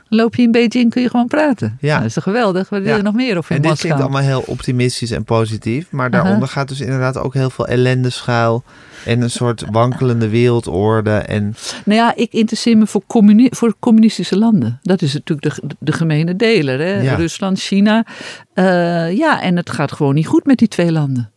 [0.10, 1.78] Dan loop je in Beijing, kun je gewoon praten.
[1.82, 1.88] Ja.
[1.88, 2.70] Nou, dat is toch geweldig?
[2.70, 3.02] Wat wil Ja.
[3.02, 5.92] nog meer over En dit klinkt allemaal heel optimistisch en positief.
[5.92, 8.64] Maar daaronder gaat dus inderdaad ook heel veel ellende schuil.
[9.06, 11.12] En een soort wankelende wereldorde.
[11.12, 11.56] En
[11.86, 14.80] Nou ja, ik interesseer me voor, communi- voor communistische landen.
[14.82, 16.80] Dat is natuurlijk de, de gemene deler.
[16.80, 17.02] Hè?
[17.02, 17.16] Ja.
[17.16, 18.06] Rusland, China.
[18.54, 21.32] Eh, ja, en het gaat gewoon niet goed met die twee landen.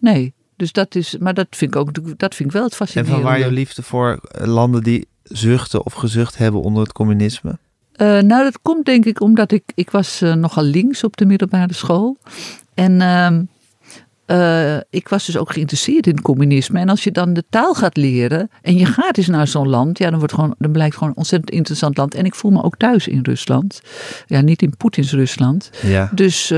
[0.00, 2.76] Nee, dus dat is, maar dat vind ik ook dat vind ik wel het En
[2.76, 3.20] fascinerende.
[3.20, 7.58] van waar jouw liefde voor eh, landen die zuchten of gezucht hebben onder het communisme?
[7.92, 11.26] Eh, nou, dat komt denk ik omdat ik, ik was eh, nogal links op de
[11.26, 12.16] middelbare school.
[12.74, 13.42] En ehm,
[14.26, 16.80] eh, ik was dus ook geïnteresseerd in communisme.
[16.80, 19.98] En als je dan de taal gaat leren en je gaat eens naar zo'n land,
[19.98, 22.14] ja, dan, wordt gewoon, dan blijkt het gewoon een ontzettend interessant land.
[22.14, 23.80] En ik voel me ook thuis in Rusland.
[24.26, 25.70] Ja, niet in Poetins Rusland.
[25.82, 26.10] Ja.
[26.14, 26.52] Dus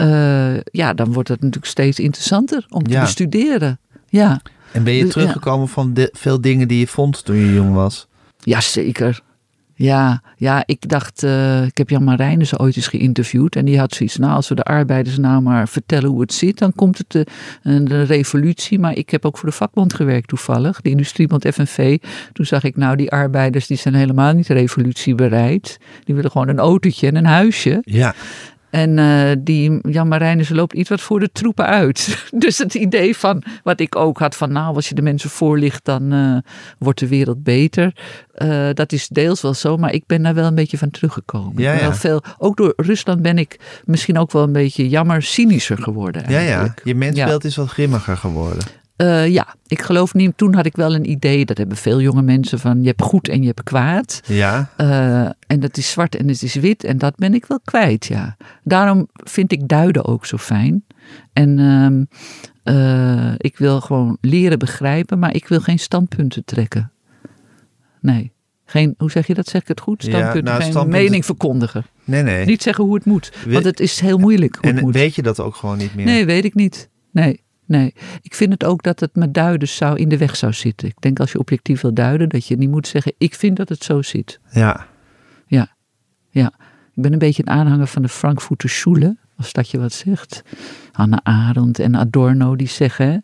[0.00, 3.00] eh, ja, dan wordt het natuurlijk steeds interessanter om te Ja.
[3.00, 3.78] bestuderen.
[4.08, 4.40] Ja.
[4.72, 5.20] En ben je Dus, ja.
[5.20, 8.06] teruggekomen van de, veel dingen die je vond toen je jong was?
[8.38, 9.20] Jazeker.
[9.74, 13.56] Ja, ja, ik dacht, eh, ik heb Jan Marijnissen ooit eens geïnterviewd.
[13.56, 16.58] En die had zoiets, nou, als we de arbeiders nou maar vertellen hoe het zit,
[16.58, 17.26] dan komt het de,
[17.82, 18.78] de revolutie.
[18.78, 21.98] Maar ik heb ook voor de vakbond gewerkt toevallig, de industriebond FNV.
[22.32, 25.78] Toen zag ik, nou, die arbeiders die zijn helemaal niet revolutiebereid.
[26.04, 27.78] Die willen gewoon een autootje en een huisje.
[27.84, 28.14] Ja.
[28.70, 32.18] En eh, die Jan Marijnissen loopt iets wat voor de troepen uit.
[32.30, 35.84] Dus het idee van, wat ik ook had van, nou, als je de mensen voorlicht,
[35.84, 36.36] dan eh,
[36.78, 37.94] wordt de wereld beter.
[38.34, 41.62] Eh, dat is deels wel zo, maar ik ben daar wel een beetje van teruggekomen.
[41.62, 41.80] Ja, ja.
[41.80, 46.22] Wel veel, ook door Rusland ben ik misschien ook wel een beetje jammer cynischer geworden
[46.28, 46.76] Ja, eigenlijk.
[46.76, 46.82] ja.
[46.84, 48.62] Je mensbeeld is wat grimmiger geworden.
[49.00, 52.22] Eh, ja, ik geloof niet, toen had ik wel een idee, dat hebben veel jonge
[52.22, 54.20] mensen, van je hebt goed en je hebt kwaad.
[54.26, 54.70] Ja.
[54.76, 56.84] Eh, en dat is zwart en het is wit.
[56.84, 58.36] En dat ben ik wel kwijt, ja.
[58.64, 60.84] Daarom vind ik duiden ook zo fijn.
[61.32, 62.04] En ehm,
[62.76, 66.92] eh, ik wil gewoon leren begrijpen, maar ik wil geen standpunten trekken.
[68.00, 68.32] Nee.
[68.64, 69.46] Geen, hoe zeg je dat?
[69.48, 70.02] Zeg ik het goed?
[70.02, 71.84] Ja, Standpunten, nou, geen standpunten- mening verkondigen.
[72.04, 72.46] Nee, nee.
[72.46, 73.32] Niet zeggen hoe het moet.
[73.48, 74.94] Want het is heel moeilijk hoe het moet.
[74.94, 76.04] weet je dat ook gewoon niet meer?
[76.04, 76.88] Nee, weet ik niet.
[77.12, 77.40] Nee,
[77.70, 77.94] nee.
[78.22, 80.88] Ik vind het ook dat het met duiden zou in de weg zou zitten.
[80.88, 83.68] Ik denk als je objectief wil duiden, dat je niet moet zeggen, ik vind dat
[83.68, 84.40] het zo zit.
[84.50, 84.86] Ja.
[85.46, 85.68] Ja,
[86.30, 86.52] ja.
[86.94, 90.42] Ik ben een beetje een aanhanger van de Frankfurter Schule, als dat je wat zegt.
[90.92, 93.18] Hannah Arendt en Adorno die zeggen, hè,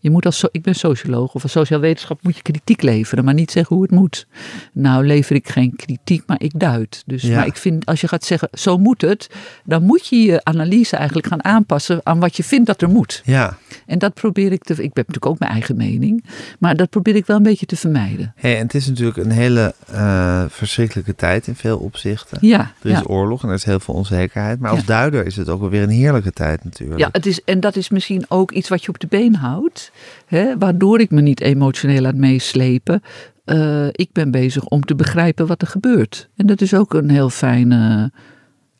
[0.00, 3.34] je moet als, ik ben socioloog of als sociaal wetenschap moet je kritiek leveren, maar
[3.34, 4.26] niet zeggen hoe het moet.
[4.72, 7.02] Nou lever ik geen kritiek, maar ik duid.
[7.06, 7.36] Dus, Ja.
[7.36, 9.30] Maar ik vind, als je gaat zeggen, zo moet het,
[9.64, 13.22] dan moet je je analyse eigenlijk gaan aanpassen aan wat je vindt dat er moet.
[13.24, 13.56] Ja.
[13.86, 16.24] En dat probeer ik te, ik heb natuurlijk ook mijn eigen mening,
[16.58, 18.32] maar dat probeer ik wel een beetje te vermijden.
[18.36, 22.38] Hey, en het is natuurlijk een hele eh, verschrikkelijke tijd in veel opzichten.
[22.40, 23.02] Ja, Er is ja.
[23.06, 24.60] oorlog en er is heel veel onzekerheid.
[24.60, 24.86] Maar als Ja.
[24.86, 27.00] duider is het ook wel weer een heerlijke tijd natuurlijk.
[27.00, 29.87] Ja, het is, en dat is misschien ook iets wat je op de been houdt,
[30.26, 33.02] hè, waardoor ik me niet emotioneel laat meeslepen.
[33.44, 36.28] Eh, ik ben bezig om te begrijpen wat er gebeurt.
[36.36, 38.10] En dat is ook een heel fijne.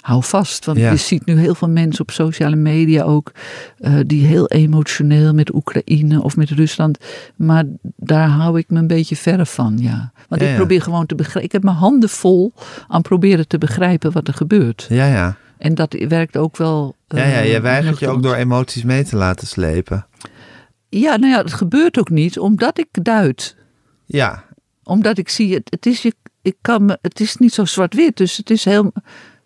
[0.01, 0.91] Hou vast, want Ja.
[0.91, 3.33] je ziet nu heel veel mensen op sociale media ook
[3.79, 6.99] eh, die heel emotioneel met Oekraïne of met Rusland.
[7.37, 7.65] Maar
[7.97, 10.13] daar hou ik me een beetje verre van, ja.
[10.29, 10.59] Want Ja, ik ja.
[10.59, 11.45] probeer gewoon te begrijpen.
[11.45, 12.53] Ik heb mijn handen vol
[12.89, 14.87] aan proberen te begrijpen wat er gebeurt.
[14.89, 15.37] Ja, ja.
[15.59, 16.95] En dat werkt ook wel.
[17.09, 20.07] Ja, ja, eh, je weigert je ook door emoties mee te laten slepen.
[20.89, 23.57] Ja, nou ja, het gebeurt ook niet omdat ik duid.
[24.07, 24.45] Ja,
[24.82, 28.16] Omdat ik zie, het, het, is, je, ik kan me, het is niet zo zwart-wit.
[28.16, 28.93] Dus het is heel.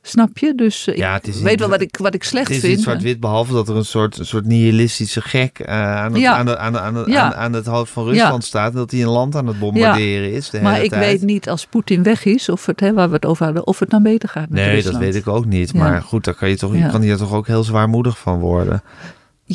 [0.04, 0.54] Snap je?
[0.54, 2.56] Dus eh, Ja, ik het is weet niet- wel wat ik, wat ik slecht het
[2.56, 2.74] is vind.
[2.74, 6.36] niet zwart-wit, behalve dat er een soort, een soort nihilistische gek eh, aan, het, Ja.
[6.36, 7.22] aan, de, aan, de, aan, de- Ja.
[7.22, 8.70] aan, aan het hoofd van Rusland staat.
[8.70, 11.04] En dat hij een land aan het bombarderen is de hele maar ik tijd.
[11.04, 13.78] weet niet als Poetin weg is, of het, hè, waar we het over hadden, of
[13.78, 14.94] het dan beter gaat met Nee, Rusland.
[14.94, 15.74] dat weet ik ook niet.
[15.74, 18.82] Maar goed, daar kan je, toch, je kan hier toch ook heel zwaarmoedig van worden.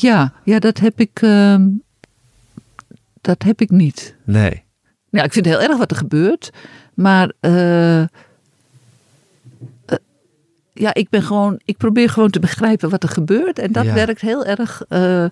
[0.01, 1.19] Ja, ja, dat heb ik.
[1.21, 1.67] ehm,
[3.21, 4.15] dat heb ik niet.
[4.23, 4.63] Nee.
[5.09, 6.49] Ja, ik vind het heel erg wat er gebeurt.
[6.93, 8.07] Maar eh, eh,
[10.73, 11.59] ja, ik ben gewoon.
[11.65, 13.59] Ik probeer gewoon te begrijpen wat er gebeurt.
[13.59, 13.93] En dat Ja.
[13.93, 15.25] werkt heel erg eh,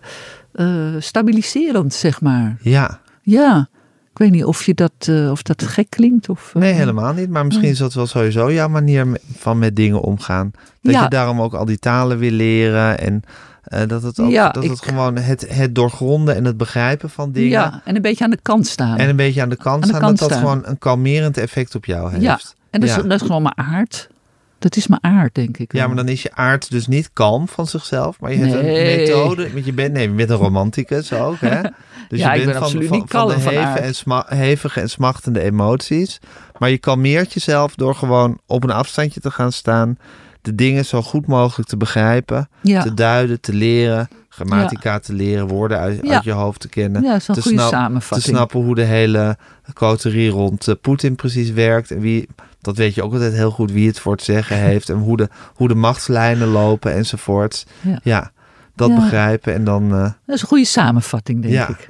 [0.99, 2.57] stabiliserend, zeg maar.
[2.61, 2.99] Ja.
[3.22, 3.70] Ja,
[4.11, 6.30] Ik weet niet of, je dat, of dat gek klinkt.
[6.30, 7.30] Of, Nee, helemaal niet.
[7.30, 10.51] Maar misschien is dat wel sowieso jouw manier van met dingen omgaan.
[10.82, 11.03] Dat Ja.
[11.03, 12.99] je daarom ook al die talen wil leren.
[12.99, 13.24] En
[13.66, 17.09] eh, dat het ook Ja, dat ik- het gewoon het, het doorgronden en het begrijpen
[17.09, 17.49] van dingen.
[17.49, 18.97] Ja, en een beetje aan de kant staan.
[18.97, 19.99] En een beetje aan de kant Aan de staan.
[20.01, 22.22] kant dat dat gewoon een kalmerend effect op jou heeft.
[22.24, 22.39] Ja,
[22.70, 22.95] en dat, Ja.
[22.97, 24.09] Is, dat is gewoon mijn aard.
[24.59, 25.74] Dat is mijn aard, denk ik.
[25.74, 28.20] Ja, maar dan is je aard dus niet kalm van zichzelf.
[28.20, 28.91] Maar je hebt Nee.
[28.91, 29.53] een methode.
[29.53, 31.61] Want je bent, nee, je bent een romanticus ook, hè?
[32.09, 33.80] Dus Ja, je ik bent ben van, absoluut van, niet de kalm van heve aard.
[33.80, 36.20] en sma- hevige en smachtende emoties.
[36.57, 39.97] Maar je kalmeert jezelf door gewoon op een afstandje te gaan staan.
[40.46, 42.50] De dingen zo goed mogelijk te begrijpen.
[42.62, 42.82] ja.
[42.82, 44.08] Te duiden, te leren.
[44.30, 45.48] Grammatica te leren.
[45.48, 46.14] Woorden uit, Ja.
[46.14, 47.04] uit je hoofd te kennen.
[47.04, 49.38] ja, te goede snap- Te snappen hoe de hele
[49.74, 51.91] coterie rond eh, Poetin precies werkt.
[51.91, 52.28] En wie,
[52.62, 54.89] dat weet je ook altijd heel goed wie het voor het zeggen heeft.
[54.89, 57.66] En hoe de, hoe de machtslijnen lopen enzovoort.
[58.04, 58.32] Ja.
[58.76, 59.54] Dat begrijpen.
[59.54, 59.91] En dan.
[59.93, 61.89] eh, Dat is een goede samenvatting, denk ik.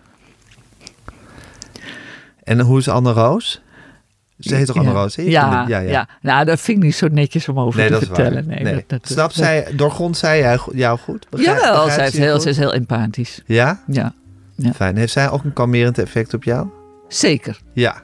[2.44, 3.62] en hoe is Anne Roos?
[4.40, 4.96] Ze heet toch Anne ja.
[4.96, 5.16] Roos?
[5.16, 6.08] Ja, ja, ja.
[6.22, 8.48] Nou, dat vind ik niet zo netjes om over Nee, te dat vertellen.
[8.48, 8.74] Nee, Nee.
[8.74, 11.28] Dat, dat, Snap dat- zij, doorgrond zij jou goed?
[11.30, 13.42] Begrijp- Jawel, zij is, heel, zij is heel empathisch.
[13.46, 13.80] Ja?
[13.88, 14.14] Ja,
[14.56, 14.74] Ja.
[14.74, 14.98] Fijn.
[14.98, 16.68] Heeft zij ook een kalmerend effect op jou?
[17.08, 17.60] zeker.
[17.74, 18.02] Ja,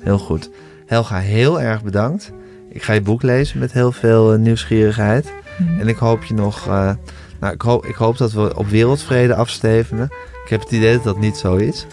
[0.00, 0.50] heel goed.
[0.86, 2.32] Helga, heel erg bedankt.
[2.70, 5.32] Ik ga je boek lezen met heel veel eh, nieuwsgierigheid.
[5.58, 5.80] Mhm.
[5.80, 6.66] En ik hoop je nog.
[6.66, 6.90] eh,
[7.40, 10.04] nou, ik hoop, ik hoop dat we op wereldvrede afstevenen.
[10.44, 11.86] Ik heb het idee dat dat niet zo is.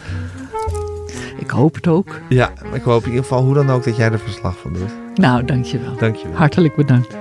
[1.42, 2.20] Ik hoop het ook.
[2.30, 4.74] Ja, maar ik hoop in ieder geval hoe dan ook dat jij er verslag van
[4.74, 4.92] doet.
[5.16, 5.96] Nou, dankjewel.
[5.98, 6.38] Dankjewel.
[6.38, 7.16] Hartelijk bedankt.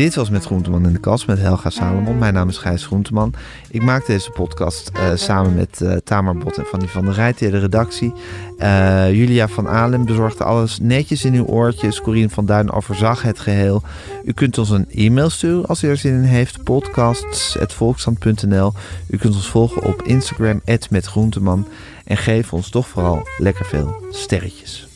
[0.00, 2.18] Dit was Met Groenteman in de Kast met Helga Salomon.
[2.18, 3.34] Mijn naam is Gijs Groenteman.
[3.70, 7.38] Ik maak deze podcast eh, samen met eh Tamar Bot en Fanny van der Rijt,
[7.38, 8.12] de redactie.
[8.58, 12.00] Eh, Julia van Alem bezorgde alles netjes in uw oortjes.
[12.00, 13.82] Corine van Duin overzag het geheel.
[14.24, 16.62] U kunt ons een e-mail sturen als u er zin in heeft.
[16.62, 18.72] podcasts.volksstand.nl
[19.06, 21.66] U kunt ons volgen op Instagram, met Groenteman.
[22.04, 24.88] En geef ons toch vooral lekker veel sterretjes.